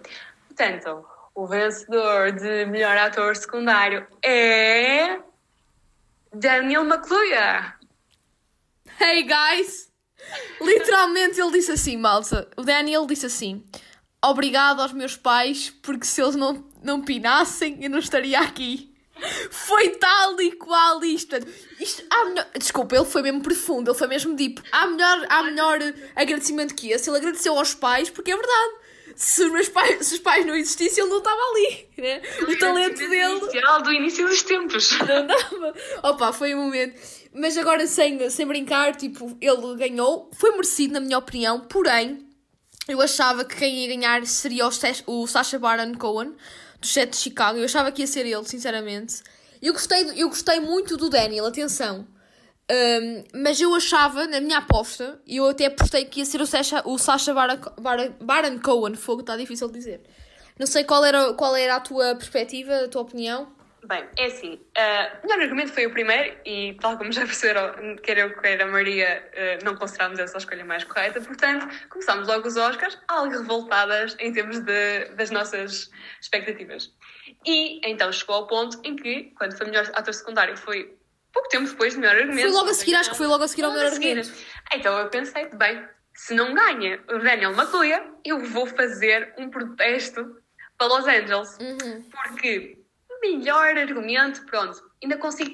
Portanto, 0.48 1.06
o 1.36 1.48
vencedor 1.48 2.32
de 2.32 2.66
melhor 2.66 2.98
ator 2.98 3.36
secundário 3.36 4.08
é. 4.24 5.20
Daniel 6.34 6.86
McLuhan. 6.86 7.74
Hey 9.00 9.24
guys! 9.24 9.91
Literalmente 10.62 11.40
ele 11.40 11.52
disse 11.52 11.72
assim, 11.72 11.98
malta. 11.98 12.48
O 12.56 12.64
Daniel 12.64 13.06
disse 13.06 13.26
assim: 13.26 13.64
Obrigado 14.24 14.82
aos 14.82 14.94
meus 14.94 15.18
pais, 15.18 15.74
porque 15.82 16.06
se 16.06 16.22
eles 16.22 16.36
não, 16.36 16.64
não 16.84 17.02
pinassem, 17.02 17.84
eu 17.84 17.90
não 17.90 18.00
estaria 18.00 18.40
aqui. 18.40 18.92
Foi 19.50 19.90
tal 19.90 20.40
e 20.42 20.52
qual 20.54 21.04
isto. 21.04 21.36
isto 21.80 22.04
há 22.10 22.26
melhor... 22.26 22.48
Desculpa, 22.58 22.96
ele 22.96 23.06
foi 23.06 23.22
mesmo 23.22 23.42
profundo, 23.42 23.92
ele 23.92 23.98
foi 23.98 24.08
mesmo 24.08 24.36
deep. 24.36 24.62
Há 24.72 24.88
melhor, 24.88 25.26
há 25.30 25.44
melhor 25.44 25.80
agradecimento 26.16 26.76
que 26.76 26.92
esse. 26.92 27.10
Ele 27.10 27.18
agradeceu 27.18 27.58
aos 27.58 27.74
pais, 27.74 28.10
porque 28.10 28.32
é 28.32 28.36
verdade. 28.36 28.74
Se 29.16 29.44
os, 29.44 29.52
meus 29.52 29.70
pais, 29.70 30.08
se 30.08 30.16
os 30.16 30.20
pais 30.20 30.46
não 30.46 30.56
existissem, 30.56 31.04
ele 31.04 31.12
não 31.12 31.20
estava 31.20 31.40
ali. 31.40 31.90
Né? 31.98 32.22
O 32.48 32.58
talento 32.58 32.98
dele. 32.98 33.38
Inicial 33.38 33.82
do 33.82 33.94
início 33.94 34.28
dos 34.28 34.42
tempos. 34.44 34.92
Não 35.00 35.28
dava. 35.28 35.74
Opa, 36.04 36.34
foi 36.34 36.56
um 36.56 36.64
momento. 36.64 37.00
Mas 37.34 37.58
agora, 37.58 37.88
sem, 37.88 38.30
sem 38.30 38.46
brincar, 38.46 38.96
tipo, 38.96 39.38
ele 39.40 39.76
ganhou. 39.78 40.30
Foi 40.34 40.52
merecido, 40.52 40.94
na 40.94 41.00
minha 41.00 41.18
opinião. 41.18 41.62
Porém, 41.62 42.28
eu 42.88 43.02
achava 43.02 43.46
que 43.46 43.56
quem 43.56 43.86
ia 43.86 43.88
ganhar 43.88 44.26
seria 44.26 44.68
o, 44.68 44.72
o 45.08 45.28
Sacha 45.28 45.58
Baron 45.58 45.94
Cohen, 45.96 46.36
do 46.80 46.88
set 46.88 47.12
de 47.12 47.18
Chicago. 47.18 47.58
Eu 47.58 47.66
achava 47.66 47.92
que 47.92 48.02
ia 48.02 48.08
ser 48.08 48.26
ele, 48.26 48.44
sinceramente. 48.44 49.24
Eu 49.62 49.74
gostei, 49.74 50.12
eu 50.16 50.28
gostei 50.28 50.60
muito 50.60 50.98
do 50.98 51.10
Daniel, 51.10 51.46
atenção. 51.46 52.06
Um, 52.70 53.24
mas 53.34 53.60
eu 53.60 53.74
achava, 53.76 54.28
na 54.28 54.40
minha 54.42 54.58
aposta, 54.58 55.20
e 55.26 55.38
eu 55.38 55.48
até 55.48 55.66
apostei 55.66 56.06
que 56.06 56.20
ia 56.20 56.26
ser 56.26 56.42
o 56.42 56.46
Sacha, 56.46 56.82
o 56.86 56.98
Sacha 56.98 57.34
Baron, 57.34 57.60
Baron, 57.80 58.14
Baron 58.20 58.60
Cohen. 58.60 58.96
Fogo, 58.96 59.22
está 59.22 59.38
difícil 59.38 59.68
de 59.68 59.74
dizer. 59.74 60.02
Não 60.60 60.68
sei 60.68 60.84
qual 60.84 61.04
era, 61.06 61.34
qual 61.34 61.56
era 61.56 61.76
a 61.76 61.80
tua 61.80 62.16
perspectiva, 62.16 62.86
a 62.86 62.88
tua 62.88 63.04
opinião. 63.04 63.48
Bem, 63.84 64.08
é 64.16 64.26
assim, 64.26 64.54
uh, 64.54 65.18
o 65.24 65.28
melhor 65.28 65.42
argumento 65.42 65.74
foi 65.74 65.88
o 65.88 65.92
primeiro 65.92 66.38
e 66.46 66.78
tal 66.80 66.98
como 66.98 67.12
já 67.12 67.26
perceberam, 67.26 67.96
quer 67.98 68.18
eu, 68.20 68.40
quer 68.40 68.62
a 68.62 68.68
Maria, 68.68 69.28
uh, 69.34 69.66
não 69.66 69.76
considerámos 69.76 70.20
essa 70.20 70.38
a 70.38 70.40
escolha 70.40 70.64
mais 70.64 70.84
correta, 70.84 71.20
portanto, 71.20 71.68
começámos 71.90 72.28
logo 72.28 72.48
os 72.48 72.58
Oscars 72.58 72.98
algo 73.08 73.32
revoltadas 73.32 74.16
em 74.20 74.32
termos 74.32 74.60
de, 74.60 75.06
das 75.16 75.32
nossas 75.32 75.90
expectativas. 76.22 76.94
E 77.46 77.82
então 77.90 78.12
chegou 78.12 78.36
ao 78.36 78.48
ponto 78.48 78.80
em 78.84 78.96
que, 78.96 79.34
quando 79.36 79.58
foi 79.58 79.66
melhor 79.66 79.90
ator 79.96 80.14
secundário, 80.14 80.56
foi 80.56 80.96
pouco 81.34 81.50
tempo 81.50 81.68
depois 81.68 81.96
do 81.96 82.02
melhor 82.02 82.18
argumento. 82.18 82.42
Foi 82.42 82.52
logo 82.52 82.70
a 82.70 82.74
seguir, 82.74 82.96
acho 82.96 83.10
que 83.10 83.18
foi 83.18 83.28
logo 83.28 83.44
a 83.44 83.48
seguir 83.48 83.64
ao 83.64 83.72
melhor 83.72 83.88
argumento. 83.88 84.32
Então 84.74 84.98
eu 85.00 85.10
pensei, 85.10 85.50
bem, 85.56 85.84
se 86.14 86.36
não 86.36 86.54
ganha 86.54 87.02
o 87.10 87.18
Daniel 87.18 87.52
McLeod, 87.54 88.06
eu 88.24 88.40
vou 88.46 88.68
fazer 88.68 89.34
um 89.40 89.50
protesto 89.50 90.40
para 90.78 90.88
Los 90.88 91.08
Angeles. 91.08 91.58
Uhum. 91.60 92.04
Porque 92.12 92.81
melhor 93.22 93.78
argumento, 93.78 94.46
pronto, 94.46 94.82
ainda 95.02 95.18
consigo. 95.18 95.52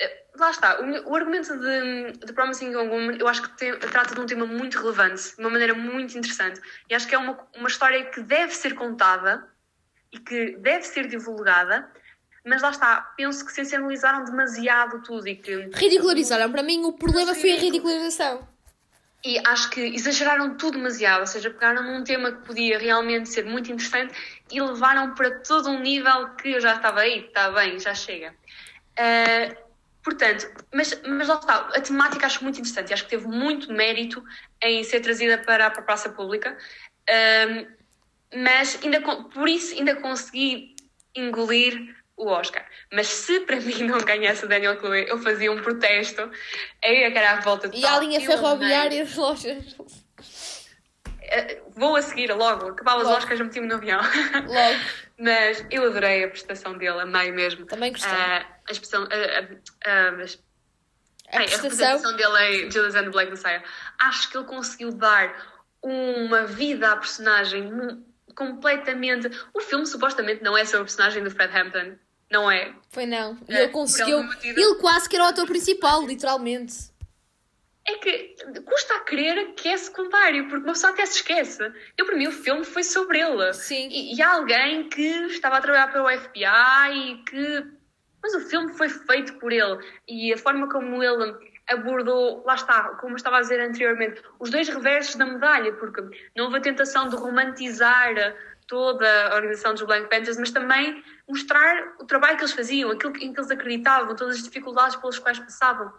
eh, 0.00 0.22
Lá 0.36 0.50
está, 0.50 0.80
o, 0.80 1.10
o 1.10 1.14
argumento 1.16 1.56
de, 1.58 2.12
de 2.26 2.32
Promising 2.32 2.70
Young 2.72 2.88
Woman 2.88 3.16
eu 3.20 3.28
acho 3.28 3.42
que 3.42 3.56
tem- 3.58 3.78
trata 3.78 4.14
de 4.14 4.20
um 4.20 4.26
tema 4.26 4.46
muito 4.46 4.78
relevante, 4.78 5.34
de 5.36 5.40
uma 5.40 5.50
maneira 5.50 5.74
muito 5.74 6.16
interessante. 6.16 6.60
E 6.88 6.94
acho 6.94 7.06
que 7.06 7.14
é 7.14 7.18
uma, 7.18 7.38
uma 7.56 7.68
história 7.68 8.02
que 8.06 8.20
deve 8.22 8.54
ser 8.54 8.74
contada 8.74 9.46
e 10.10 10.18
que 10.18 10.56
deve 10.56 10.84
ser 10.84 11.06
divulgada, 11.06 11.90
mas 12.44 12.60
lá 12.62 12.70
está, 12.70 13.00
penso 13.16 13.44
que 13.46 13.52
sensacionalizaram 13.52 14.24
demasiado 14.24 15.02
tudo 15.02 15.28
e 15.28 15.36
que. 15.36 15.68
Ridicularizaram. 15.74 16.50
Para 16.50 16.62
mim, 16.62 16.82
o 16.84 16.92
problema 16.94 17.34
foi 17.34 17.52
a 17.52 17.56
ridicularização. 17.56 18.48
E 19.24 19.38
acho 19.46 19.70
que 19.70 19.80
exageraram 19.80 20.56
tudo 20.56 20.78
demasiado, 20.78 21.20
ou 21.20 21.26
seja, 21.26 21.50
pegaram 21.50 21.82
num 21.82 22.02
tema 22.02 22.32
que 22.32 22.44
podia 22.44 22.78
realmente 22.78 23.28
ser 23.28 23.44
muito 23.44 23.70
interessante 23.70 24.12
e 24.50 24.60
levaram 24.60 25.14
para 25.14 25.38
todo 25.40 25.70
um 25.70 25.78
nível 25.78 26.30
que 26.30 26.52
eu 26.52 26.60
já 26.60 26.74
estava 26.74 27.00
aí, 27.00 27.26
está 27.26 27.50
bem, 27.52 27.78
já 27.78 27.94
chega. 27.94 28.34
Ah, 28.98 29.56
portanto, 30.02 30.50
mas, 30.74 31.00
mas 31.06 31.28
lá 31.28 31.36
está, 31.36 31.56
a 31.72 31.80
temática 31.80 32.26
acho 32.26 32.42
muito 32.42 32.58
interessante 32.58 32.90
e 32.90 32.94
acho 32.94 33.04
que 33.04 33.10
teve 33.10 33.28
muito 33.28 33.72
mérito 33.72 34.24
em 34.60 34.82
ser 34.82 35.00
trazida 35.00 35.38
para, 35.38 35.70
para 35.70 35.80
a 35.80 35.84
praça 35.84 36.10
pública, 36.10 36.58
Ah, 37.08 37.66
mas 38.34 38.78
ainda, 38.82 39.00
por 39.00 39.48
isso 39.48 39.74
ainda 39.74 39.94
consegui 39.96 40.74
engolir 41.14 41.94
o 42.16 42.26
Oscar. 42.28 42.64
Mas 42.92 43.06
se 43.08 43.40
para 43.40 43.56
mim 43.60 43.82
não 43.84 43.98
ganhasse 43.98 44.44
o 44.44 44.48
Daniel 44.48 44.78
Chloe, 44.78 45.06
eu 45.08 45.18
fazia 45.18 45.50
um 45.50 45.60
protesto, 45.62 46.30
aí 46.84 47.02
é 47.04 47.10
que 47.10 47.18
era 47.18 47.32
a 47.32 47.40
volta 47.40 47.68
de 47.68 47.78
E 47.78 47.84
à 47.86 47.98
linha 47.98 48.20
ferroviária 48.20 49.02
Los 49.04 49.18
Angeles. 49.18 49.76
eh, 51.22 51.62
Vou 51.74 51.96
a 51.96 52.02
seguir 52.02 52.30
logo, 52.32 52.68
acabava 52.68 53.02
os. 53.02 53.08
Oscars, 53.08 53.40
meti-me 53.40 53.66
no 53.66 53.74
avião. 53.76 54.00
Logo. 54.00 54.78
Mas 55.18 55.64
eu 55.70 55.84
adorei 55.86 56.24
a 56.24 56.28
prestação 56.28 56.76
dele, 56.76 57.00
amei 57.00 57.30
mesmo. 57.30 57.64
Também 57.66 57.92
gostei. 57.92 58.10
Ah, 58.12 58.44
a 58.68 58.72
expressão. 58.72 59.04
ah, 59.04 59.56
ah, 59.86 60.12
mas- 60.18 60.42
A 61.28 61.38
Ai, 61.38 61.44
prestação. 61.46 61.62
representação 61.70 62.16
dele 62.16 62.66
em 62.66 62.70
Judas 62.70 62.94
and 62.96 63.04
the 63.04 63.10
Black 63.10 63.30
Messiah. 63.30 63.62
Acho 64.00 64.28
que 64.30 64.36
ele 64.36 64.46
conseguiu 64.46 64.90
dar 64.92 65.32
uma 65.80 66.44
vida 66.44 66.90
à 66.92 66.96
personagem 66.96 67.70
completamente. 68.34 69.30
O 69.54 69.60
filme 69.60 69.86
supostamente 69.86 70.42
não 70.42 70.56
é 70.56 70.64
sobre 70.64 70.82
o 70.82 70.84
personagem 70.84 71.22
do 71.22 71.30
Fred 71.30 71.56
Hampton. 71.56 71.96
Não 72.30 72.50
é. 72.50 72.74
Foi 72.88 73.04
não. 73.04 73.38
E 73.48 73.54
É, 73.54 73.64
ele 73.64 73.72
conseguiu. 73.72 74.20
Ele 74.42 74.74
quase 74.76 75.08
que 75.08 75.16
era 75.16 75.26
o 75.26 75.28
ator 75.28 75.46
principal, 75.46 76.06
literalmente. 76.06 76.90
É 77.86 77.94
que 77.98 78.36
custa 78.64 78.94
a 78.94 79.00
crer 79.00 79.54
que 79.54 79.68
é 79.68 79.76
secundário, 79.76 80.48
porque 80.48 80.64
uma 80.64 80.72
pessoa 80.72 80.92
até 80.92 81.04
se 81.04 81.16
esquece. 81.16 81.62
Eu, 81.98 82.06
para 82.06 82.16
mim, 82.16 82.28
o 82.28 82.32
filme 82.32 82.64
foi 82.64 82.84
sobre 82.84 83.20
ele. 83.20 83.52
Sim. 83.52 83.88
E, 83.90 84.14
e 84.14 84.22
há 84.22 84.34
alguém 84.34 84.88
que 84.88 85.02
estava 85.26 85.56
a 85.56 85.60
trabalhar 85.60 85.88
para 85.88 86.02
o 86.02 86.20
FBI 86.20 87.10
e 87.10 87.24
que. 87.24 87.66
Mas 88.22 88.34
o 88.34 88.40
filme 88.40 88.72
foi 88.74 88.88
feito 88.88 89.34
por 89.38 89.52
ele. 89.52 89.78
E 90.08 90.32
a 90.32 90.38
forma 90.38 90.70
como 90.70 91.02
ele 91.02 91.51
abordou, 91.72 92.42
lá 92.44 92.54
está, 92.54 92.82
como 93.00 93.12
eu 93.12 93.16
estava 93.16 93.38
a 93.38 93.40
dizer 93.40 93.60
anteriormente, 93.60 94.22
os 94.38 94.50
dois 94.50 94.68
reversos 94.68 95.16
da 95.16 95.26
medalha, 95.26 95.72
porque 95.74 96.00
não 96.36 96.44
houve 96.44 96.58
a 96.58 96.60
tentação 96.60 97.08
de 97.08 97.16
romantizar 97.16 98.14
toda 98.66 99.28
a 99.28 99.34
organização 99.34 99.74
dos 99.74 99.82
Black 99.82 100.08
Panthers, 100.08 100.38
mas 100.38 100.50
também 100.50 101.02
mostrar 101.28 101.94
o 102.00 102.06
trabalho 102.06 102.36
que 102.36 102.42
eles 102.42 102.52
faziam, 102.52 102.90
aquilo 102.90 103.16
em 103.18 103.32
que 103.32 103.40
eles 103.40 103.50
acreditavam, 103.50 104.14
todas 104.16 104.36
as 104.36 104.42
dificuldades 104.42 104.96
pelas 104.96 105.18
quais 105.18 105.38
passavam. 105.38 105.92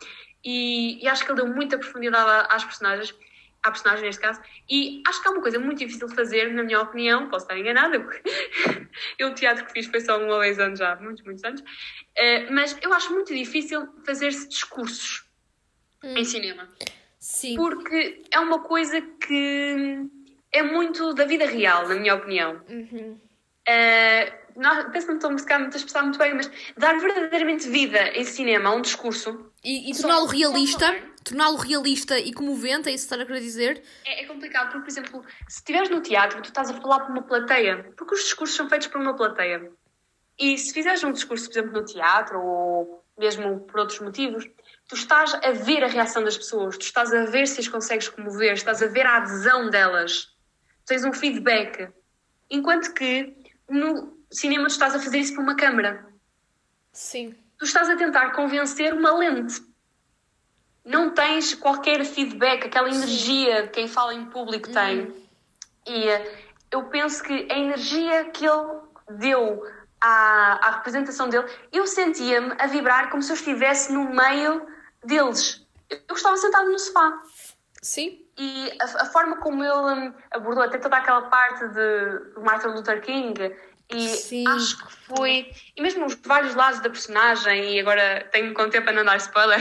E, 0.44 1.04
e 1.04 1.08
acho 1.08 1.24
que 1.24 1.32
ele 1.32 1.42
deu 1.42 1.54
muita 1.54 1.78
profundidade 1.78 2.48
às 2.50 2.64
personagens, 2.64 3.14
à 3.62 3.72
personagem 3.72 4.06
neste 4.06 4.22
caso, 4.22 4.42
e 4.70 5.02
acho 5.08 5.22
que 5.22 5.28
é 5.28 5.32
uma 5.32 5.42
coisa 5.42 5.58
muito 5.60 5.80
difícil 5.80 6.08
de 6.08 6.16
fazer, 6.16 6.52
na 6.54 6.64
minha 6.64 6.82
opinião, 6.82 7.30
posso 7.30 7.46
estar 7.46 7.58
enganada, 7.58 8.00
porque 8.00 8.22
eu 9.20 9.30
o 9.30 9.34
teatro 9.34 9.66
que 9.66 9.72
fiz 9.72 9.86
foi 9.86 10.02
só 10.02 10.18
uma 10.22 10.40
vez 10.40 10.60
anos 10.60 10.80
já, 10.80 10.96
muitos, 10.98 11.24
muitos 11.24 11.44
anos, 11.44 11.64
Eh, 12.16 12.50
mas 12.52 12.78
eu 12.82 12.94
acho 12.94 13.12
muito 13.12 13.34
difícil 13.34 13.88
fazer-se 14.06 14.48
discursos 14.48 15.23
em 16.04 16.26
cinema 16.26 16.68
Sim. 17.20 17.56
porque 17.56 18.22
é 18.30 18.40
uma 18.40 18.60
coisa 18.60 19.02
que 19.02 20.10
é 20.52 20.62
muito 20.62 21.14
da 21.14 21.26
vida 21.26 21.46
real, 21.46 21.88
na 21.88 21.96
minha 21.96 22.16
opinião. 22.16 22.62
Uhum. 22.70 23.18
Uh, 23.68 24.44
nós, 24.60 24.92
penso 24.92 25.08
que 25.08 25.12
não 25.12 25.16
estou 25.16 25.30
a 25.30 25.34
buscar 25.34 25.60
muito 25.60 25.74
a 25.74 25.78
expressar 25.78 26.04
muito 26.04 26.20
bem, 26.20 26.34
mas 26.34 26.52
dar 26.78 27.00
verdadeiramente 27.00 27.68
vida 27.70 28.10
em 28.10 28.24
cinema 28.26 28.70
a 28.70 28.76
um 28.76 28.82
discurso 28.82 29.52
E, 29.64 29.90
e 29.90 29.96
torná-lo 29.96 30.28
realista, 30.28 31.02
torná-lo 31.24 31.56
realista 31.56 32.20
e 32.20 32.34
comovente, 32.34 32.90
é 32.90 32.92
isso 32.92 33.08
que 33.08 33.14
está 33.14 33.24
a 33.24 33.26
querer 33.26 33.40
dizer? 33.40 33.82
é, 34.06 34.24
é 34.24 34.26
complicado, 34.26 34.72
porque, 34.72 34.82
por 34.82 34.90
exemplo, 34.90 35.26
se 35.48 35.60
estiveres 35.60 35.90
no 35.90 36.02
teatro, 36.02 36.42
tu 36.42 36.50
estás 36.50 36.70
a 36.70 36.74
falar 36.74 37.00
para 37.00 37.12
uma 37.12 37.24
plateia, 37.24 37.92
porque 37.96 38.14
os 38.14 38.22
discursos 38.22 38.56
são 38.56 38.70
feitos 38.70 38.88
por 38.88 39.00
uma 39.00 39.16
plateia. 39.16 39.72
E 40.38 40.58
se 40.58 40.74
fizeres 40.74 41.04
um 41.04 41.12
discurso, 41.12 41.46
por 41.46 41.54
exemplo, 41.54 41.80
no 41.80 41.86
teatro 41.86 42.40
ou 42.40 43.04
mesmo 43.18 43.62
por 43.62 43.80
outros 43.80 44.00
motivos, 44.00 44.50
tu 44.88 44.96
estás 44.96 45.34
a 45.34 45.52
ver 45.52 45.84
a 45.84 45.88
reação 45.88 46.24
das 46.24 46.38
pessoas, 46.38 46.78
tu 46.78 46.82
estás 46.82 47.14
a 47.14 47.26
ver 47.26 47.48
se 47.48 47.60
as 47.60 47.68
consegues 47.68 48.10
comover, 48.10 48.54
estás 48.54 48.82
a 48.84 48.88
ver 48.88 49.06
a 49.06 49.18
adesão 49.18 49.70
delas, 49.70 50.36
tens 50.86 51.04
um 51.04 51.14
feedback. 51.14 51.90
Enquanto 52.50 52.94
que 52.94 53.36
no 53.70 54.18
cinema 54.32 54.68
tu 54.68 54.72
estás 54.72 54.96
a 54.96 55.00
fazer 55.00 55.20
isso 55.20 55.36
por 55.36 55.42
uma 55.42 55.56
câmara. 55.56 56.06
Sim. 56.92 57.36
Tu 57.58 57.66
estás 57.66 57.90
a 57.90 57.96
tentar 57.96 58.32
convencer 58.32 58.94
uma 58.94 59.14
lente. 59.14 59.62
Não 60.84 61.12
tens 61.12 61.54
qualquer 61.54 62.04
feedback, 62.04 62.66
aquela 62.66 62.90
energia 62.90 63.64
que 63.64 63.70
quem 63.70 63.88
fala 63.88 64.14
em 64.14 64.26
público 64.26 64.70
tem. 64.70 65.14
E 65.88 66.10
eh, 66.10 66.46
eu 66.70 66.84
penso 66.86 67.24
que 67.24 67.48
a 67.50 67.58
energia 67.58 68.26
que 68.26 68.46
ele 68.46 68.82
deu 69.12 69.64
à, 70.02 70.68
à 70.68 70.72
representação 70.72 71.30
dele, 71.30 71.48
eu 71.72 71.88
sentia-me 71.88 72.54
a 72.60 72.68
vibrar 72.68 73.10
como 73.10 73.24
se 73.24 73.32
eu 73.32 73.36
estivesse 73.36 73.94
no 73.94 74.10
meio 74.14 74.73
deles. 75.04 75.66
Eu 75.90 76.16
estava 76.16 76.38
sentado 76.38 76.70
no 76.70 76.80
sofá. 76.80 77.22
Sim. 77.82 78.26
E 78.38 78.72
a, 78.80 79.04
a 79.04 79.06
forma 79.06 79.38
como 79.38 79.64
ele 79.64 80.08
hum, 80.08 80.14
abordou 80.32 80.64
até 80.64 80.78
toda 80.78 80.98
aquela 80.98 81.24
parte 81.24 81.68
de, 81.68 82.40
Martin 82.42 82.68
Luther 82.68 83.02
King 83.02 83.54
e 83.90 84.08
Sim. 84.10 84.48
acho 84.48 84.78
que 84.86 84.94
foi 84.94 85.52
e 85.76 85.82
mesmo 85.82 86.06
os 86.06 86.16
vários 86.16 86.56
lados 86.56 86.80
da 86.80 86.90
personagem 86.90 87.76
e 87.76 87.80
agora 87.80 88.28
tenho 88.32 88.54
com 88.54 88.70
tempo 88.70 88.86
para 88.86 88.94
não 88.94 89.04
dar 89.04 89.18
spoiler 89.18 89.60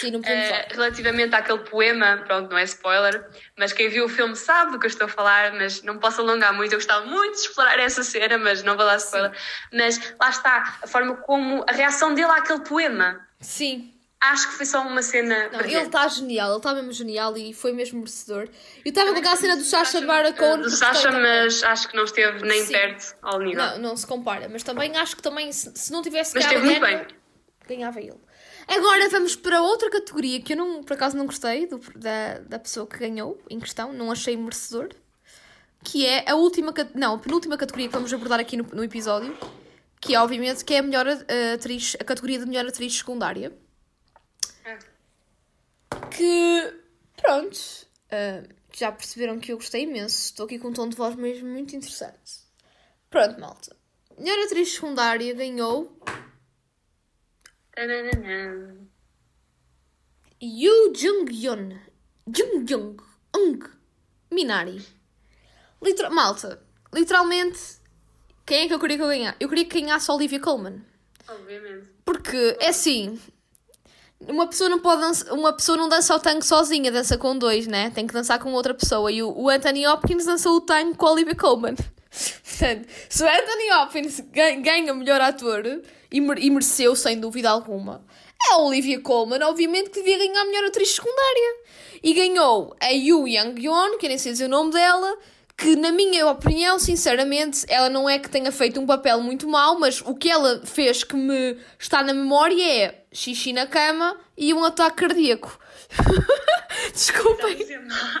Sim, 0.00 0.10
não 0.10 0.20
podemos 0.20 0.50
eh, 0.50 0.68
relativamente 0.72 1.34
àquele 1.34 1.60
poema, 1.60 2.22
pronto, 2.26 2.50
não 2.50 2.58
é 2.58 2.64
spoiler 2.64 3.26
mas 3.56 3.72
quem 3.72 3.88
viu 3.88 4.04
o 4.04 4.08
filme 4.08 4.34
sabe 4.34 4.72
do 4.72 4.78
que 4.78 4.86
eu 4.86 4.90
estou 4.90 5.06
a 5.06 5.08
falar 5.08 5.52
mas 5.52 5.82
não 5.82 5.98
posso 5.98 6.20
alongar 6.20 6.52
muito, 6.52 6.72
eu 6.72 6.78
gostava 6.78 7.06
muito 7.06 7.34
de 7.34 7.42
explorar 7.42 7.78
essa 7.78 8.02
cena, 8.02 8.36
mas 8.36 8.62
não 8.62 8.76
vou 8.76 8.84
dar 8.84 8.96
spoiler 8.96 9.32
mas 9.72 10.14
lá 10.20 10.28
está, 10.28 10.78
a 10.82 10.86
forma 10.86 11.16
como 11.16 11.64
a 11.66 11.72
reação 11.72 12.12
dele 12.12 12.32
àquele 12.32 12.60
poema 12.60 13.26
Sim. 13.40 13.94
Acho 14.20 14.48
que 14.48 14.54
foi 14.54 14.66
só 14.66 14.82
uma 14.82 15.02
cena 15.02 15.48
Não, 15.50 15.60
ele 15.60 15.76
está 15.76 16.06
genial, 16.08 16.50
ele 16.50 16.56
está 16.58 16.74
mesmo 16.74 16.92
genial 16.92 17.36
e 17.36 17.52
foi 17.54 17.72
mesmo 17.72 17.98
merecedor. 17.98 18.48
Eu 18.84 18.88
estava 18.88 19.12
com 19.12 19.18
aquela 19.18 19.36
cena 19.36 19.56
do 19.56 19.62
Sacha 19.64 20.00
Baron 20.00 20.32
Cohen. 20.32 20.60
do 20.62 20.70
Sacha, 20.70 20.92
gostei 20.92 21.12
também. 21.12 21.44
mas 21.44 21.62
acho 21.62 21.88
que 21.88 21.96
não 21.96 22.04
esteve 22.04 22.42
nem 22.44 22.64
Sim. 22.64 22.72
perto 22.72 23.16
ao 23.22 23.38
nível. 23.40 23.56
Não, 23.64 23.78
não 23.78 23.96
se 23.96 24.06
compara, 24.06 24.48
mas 24.48 24.62
também 24.62 24.96
acho 24.96 25.16
que 25.16 25.22
também, 25.22 25.52
se, 25.52 25.70
se 25.74 25.92
não 25.92 26.02
tivesse 26.02 26.34
Mas 26.34 26.44
ganhado 26.46 26.66
esteve 26.66 26.80
muito 26.80 26.90
Daniel, 26.90 27.06
bem. 27.06 27.76
ganhava 27.76 28.00
ele. 28.00 28.18
Agora 28.66 29.08
vamos 29.08 29.34
para 29.36 29.62
outra 29.62 29.88
categoria 29.90 30.42
que 30.42 30.52
eu 30.52 30.56
não, 30.56 30.82
por 30.82 30.92
acaso 30.94 31.16
não 31.16 31.24
gostei 31.26 31.66
do- 31.66 31.78
da, 31.96 32.38
da 32.40 32.58
pessoa 32.58 32.86
que 32.86 32.98
ganhou 32.98 33.40
em 33.48 33.58
questão, 33.58 33.92
não 33.92 34.10
achei 34.12 34.36
merecedor. 34.36 34.88
Que 35.84 36.04
é 36.04 36.28
a 36.28 36.34
última, 36.34 36.74
não, 36.94 37.14
a 37.14 37.18
penúltima 37.18 37.56
categoria 37.56 37.86
que 37.86 37.94
vamos 37.94 38.12
abordar 38.12 38.40
aqui 38.40 38.56
no, 38.56 38.64
no 38.64 38.82
episódio, 38.82 39.34
que 40.00 40.14
é 40.14 40.20
obviamente 40.20 40.64
que 40.64 40.74
é 40.74 40.78
a 40.78 40.82
melhor 40.82 41.06
eh, 41.06 41.52
atriz, 41.54 41.96
a 42.00 42.04
categoria 42.04 42.40
de 42.40 42.46
melhor 42.46 42.66
atriz 42.66 42.98
secundária. 42.98 43.52
Que 46.10 46.74
pronto, 47.28 47.58
eh, 48.10 48.42
já 48.74 48.90
perceberam 48.90 49.38
que 49.38 49.52
eu 49.52 49.56
gostei 49.56 49.82
imenso. 49.82 50.16
Estou 50.16 50.46
aqui 50.46 50.58
com 50.58 50.68
um 50.68 50.72
tom 50.72 50.88
de 50.88 50.96
voz 50.96 51.14
mesmo 51.14 51.46
muito 51.46 51.76
interessante. 51.76 52.40
Pronto, 53.10 53.38
malta. 53.38 53.76
Melhor 54.18 54.46
atriz 54.46 54.72
secundária 54.72 55.34
ganhou 55.34 56.00
Tananana. 57.70 58.88
Yoo 60.42 60.94
Jung-yeon. 60.94 61.78
Jung-young. 62.26 62.96
Ung. 63.36 63.60
Minari. 64.32 64.82
Literal, 65.82 66.12
malta, 66.12 66.66
literalmente, 66.92 67.60
quem 68.46 68.64
é 68.64 68.68
que 68.68 68.74
eu 68.74 68.80
queria 68.80 68.96
que 68.96 69.02
eu 69.02 69.08
ganhasse? 69.08 69.36
Eu 69.38 69.48
queria 69.48 69.66
que 69.66 69.80
ganhasse 69.80 70.10
a 70.10 70.14
Olivia 70.14 70.40
Colman. 70.40 70.82
Obviamente. 71.28 71.88
Porque, 72.04 72.56
é 72.58 72.68
assim, 72.68 73.20
uma 74.20 74.46
pessoa 74.46 74.68
não 74.68 74.78
pode 74.80 75.00
dança, 75.00 75.32
uma 75.32 75.52
pessoa 75.52 75.78
não 75.78 75.88
dança 75.88 76.14
o 76.14 76.18
tango 76.18 76.42
sozinha, 76.44 76.90
dança 76.90 77.16
com 77.16 77.36
dois, 77.36 77.66
né? 77.66 77.90
Tem 77.90 78.06
que 78.06 78.12
dançar 78.12 78.38
com 78.38 78.52
outra 78.52 78.74
pessoa. 78.74 79.10
E 79.12 79.22
o, 79.22 79.30
o 79.36 79.48
Anthony 79.48 79.86
Hopkins 79.86 80.24
dançou 80.24 80.56
o 80.56 80.60
tango 80.60 80.96
com 80.96 81.06
a 81.06 81.12
Olivia 81.12 81.34
Colman. 81.36 81.76
Portanto, 81.78 82.88
se 83.08 83.22
o 83.22 83.26
Anthony 83.28 83.72
Hopkins 83.72 84.20
ganha, 84.30 84.92
melhor 84.94 85.20
ator, 85.20 85.64
e, 86.10 86.20
mer- 86.20 86.40
mereceu, 86.50 86.96
sem 86.96 87.20
dúvida 87.20 87.50
alguma, 87.50 88.04
a 88.50 88.58
Olivia 88.58 89.00
Colman, 89.00 89.42
obviamente, 89.44 89.90
que 89.90 90.02
devia 90.02 90.18
ganhar 90.18 90.44
melhor 90.46 90.64
atriz 90.64 90.90
secundária. 90.90 91.56
E 92.02 92.14
ganhou 92.14 92.76
a 92.80 92.90
Yu 92.90 93.26
Young-yeon, 93.26 93.98
que 93.98 94.06
eu 94.06 94.08
nem 94.08 94.18
sei 94.18 94.32
dizer 94.32 94.46
o 94.46 94.48
nome 94.48 94.72
dela, 94.72 95.16
que, 95.58 95.74
na 95.74 95.90
minha 95.90 96.24
opinião, 96.28 96.78
sinceramente, 96.78 97.66
ela 97.68 97.90
não 97.90 98.08
é 98.08 98.16
que 98.16 98.30
tenha 98.30 98.52
feito 98.52 98.80
um 98.80 98.86
papel 98.86 99.20
muito 99.20 99.48
mau, 99.48 99.76
mas 99.76 100.00
o 100.00 100.14
que 100.14 100.30
ela 100.30 100.62
fez 100.64 101.02
que 101.02 101.16
me 101.16 101.56
está 101.76 102.00
na 102.00 102.14
memória 102.14 102.62
é 102.64 103.04
xixi 103.12 103.52
na 103.52 103.66
cama 103.66 104.16
e 104.36 104.54
um 104.54 104.64
ataque 104.64 104.98
cardíaco. 104.98 105.58
Desculpem. 106.94 107.58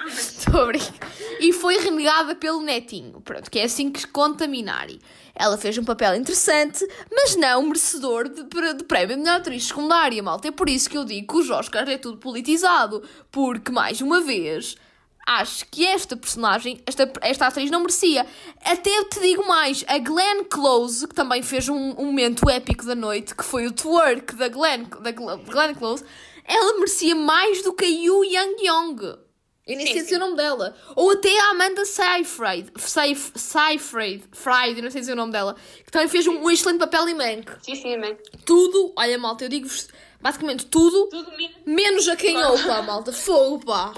Estou 0.08 0.62
a 0.62 0.66
brincar. 0.66 1.12
E 1.38 1.52
foi 1.52 1.78
renegada 1.78 2.34
pelo 2.34 2.60
netinho. 2.60 3.20
Pronto, 3.20 3.48
que 3.48 3.60
é 3.60 3.64
assim 3.64 3.92
que 3.92 4.04
conta 4.08 4.48
Minari. 4.48 5.00
Ela 5.32 5.56
fez 5.56 5.78
um 5.78 5.84
papel 5.84 6.16
interessante, 6.16 6.84
mas 7.12 7.36
não 7.36 7.62
merecedor 7.62 8.28
de, 8.28 8.42
de 8.42 8.84
prémio 8.84 9.14
de 9.14 9.22
melhor 9.22 9.36
atriz 9.36 9.68
secundária, 9.68 10.20
malta. 10.20 10.48
É 10.48 10.50
por 10.50 10.68
isso 10.68 10.90
que 10.90 10.98
eu 10.98 11.04
digo 11.04 11.34
que 11.34 11.38
os 11.38 11.50
Oscars 11.50 11.88
é 11.88 11.98
tudo 11.98 12.18
politizado. 12.18 13.00
Porque, 13.30 13.70
mais 13.70 14.00
uma 14.00 14.20
vez, 14.20 14.76
acho 15.28 15.66
que 15.70 15.86
esta 15.86 16.16
personagem, 16.16 16.80
esta, 16.86 17.10
esta 17.20 17.46
atriz 17.46 17.70
não 17.70 17.80
merecia. 17.80 18.26
Até 18.64 18.88
eu 18.98 19.04
te 19.08 19.20
digo 19.20 19.46
mais, 19.46 19.84
a 19.86 19.98
Glenn 19.98 20.44
Close, 20.44 21.06
que 21.06 21.14
também 21.14 21.42
fez 21.42 21.68
um, 21.68 21.90
um 21.98 22.06
momento 22.06 22.48
épico 22.48 22.84
da 22.86 22.94
noite, 22.94 23.34
que 23.34 23.44
foi 23.44 23.66
o 23.66 23.72
twerk 23.72 24.34
da 24.36 24.48
Glenn, 24.48 24.84
da 25.02 25.10
Gl- 25.12 25.36
Glenn 25.46 25.74
Close, 25.74 26.02
ela 26.44 26.74
merecia 26.78 27.14
mais 27.14 27.62
do 27.62 27.74
que 27.74 27.84
a 27.84 27.88
Yu 27.88 28.24
Yang 28.24 28.66
Yong. 28.66 29.02
Eu 29.66 29.76
nem 29.76 29.86
sei 29.86 30.02
dizer 30.02 30.16
o 30.16 30.20
nome 30.20 30.34
dela. 30.36 30.74
Ou 30.96 31.10
até 31.10 31.38
a 31.38 31.50
Amanda 31.50 31.84
Seyfried, 31.84 32.72
Seyf- 32.78 33.32
Seyfried, 33.36 34.24
Fried, 34.32 34.80
não 34.80 34.90
sei 34.90 35.02
dizer 35.02 35.12
o 35.12 35.16
nome 35.16 35.30
dela, 35.32 35.54
que 35.84 35.90
também 35.92 36.08
fez 36.08 36.26
um, 36.26 36.38
um 36.42 36.50
excelente 36.50 36.78
papel 36.78 37.06
em 37.06 37.14
Mank. 37.14 37.50
Sim, 37.62 37.74
sim, 37.74 37.94
amém. 37.94 38.16
Tudo, 38.46 38.94
olha 38.96 39.18
malta, 39.18 39.44
eu 39.44 39.50
digo-vos 39.50 39.88
basicamente 40.22 40.64
tudo, 40.64 41.08
Tudo 41.10 41.30
menos. 41.36 41.56
menos 41.66 42.08
a 42.08 42.16
quem 42.16 42.42
ouve, 42.42 42.66
pá, 42.66 42.80
malta. 42.80 43.12
Fogo, 43.12 43.62
pá. 43.66 43.92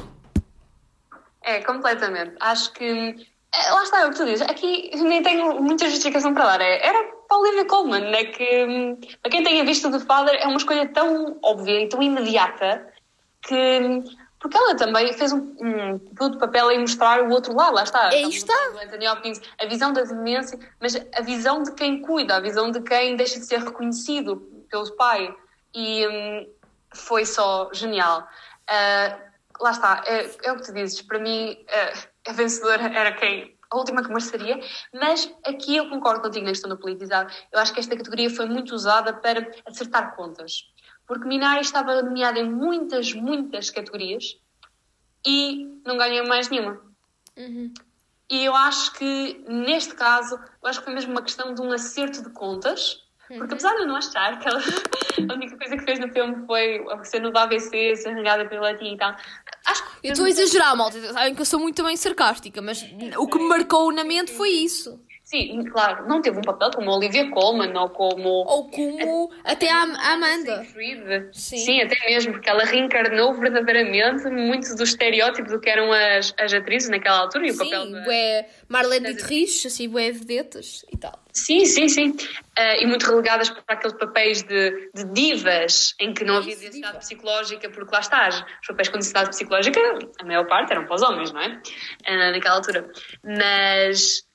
É, 1.51 1.61
completamente. 1.62 2.36
Acho 2.38 2.72
que. 2.72 3.26
é, 3.53 3.72
lá 3.72 3.82
está, 3.82 4.01
é 4.01 4.07
o 4.07 4.11
que 4.11 4.16
tu 4.16 4.24
dizes. 4.24 4.42
Aqui 4.42 4.90
nem 4.94 5.20
tenho 5.20 5.61
muita 5.61 5.88
justificação 5.88 6.32
para 6.32 6.44
dar. 6.44 6.61
É, 6.61 6.86
era 6.86 7.03
para 7.28 7.38
Olivia 7.38 7.64
Colman, 7.64 8.09
né? 8.09 8.24
Que 8.26 8.96
para 9.20 9.30
quem 9.30 9.42
tenha 9.42 9.64
visto 9.64 9.90
The 9.90 9.98
Father 9.98 10.34
é 10.40 10.46
uma 10.46 10.59
escolha 10.59 10.88
tão 10.88 11.38
óbvia 11.42 11.82
e 11.82 11.88
tão 11.88 12.01
imediata 12.01 12.86
que. 13.42 14.05
Porque 14.38 14.57
ela 14.57 14.74
também 14.74 15.12
fez 15.12 15.32
um, 15.32 15.55
um 15.61 15.98
puto 16.16 16.38
papel 16.38 16.70
em 16.70 16.78
mostrar 16.78 17.20
o 17.22 17.30
outro 17.30 17.55
lado, 17.55 17.74
lá 17.74 17.82
está. 17.82 18.09
Aí 18.09 18.30
Estamos 18.30 18.36
está. 18.36 18.84
Anthony 18.84 19.09
Hopkins, 19.09 19.40
a 19.61 19.66
visão 19.66 19.92
da 19.92 20.03
demência, 20.03 20.59
mas 20.80 20.96
a 20.96 21.20
visão 21.20 21.62
de 21.62 21.72
quem 21.72 22.01
cuida, 22.01 22.36
a 22.36 22.40
visão 22.40 22.70
de 22.70 22.80
quem 22.80 23.16
deixa 23.16 23.38
de 23.38 23.44
ser 23.44 23.59
reconhecido 23.59 24.36
pelo 24.70 24.90
pai. 24.96 25.34
E 25.74 26.07
hum, 26.09 26.48
foi 26.94 27.26
só 27.26 27.68
genial. 27.74 28.26
Ah, 28.66 29.30
lá 29.61 29.70
está, 29.70 30.02
é, 30.06 30.30
é 30.44 30.52
o 30.52 30.56
que 30.56 30.64
tu 30.64 30.72
dizes. 30.72 31.02
Para 31.02 31.18
mim, 31.18 31.56
ah, 31.68 32.30
a 32.30 32.32
vencedora 32.32 32.82
era 32.82 33.12
quem? 33.12 33.56
A 33.70 33.76
última 33.76 34.02
que 34.02 34.08
mereceria, 34.08 34.61
mas 34.92 35.32
aqui 35.46 35.76
eu 35.76 35.88
concordo 35.88 36.22
contigo 36.22 36.44
na 36.44 36.50
questão 36.50 36.68
do 36.68 36.76
politizado. 36.76 37.32
Eu 37.52 37.61
acho 37.61 37.72
que 37.72 37.78
esta 37.78 37.96
categoria 37.96 38.28
foi 38.28 38.46
muito 38.46 38.74
usada 38.74 39.12
para 39.12 39.48
acertar 39.64 40.16
contas. 40.16 40.64
Porque 41.06 41.26
Minari 41.26 41.61
estava 41.61 42.02
nomeada 42.02 42.40
em 42.40 42.50
muitas, 42.50 43.12
muitas 43.12 43.70
categorias 43.70 44.38
e 45.24 45.66
não 45.84 45.96
ganhou 45.96 46.26
mais 46.26 46.48
nenhuma. 46.48 46.80
E 48.28 48.44
eu 48.44 48.54
acho 48.54 48.92
que, 48.92 49.44
neste 49.48 49.94
caso, 49.94 50.36
eu 50.62 50.68
acho 50.68 50.78
que 50.80 50.84
foi 50.84 50.94
mesmo 50.94 51.12
uma 51.12 51.22
questão 51.22 51.52
de 51.54 51.61
um 51.61 51.72
acerto 51.72 52.22
de 52.22 52.30
contas. 52.30 53.02
Porque 53.26 53.54
apesar 53.54 53.74
de 53.74 53.82
eu 53.82 53.86
não 53.86 53.96
achar 53.96 54.38
que 54.38 54.48
ela, 54.48 54.58
a 55.30 55.34
única 55.34 55.56
coisa 55.56 55.76
que 55.76 55.84
fez 55.84 55.98
no 56.00 56.08
filme 56.08 56.46
foi 56.46 56.84
a 56.90 57.04
cena 57.04 57.30
do 57.30 57.38
AVC, 57.38 57.96
ser 57.96 58.14
regada 58.14 58.48
pelo 58.48 58.62
latim 58.62 58.94
e 58.94 58.96
tal, 58.96 59.14
acho 59.71 59.85
Eu 60.03 60.12
estou 60.12 60.27
a 60.27 60.31
exagerar, 60.31 60.77
malta. 60.77 61.12
Sabem 61.12 61.35
que 61.35 61.41
eu 61.41 61.47
sou 61.47 61.61
muito 61.61 61.83
bem 61.83 61.97
sarcástica, 61.97 62.61
mas 62.61 62.85
o 63.18 63.27
que 63.27 63.39
me 63.39 63.49
marcou 63.49 63.93
na 63.93 64.05
mente 64.05 64.33
foi 64.33 64.51
isso. 64.51 65.01
Sim, 65.31 65.62
claro, 65.66 66.09
não 66.09 66.20
teve 66.20 66.41
um 66.41 66.43
papel 66.43 66.72
como 66.72 66.91
a 66.91 66.97
Olivia 66.97 67.31
Colman 67.31 67.72
ou 67.78 67.89
como 67.91 68.28
Ou 68.28 68.68
como 68.68 69.31
até 69.45 69.70
a, 69.70 69.85
a 69.85 70.12
Amanda. 70.14 70.64
Sim. 71.33 71.57
Sim. 71.57 71.83
até 71.83 71.97
mesmo, 72.05 72.33
porque 72.33 72.51
ela 72.51 72.64
reencarnou 72.64 73.33
verdadeiramente 73.35 74.28
muitos 74.28 74.74
do 74.74 74.83
estereótipos 74.83 75.53
do 75.53 75.61
que 75.61 75.70
eram 75.70 75.93
as, 75.93 76.35
as 76.37 76.53
atrizes 76.53 76.91
naquela 76.91 77.18
altura 77.18 77.47
e 77.47 77.53
o 77.53 77.57
papel 77.57 77.85
Sim, 77.85 77.93
da... 77.93 78.01
bué 78.01 78.49
Marlene 78.68 79.14
Dietrich, 79.14 79.68
assim, 79.68 79.89
bué 79.89 80.11
vedetas 80.11 80.85
e 80.93 80.97
tal. 80.97 81.16
Sim, 81.33 81.64
sim, 81.64 81.89
sim. 81.89 82.16
Eh, 82.59 82.83
e 82.83 82.87
muito 82.89 83.07
relegadas 83.07 83.51
para 83.51 83.62
aqueles 83.68 83.97
papéis 83.97 84.43
de, 84.43 84.91
de 84.93 85.05
divas 85.12 85.95
em 86.01 86.12
que 86.12 86.24
não 86.24 86.39
havia 86.39 86.57
densidade 86.57 86.99
psicológica, 86.99 87.70
porque 87.70 87.95
lá 87.95 88.01
está, 88.01 88.28
os 88.28 88.66
papéis 88.66 88.89
com 88.89 88.99
densidade 88.99 89.28
psicológica, 89.28 89.81
a 90.20 90.24
maior 90.24 90.49
parte 90.49 90.72
eram 90.72 90.87
para 90.87 90.97
os 90.97 91.03
homens, 91.03 91.33
não 91.33 91.41
é? 91.41 91.62
Eh, 92.05 92.33
naquela 92.33 92.57
altura. 92.57 92.91
Mas. 93.22 94.28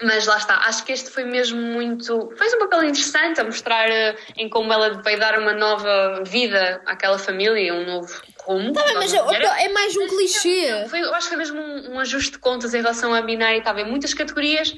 Mas 0.00 0.26
lá 0.26 0.36
está, 0.36 0.54
acho 0.58 0.84
que 0.84 0.92
este 0.92 1.10
foi 1.10 1.24
mesmo 1.24 1.60
muito. 1.60 2.30
Fez 2.38 2.54
um 2.54 2.58
papel 2.60 2.84
interessante 2.84 3.40
a 3.40 3.44
mostrar 3.44 3.90
eh, 3.90 4.16
em 4.36 4.48
como 4.48 4.72
ela 4.72 5.02
veio 5.02 5.18
dar 5.18 5.36
uma 5.38 5.52
nova 5.52 6.22
vida 6.24 6.80
àquela 6.86 7.18
família, 7.18 7.74
um 7.74 7.84
novo 7.84 8.22
rumo. 8.44 8.72
Tá 8.72 8.84
bem, 8.84 8.94
mas 8.94 9.12
é 9.12 9.68
mais 9.70 9.96
um 9.96 10.06
clichê. 10.06 10.86
Foi, 10.88 11.00
eu 11.00 11.12
acho 11.14 11.28
que 11.28 11.34
foi 11.34 11.38
mesmo 11.38 11.60
um, 11.60 11.94
um 11.94 11.98
ajuste 11.98 12.30
de 12.32 12.38
contas 12.38 12.74
em 12.74 12.78
relação 12.80 13.12
a 13.12 13.20
Binário. 13.22 13.58
Estava 13.58 13.80
em 13.80 13.90
muitas 13.90 14.14
categorias. 14.14 14.72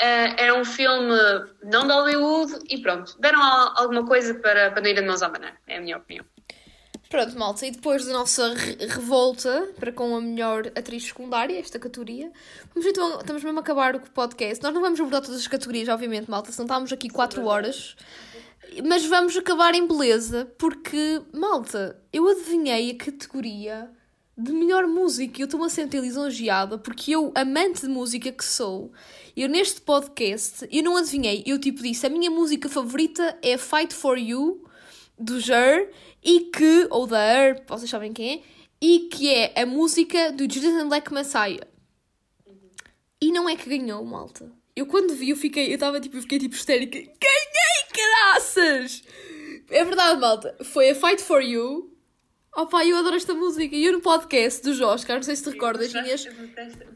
eh, 0.00 0.42
era 0.44 0.54
um 0.54 0.64
filme 0.64 1.14
não 1.62 1.86
de 1.86 1.92
Hollywood 1.92 2.52
e 2.68 2.78
pronto. 2.82 3.16
Deram 3.20 3.40
al- 3.40 3.74
alguma 3.76 4.04
coisa 4.04 4.34
para, 4.34 4.72
para 4.72 4.82
não 4.82 4.88
ir 4.90 4.94
de 4.94 5.02
mãos 5.02 5.22
à 5.22 5.28
banana. 5.28 5.56
É 5.68 5.76
a 5.76 5.80
minha 5.80 5.96
opinião. 5.98 6.24
Pronto, 7.14 7.38
malta, 7.38 7.64
e 7.64 7.70
depois 7.70 8.04
da 8.04 8.12
nossa 8.12 8.54
re- 8.54 8.86
revolta 8.86 9.68
para 9.78 9.92
com 9.92 10.16
a 10.16 10.20
melhor 10.20 10.66
atriz 10.74 11.04
secundária, 11.04 11.56
esta 11.60 11.78
categoria, 11.78 12.32
vamos 12.74 12.90
então, 12.90 13.20
estamos 13.20 13.44
mesmo 13.44 13.56
a 13.56 13.62
acabar 13.62 13.94
o 13.94 14.00
podcast. 14.00 14.60
Nós 14.60 14.74
não 14.74 14.80
vamos 14.80 14.98
abordar 14.98 15.22
todas 15.22 15.38
as 15.38 15.46
categorias, 15.46 15.88
obviamente, 15.88 16.28
malta, 16.28 16.50
senão 16.50 16.64
estávamos 16.64 16.92
aqui 16.92 17.08
4 17.08 17.44
horas. 17.46 17.94
Mas 18.84 19.06
vamos 19.06 19.36
acabar 19.36 19.76
em 19.76 19.86
beleza, 19.86 20.52
porque, 20.58 21.22
malta, 21.32 21.96
eu 22.12 22.28
adivinhei 22.28 22.90
a 22.90 22.96
categoria 22.96 23.88
de 24.36 24.50
melhor 24.50 24.88
música 24.88 25.38
e 25.38 25.42
eu 25.42 25.44
estou-me 25.44 25.66
a 25.66 25.70
sentir 25.70 26.00
lisonjeada, 26.00 26.78
porque 26.78 27.12
eu, 27.12 27.30
amante 27.36 27.82
de 27.82 27.88
música 27.88 28.32
que 28.32 28.44
sou, 28.44 28.90
eu 29.36 29.48
neste 29.48 29.80
podcast, 29.80 30.66
eu 30.68 30.82
não 30.82 30.96
adivinhei, 30.96 31.44
eu 31.46 31.60
tipo 31.60 31.80
disse, 31.80 32.08
a 32.08 32.10
minha 32.10 32.28
música 32.28 32.68
favorita 32.68 33.38
é 33.40 33.56
Fight 33.56 33.94
For 33.94 34.18
You, 34.18 34.64
do 35.18 35.40
Jer, 35.40 35.90
e 36.22 36.40
que, 36.40 36.86
ou 36.90 37.06
da 37.06 37.18
Her, 37.18 37.62
vocês 37.66 37.90
sabem 37.90 38.12
quem 38.12 38.34
é, 38.34 38.42
e 38.80 39.08
que 39.10 39.32
é 39.32 39.62
a 39.62 39.66
música 39.66 40.32
do 40.32 40.44
and 40.44 40.88
Black 40.88 41.12
Messiah. 41.12 41.66
E 43.20 43.32
não 43.32 43.48
é 43.48 43.56
que 43.56 43.68
ganhou, 43.68 44.04
malta. 44.04 44.52
Eu 44.76 44.86
quando 44.86 45.14
vi, 45.14 45.30
eu 45.30 45.36
fiquei, 45.36 45.70
eu 45.70 45.74
estava 45.74 46.00
tipo, 46.00 46.16
eu 46.16 46.22
fiquei 46.22 46.38
tipo 46.38 46.54
histérica. 46.54 46.98
Ganhei, 46.98 47.84
caraças! 47.94 49.02
É 49.70 49.84
verdade, 49.84 50.20
malta. 50.20 50.56
Foi 50.64 50.90
a 50.90 50.94
Fight 50.94 51.22
For 51.22 51.40
You. 51.40 51.93
Opa, 52.56 52.84
eu 52.84 52.96
adoro 52.96 53.16
esta 53.16 53.34
música. 53.34 53.74
E 53.74 53.84
eu 53.84 53.92
no 53.92 54.00
podcast 54.00 54.62
dos 54.62 54.80
Oscars, 54.80 55.18
não 55.18 55.22
sei 55.24 55.34
se 55.34 55.42
te 55.42 55.50
recordas, 55.50 55.92
Inês, 55.92 56.24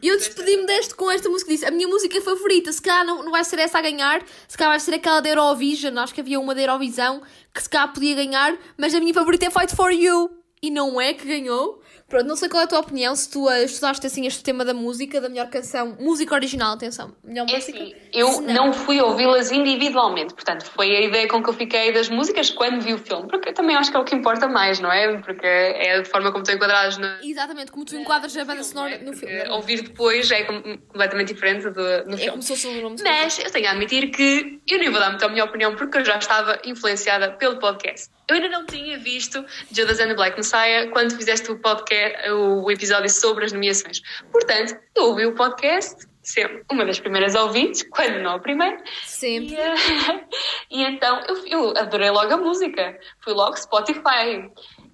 eu 0.00 0.16
despedi-me 0.16 0.64
deste 0.66 0.94
com 0.94 1.10
esta 1.10 1.28
música. 1.28 1.50
Disse, 1.50 1.66
a 1.66 1.70
minha 1.72 1.88
música 1.88 2.20
favorita, 2.20 2.70
se 2.70 2.80
calhar 2.80 3.04
não, 3.04 3.24
não 3.24 3.32
vai 3.32 3.42
ser 3.42 3.58
essa 3.58 3.78
a 3.78 3.82
ganhar, 3.82 4.24
se 4.46 4.56
calhar 4.56 4.70
vai 4.70 4.78
ser 4.78 4.94
aquela 4.94 5.20
da 5.20 5.28
Eurovision. 5.28 5.98
Acho 5.98 6.14
que 6.14 6.20
havia 6.20 6.38
uma 6.38 6.54
da 6.54 6.60
Eurovisão 6.60 7.20
que 7.52 7.60
se 7.60 7.68
calhar 7.68 7.92
podia 7.92 8.14
ganhar, 8.14 8.56
mas 8.76 8.94
a 8.94 9.00
minha 9.00 9.12
favorita 9.12 9.46
é 9.46 9.50
Fight 9.50 9.74
For 9.74 9.90
You. 9.90 10.30
E 10.62 10.70
não 10.70 11.00
é 11.00 11.12
que 11.12 11.26
ganhou. 11.26 11.80
Pronto, 12.08 12.26
não 12.26 12.36
sei 12.36 12.48
qual 12.48 12.62
é 12.62 12.64
a 12.64 12.66
tua 12.66 12.78
opinião, 12.80 13.14
se 13.14 13.30
tu 13.30 13.50
eh, 13.50 13.64
estudaste 13.64 14.06
assim 14.06 14.26
este 14.26 14.42
tema 14.42 14.64
da 14.64 14.72
música, 14.72 15.20
da 15.20 15.28
melhor 15.28 15.48
canção, 15.50 15.94
música 16.00 16.34
original, 16.34 16.72
atenção, 16.72 17.14
melhor 17.22 17.46
É 17.50 17.52
música. 17.54 17.78
assim, 17.78 17.94
eu 18.14 18.28
Se 18.32 18.40
não 18.40 18.72
fui 18.72 18.98
ouvi-las 19.00 19.52
individualmente, 19.52 20.32
portanto, 20.32 20.64
foi 20.64 20.96
a 20.96 21.00
ideia 21.02 21.28
com 21.28 21.42
que 21.42 21.50
eu 21.50 21.52
fiquei 21.52 21.92
das 21.92 22.08
músicas 22.08 22.48
quando 22.48 22.80
vi 22.80 22.94
o 22.94 22.98
filme, 22.98 23.28
porque 23.28 23.50
eu 23.50 23.52
também 23.52 23.76
acho 23.76 23.90
que 23.90 23.96
é 23.96 24.00
o 24.00 24.04
que 24.04 24.14
importa 24.14 24.48
mais, 24.48 24.80
não 24.80 24.90
é? 24.90 25.18
Porque 25.18 25.46
é 25.46 25.98
a 25.98 26.04
forma 26.06 26.30
como 26.32 26.42
estão 26.42 26.54
enquadradas 26.56 26.96
na. 26.96 27.18
Exatamente, 27.22 27.70
como 27.70 27.84
tu 27.84 27.94
enquadras 27.94 28.34
a 28.38 28.44
banda 28.44 28.62
sonora 28.64 28.96
no 28.98 29.10
Porque 29.12 29.26
filme. 29.26 29.48
Ouvir 29.50 29.82
depois 29.82 30.30
é 30.30 30.44
com- 30.44 30.62
completamente 30.62 31.34
diferente 31.34 31.68
do, 31.68 31.82
no 32.06 32.14
É 32.14 32.16
filme. 32.16 32.30
como 32.30 32.42
se 32.42 32.48
fosse 32.48 32.66
o 32.68 32.80
nome 32.82 32.96
Mas 33.02 33.38
eu 33.38 33.50
tenho 33.50 33.66
a 33.68 33.70
admitir 33.72 34.10
que 34.10 34.60
eu 34.66 34.78
nem 34.78 34.88
vou 34.90 34.98
dar 34.98 35.10
muito 35.10 35.24
a 35.26 35.28
minha 35.28 35.44
opinião 35.44 35.76
porque 35.76 35.98
eu 35.98 36.04
já 36.06 36.16
estava 36.16 36.58
influenciada 36.64 37.32
pelo 37.32 37.58
podcast. 37.58 38.08
Eu 38.30 38.34
ainda 38.36 38.48
não 38.50 38.66
tinha 38.66 38.98
visto 38.98 39.42
Judas 39.72 39.98
and 40.00 40.08
the 40.08 40.14
Black 40.14 40.36
Messiah 40.36 40.86
quando 40.90 41.14
fizeste 41.16 41.50
o, 41.50 41.58
podcast, 41.58 41.97
o 42.32 42.70
episódio 42.70 43.08
sobre 43.10 43.44
as 43.44 43.52
nomeações. 43.52 44.00
Portanto, 44.32 44.76
eu 44.94 45.04
ouvi 45.04 45.26
o 45.26 45.34
podcast 45.34 46.06
sempre 46.22 46.62
uma 46.70 46.84
das 46.84 47.00
primeiras 47.00 47.34
ouvintes, 47.34 47.82
quando 47.90 48.20
não 48.20 48.32
a 48.32 48.38
primeira. 48.38 48.78
Sempre. 49.04 49.54
E, 49.54 49.56
eh, 49.56 49.74
e 50.70 50.82
então 50.84 51.20
eu, 51.26 51.46
eu 51.46 51.70
adorei 51.76 52.10
logo 52.10 52.32
a 52.32 52.36
música. 52.36 52.98
Fui 53.22 53.32
logo 53.32 53.56
Spotify. 53.56 54.50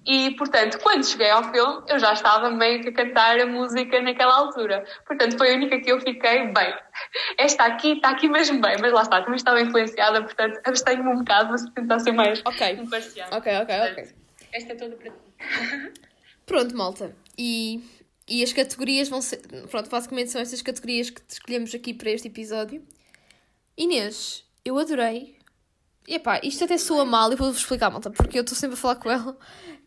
E, 0.07 0.35
portanto, 0.35 0.77
quando 0.83 1.03
cheguei 1.03 1.31
ao 1.31 1.51
filme, 1.51 1.83
eu 1.87 1.97
já 1.97 2.13
estava 2.13 2.51
meio 2.51 2.79
que 2.83 2.89
a 2.89 2.93
cantar 2.93 3.39
a 3.39 3.45
música 3.47 3.99
naquela 4.01 4.35
altura. 4.35 4.85
Portanto, 5.07 5.35
foi 5.35 5.51
a 5.51 5.55
única 5.55 5.81
que 5.81 5.91
eu 5.91 5.99
fiquei, 5.99 6.45
bem, 6.53 6.73
esta 7.39 7.65
aqui 7.65 7.93
está 7.93 8.11
aqui 8.11 8.29
mesmo 8.29 8.61
bem, 8.61 8.75
mas 8.79 8.93
lá 8.93 9.01
está, 9.01 9.21
também 9.21 9.35
estava 9.37 9.59
influenciada, 9.59 10.21
portanto, 10.21 10.59
abstenho-me 10.63 11.09
um 11.09 11.17
bocado, 11.17 11.49
mas 11.49 11.65
tentar 11.71 11.97
ser 11.99 12.11
mais 12.11 12.39
Ok. 12.45 12.73
imparcial. 12.73 13.29
Ok, 13.31 13.51
ok, 13.57 13.75
ok. 13.75 13.93
Portanto, 13.95 14.15
Esta 14.53 14.73
é 14.73 14.75
toda 14.75 14.95
para 14.95 15.09
ti. 15.09 15.17
Pronto, 16.45 16.75
malta. 16.75 17.15
E, 17.37 17.81
e 18.27 18.43
as 18.43 18.53
categorias 18.53 19.09
vão 19.09 19.21
ser. 19.21 19.41
Pronto, 19.69 19.89
basicamente 19.89 20.31
são 20.31 20.41
estas 20.41 20.61
categorias 20.61 21.09
que 21.09 21.21
escolhemos 21.27 21.73
aqui 21.73 21.93
para 21.93 22.11
este 22.11 22.27
episódio. 22.27 22.83
Inês, 23.77 24.43
eu 24.63 24.77
adorei. 24.77 25.34
E 26.07 26.15
epá, 26.15 26.39
isto 26.43 26.63
até 26.63 26.77
soa 26.77 27.03
mal 27.03 27.31
e 27.31 27.35
vou-vos 27.35 27.57
explicar, 27.57 27.89
malta, 27.89 28.11
porque 28.11 28.37
eu 28.37 28.43
estou 28.43 28.55
sempre 28.55 28.75
a 28.75 28.77
falar 28.77 28.95
com 28.95 29.09
ela, 29.09 29.35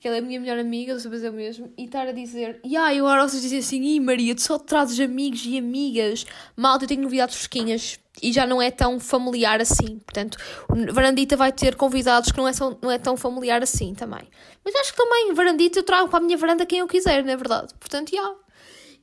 que 0.01 0.09
ela 0.09 0.17
é 0.17 0.21
a 0.21 0.23
minha 0.23 0.41
melhor 0.41 0.59
amiga, 0.59 0.93
eu 0.93 1.01
sou 1.01 1.13
eu 1.13 1.33
mesmo, 1.33 1.73
e 1.79 1.85
estar 1.85 2.09
a 2.09 2.13
dizer, 2.13 2.61
e 2.65 2.77
ah, 2.77 2.93
eu 2.93 3.07
agora 3.07 3.29
vocês 3.29 3.43
dizem 3.43 3.61
assim, 3.61 3.83
ih 3.83 4.01
Maria, 4.01 4.35
tu 4.35 4.43
só 4.43 4.59
trazes 4.59 4.99
amigos 4.99 5.45
e 5.47 5.57
amigas, 5.57 6.27
malta, 6.57 6.85
eu 6.85 6.89
tenho 6.89 7.03
novidades 7.03 7.37
fresquinhas 7.37 7.99
e 8.23 8.33
já 8.33 8.47
não 8.47 8.61
é 8.61 8.71
tão 8.71 8.99
familiar 8.99 9.61
assim. 9.61 9.99
Portanto, 10.01 10.39
o 10.69 10.93
Varandita 10.93 11.37
vai 11.37 11.53
ter 11.53 11.77
convidados 11.77 12.33
que 12.33 12.39
não 12.39 12.49
é, 12.49 12.53
tão, 12.53 12.79
não 12.83 12.91
é 12.91 12.99
tão 12.99 13.17
familiar 13.17 13.63
assim 13.63 13.95
também. 13.95 14.29
Mas 14.65 14.75
acho 14.75 14.93
que 14.93 14.99
também, 14.99 15.33
Varandita, 15.35 15.79
eu 15.79 15.83
trago 15.83 16.09
para 16.09 16.19
a 16.19 16.23
minha 16.23 16.37
varanda 16.37 16.67
quem 16.67 16.81
eu 16.81 16.89
quiser, 16.89 17.25
não 17.25 17.33
é 17.33 17.37
verdade? 17.37 17.73
Portanto, 17.79 18.11
já. 18.11 18.35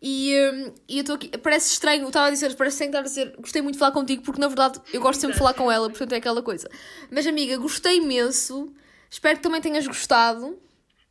E, 0.07 0.37
hum, 0.37 0.71
e 0.87 0.97
eu 0.97 1.01
estou 1.01 1.15
aqui, 1.15 1.35
parece 1.35 1.73
estranho, 1.73 2.03
eu 2.03 2.09
estava 2.09 2.27
a 2.27 2.29
dizer, 2.29 2.55
parece 2.55 2.75
estranho 2.75 2.89
estar 2.89 2.99
a 2.99 3.01
dizer, 3.01 3.35
gostei 3.39 3.59
muito 3.59 3.73
de 3.73 3.79
falar 3.79 3.91
contigo, 3.91 4.21
porque 4.21 4.39
na 4.39 4.47
verdade 4.47 4.79
eu 4.93 5.01
gosto 5.01 5.19
sempre 5.19 5.33
de 5.33 5.39
falar 5.39 5.55
com 5.55 5.71
ela, 5.71 5.89
portanto 5.89 6.11
é 6.11 6.17
aquela 6.17 6.43
coisa. 6.43 6.69
Mas 7.09 7.25
amiga, 7.25 7.57
gostei 7.57 7.97
imenso, 7.97 8.71
espero 9.09 9.37
que 9.37 9.41
também 9.41 9.59
tenhas 9.61 9.87
gostado. 9.87 10.59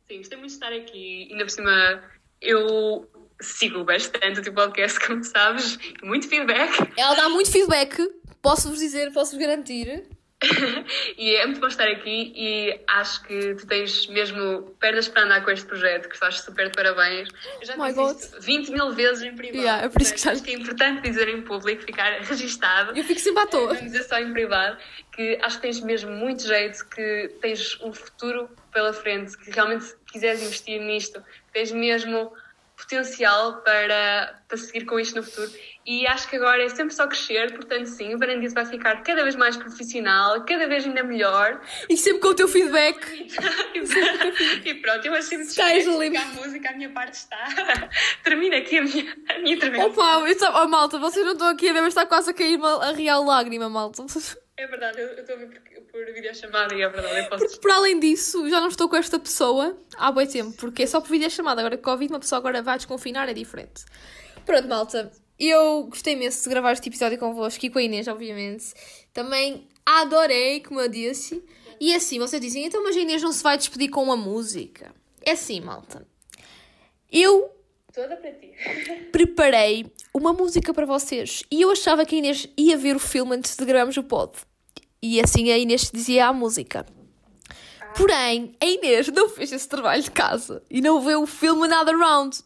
Sim, 0.07 0.19
gostei 0.19 0.37
muito 0.37 0.51
de 0.51 0.55
estar 0.55 0.71
aqui. 0.71 1.27
Ainda 1.29 1.43
por 1.43 1.49
cima, 1.49 2.03
eu 2.39 3.05
sigo 3.41 3.83
bastante 3.83 4.39
o 4.39 4.43
teu 4.43 4.53
podcast, 4.53 4.97
como 5.05 5.21
sabes, 5.25 5.77
muito 6.01 6.29
feedback. 6.29 6.71
Ela 6.95 7.15
dá 7.15 7.27
muito 7.27 7.51
feedback, 7.51 7.97
posso-vos 8.41 8.79
dizer, 8.79 9.11
posso-vos 9.11 9.45
garantir. 9.45 10.07
e 11.17 11.35
é 11.35 11.45
muito 11.45 11.61
bom 11.61 11.67
estar 11.67 11.87
aqui 11.87 12.33
e 12.35 12.79
acho 12.87 13.23
que 13.23 13.55
tu 13.55 13.65
tens 13.65 14.05
mesmo 14.07 14.75
pernas 14.79 15.07
para 15.07 15.23
andar 15.23 15.43
com 15.43 15.49
este 15.51 15.65
projeto, 15.65 16.07
que 16.09 16.13
estás 16.15 16.41
super 16.41 16.69
de 16.69 16.75
parabéns. 16.75 17.29
Eu 17.61 17.65
já 17.65 17.77
My 17.77 17.93
disse 17.93 18.25
isto 18.25 18.41
20 18.41 18.71
mil 18.71 18.91
vezes 18.93 19.23
em 19.23 19.35
privado. 19.35 19.57
Yeah, 19.63 19.85
é 19.85 19.89
por 19.89 20.01
isso 20.01 20.13
que 20.13 20.19
já- 20.19 20.31
Acho 20.31 20.43
que 20.43 20.51
é 20.51 20.53
importante 20.55 21.01
dizer 21.01 21.29
em 21.29 21.41
público, 21.41 21.83
ficar 21.83 22.19
registado. 22.21 22.97
Eu 22.97 23.03
fico 23.03 23.19
sempre 23.19 23.43
à 23.43 23.47
toa. 23.47 23.73
Não 23.73 23.81
dizer 23.81 24.03
só 24.03 24.19
em 24.19 24.31
privado, 24.33 24.77
que 25.13 25.39
acho 25.41 25.55
que 25.57 25.61
tens 25.61 25.79
mesmo 25.79 26.11
muito 26.11 26.43
jeito, 26.45 26.85
que 26.89 27.29
tens 27.41 27.79
um 27.81 27.93
futuro 27.93 28.49
pela 28.73 28.91
frente, 28.93 29.37
que 29.37 29.51
realmente 29.51 29.85
se 29.85 29.95
quiseres 30.11 30.41
investir 30.41 30.81
nisto, 30.81 31.23
tens 31.53 31.71
mesmo 31.71 32.33
potencial 32.75 33.61
para, 33.61 34.41
para 34.47 34.57
seguir 34.57 34.85
com 34.85 34.99
isto 34.99 35.15
no 35.15 35.23
futuro. 35.23 35.49
E 35.87 36.07
acho 36.07 36.27
que 36.27 36.35
agora 36.35 36.63
é 36.63 36.69
sempre 36.69 36.95
só 36.95 37.05
crescer, 37.07 37.53
portanto, 37.53 37.85
sim, 37.85 38.15
o 38.15 38.17
Varandice 38.17 38.55
vai 38.55 38.65
ficar 38.65 39.03
cada 39.03 39.21
vez 39.21 39.35
mais 39.35 39.55
profissional, 39.55 40.43
cada 40.43 40.67
vez 40.67 40.83
ainda 40.83 41.03
melhor. 41.03 41.61
E 41.87 41.95
sempre 41.95 42.21
com 42.21 42.29
o 42.29 42.33
teu 42.33 42.47
feedback. 42.47 42.97
e 44.65 44.73
pronto, 44.75 45.05
eu 45.05 45.13
achei 45.13 45.37
muito 45.37 45.49
Estás 45.51 45.87
a 45.87 45.91
limpo. 45.91 46.19
música, 46.43 46.69
a 46.69 46.73
minha 46.73 46.89
parte 46.89 47.13
está. 47.13 47.37
Termina 48.23 48.57
aqui 48.57 48.79
a 48.79 48.81
minha, 48.81 49.15
a 49.29 49.39
minha 49.39 49.55
intervenção. 49.55 49.89
Opa, 49.89 50.27
eu 50.27 50.39
só- 50.39 50.63
oh, 50.63 50.67
malta, 50.67 50.97
vocês 50.97 51.23
não 51.23 51.33
estão 51.33 51.49
aqui 51.49 51.69
a 51.69 51.73
ver, 51.73 51.81
mas 51.81 51.89
está 51.89 52.03
quase 52.05 52.31
a 52.31 52.33
cair 52.33 52.57
uma 52.57 52.83
a 52.83 52.91
real 52.91 53.23
lágrima, 53.23 53.69
malta. 53.69 54.03
É 54.57 54.65
verdade, 54.65 54.99
eu 54.99 55.07
eu 55.09 55.19
estou 55.19 55.35
a 55.35 55.37
ver 55.39 55.47
por, 55.47 55.81
por 55.91 56.13
videochamada 56.13 56.73
e 56.73 56.81
é 56.81 56.89
verdade, 56.89 57.19
eu 57.19 57.29
posso. 57.29 57.45
Porque 57.45 57.59
por 57.59 57.71
além 57.71 57.99
disso, 57.99 58.49
já 58.49 58.59
não 58.59 58.69
estou 58.69 58.89
com 58.89 58.95
esta 58.95 59.19
pessoa 59.19 59.77
há 59.97 60.11
bem 60.11 60.25
tempo, 60.25 60.55
porque 60.57 60.81
é 60.83 60.87
só 60.87 60.99
por 60.99 61.09
videochamada. 61.09 61.61
Agora, 61.61 61.77
Covid, 61.77 62.11
uma 62.11 62.19
pessoa 62.19 62.39
agora 62.39 62.63
vai 62.63 62.77
desconfinar, 62.77 63.29
é 63.29 63.33
diferente. 63.33 63.83
Pronto, 64.45 64.67
malta. 64.67 65.11
Eu 65.39 65.83
gostei 65.85 66.13
imenso 66.13 66.43
de 66.43 66.49
gravar 66.49 66.71
este 66.71 66.87
episódio 66.89 67.17
convosco 67.17 67.65
e 67.65 67.69
com 67.69 67.79
a 67.79 67.83
Inês, 67.83 68.07
obviamente. 68.07 68.73
Também 69.13 69.67
adorei, 69.85 70.61
como 70.61 70.79
eu 70.79 70.87
disse. 70.87 71.43
E 71.79 71.93
assim, 71.93 72.19
vocês 72.19 72.41
dizem, 72.41 72.65
então, 72.65 72.83
mas 72.83 72.95
a 72.95 72.99
Inês 72.99 73.21
não 73.21 73.31
se 73.31 73.43
vai 73.43 73.57
despedir 73.57 73.89
com 73.89 74.03
uma 74.03 74.15
música. 74.15 74.93
É 75.21 75.31
assim, 75.31 75.59
malta. 75.59 76.07
Eu 77.11 77.51
Toda 77.93 78.17
para 78.17 78.31
ti. 78.33 78.51
preparei 79.11 79.85
uma 80.13 80.33
música 80.33 80.73
para 80.73 80.85
vocês. 80.85 81.43
E 81.49 81.61
eu 81.61 81.71
achava 81.71 82.05
que 82.05 82.15
a 82.15 82.17
Inês 82.17 82.47
ia 82.57 82.77
ver 82.77 82.95
o 82.95 82.99
filme 82.99 83.35
antes 83.35 83.55
de 83.55 83.65
gravarmos 83.65 83.95
o 83.97 84.03
pod. 84.03 84.33
E 85.01 85.21
assim 85.21 85.51
a 85.51 85.57
Inês 85.57 85.91
dizia 85.93 86.27
a 86.27 86.33
música. 86.33 86.85
Porém, 87.97 88.55
a 88.61 88.65
Inês 88.65 89.07
não 89.07 89.29
fez 89.29 89.51
esse 89.51 89.69
trabalho 89.69 90.03
de 90.03 90.11
casa 90.11 90.61
e 90.69 90.81
não 90.81 90.99
viu 90.99 91.23
o 91.23 91.27
filme 91.27 91.65
Another 91.65 91.97
Round. 91.97 92.37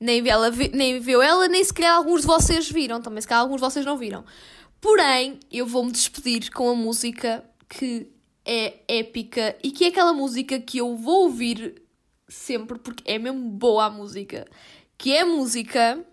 Nem 0.00 0.20
viu, 0.20 0.32
ela, 0.32 0.50
nem 0.50 0.98
viu 0.98 1.22
ela, 1.22 1.46
nem 1.48 1.62
se 1.62 1.72
calhar 1.72 1.94
alguns 1.94 2.22
de 2.22 2.26
vocês 2.26 2.68
viram. 2.68 3.00
Também 3.00 3.20
se 3.20 3.28
calhar 3.28 3.42
alguns 3.42 3.60
de 3.60 3.66
vocês 3.66 3.86
não 3.86 3.96
viram. 3.96 4.24
Porém, 4.80 5.38
eu 5.50 5.64
vou-me 5.64 5.92
despedir 5.92 6.50
com 6.50 6.68
a 6.68 6.74
música 6.74 7.44
que 7.68 8.08
é 8.44 8.74
épica 8.88 9.56
e 9.62 9.70
que 9.70 9.84
é 9.84 9.88
aquela 9.88 10.12
música 10.12 10.58
que 10.60 10.78
eu 10.78 10.96
vou 10.96 11.24
ouvir 11.24 11.82
sempre 12.28 12.78
porque 12.78 13.10
é 13.10 13.18
mesmo 13.18 13.50
boa 13.50 13.86
a 13.86 13.90
música. 13.90 14.46
Que 14.98 15.12
é 15.12 15.20
a 15.20 15.26
música 15.26 16.04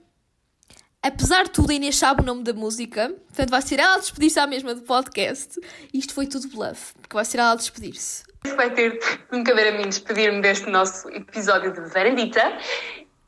Apesar 1.03 1.43
de 1.43 1.49
tudo, 1.49 1.69
a 1.69 1.73
Inês 1.73 1.97
sabe 1.97 2.21
o 2.21 2.25
nome 2.25 2.43
da 2.43 2.53
música, 2.53 3.09
portanto 3.27 3.49
vai 3.49 3.61
ser 3.61 3.77
ela 3.77 3.95
a 3.95 3.97
despedir-se 3.97 4.39
à 4.39 4.47
mesma 4.47 4.73
do 4.73 4.83
podcast. 4.83 5.59
Isto 5.93 6.13
foi 6.13 6.25
tudo 6.27 6.47
bluff, 6.47 6.93
porque 7.01 7.13
vai 7.13 7.25
ser 7.25 7.39
ela 7.39 7.51
a 7.51 7.55
despedir-se. 7.55 8.23
vai 8.55 8.69
ter 8.69 8.97
de 8.99 9.37
me 9.37 9.43
caber 9.43 9.73
a 9.73 9.77
mim 9.77 9.89
despedir-me 9.89 10.41
deste 10.41 10.69
nosso 10.69 11.09
episódio 11.09 11.73
de 11.73 11.81
Varandita. 11.89 12.57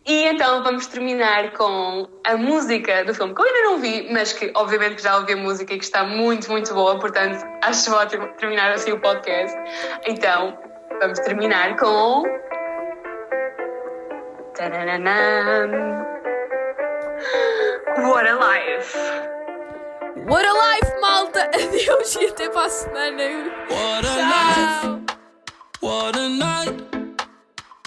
E 0.05 0.23
então 0.23 0.63
vamos 0.63 0.88
terminar 0.88 1.51
com 1.51 2.07
a 2.23 2.38
música 2.38 3.03
do 3.03 3.13
filme 3.13 3.36
que 3.36 3.41
eu 3.41 3.45
ainda 3.45 3.61
não 3.63 3.80
vi, 3.80 4.07
mas 4.09 4.32
que 4.32 4.53
obviamente 4.55 5.03
já 5.03 5.17
ouvi 5.17 5.34
a 5.34 5.38
música 5.38 5.73
e 5.73 5.78
que 5.78 5.84
está 5.84 6.05
muito, 6.05 6.49
muito 6.49 6.73
boa, 6.73 6.97
portanto 6.97 7.45
acho 7.61 7.91
ótimo 7.91 8.26
terminar 8.38 8.71
assim 8.71 8.93
o 8.93 9.01
podcast. 9.01 9.57
Então 10.07 10.57
vamos 11.01 11.19
terminar 11.19 11.76
com. 11.76 12.23
Tarananã. 14.55 16.05
What 17.98 18.28
a 18.28 18.36
life! 18.36 18.93
What 20.28 20.46
a 20.46 20.54
life, 20.54 20.93
malta! 21.02 21.50
Adeus 21.54 22.16
e 22.16 22.26
até 22.28 22.50
para 22.50 22.66
a 22.66 22.70
semana! 22.70 23.24
What 23.70 24.04
a 24.04 24.16
Tchau! 24.16 24.28
night, 24.36 25.18
what 25.80 26.16
a 26.18 26.28
night, 26.30 26.84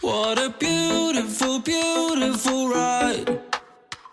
what 0.01 0.39
a 0.39 0.49
beautiful, 0.59 1.61
beautiful 1.61 2.71
ride. 2.71 3.39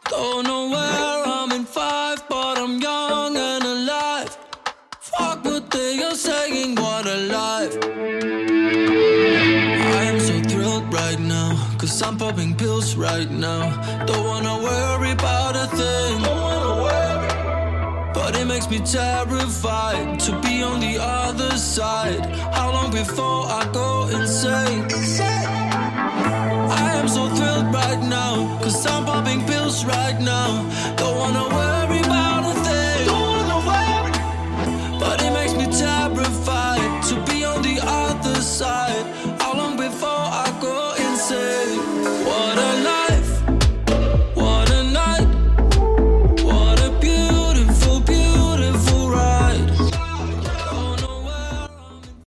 Don't 0.09 0.45
know 0.45 0.69
where 0.69 1.23
I'm 1.25 1.51
in 1.53 1.65
five, 1.65 2.27
cause 11.85 12.01
I'm 12.01 12.17
popping 12.17 12.55
pills 12.55 12.95
right 12.95 13.29
now. 13.29 13.63
Don't 14.05 14.25
wanna 14.25 14.55
worry 14.67 15.11
about 15.11 15.55
a 15.55 15.67
thing. 15.79 16.17
But 18.13 18.35
it 18.39 18.45
makes 18.45 18.67
me 18.71 18.79
terrified 18.79 20.19
to 20.21 20.31
be 20.41 20.63
on 20.63 20.79
the 20.79 20.97
other 20.99 21.51
side. 21.57 22.25
How 22.57 22.71
long 22.71 22.91
before 22.91 23.41
I 23.59 23.69
go 23.71 24.07
insane? 24.17 24.83
I 26.81 26.89
am 26.99 27.07
so 27.07 27.23
thrilled 27.35 27.71
right 27.81 28.01
now, 28.19 28.57
cause 28.63 28.85
I'm 28.87 29.05
popping 29.05 29.41
pills 29.45 29.85
right 29.85 30.19
now. 30.19 30.49
Don't 30.97 31.17
wanna 31.17 31.45
worry 31.55 31.74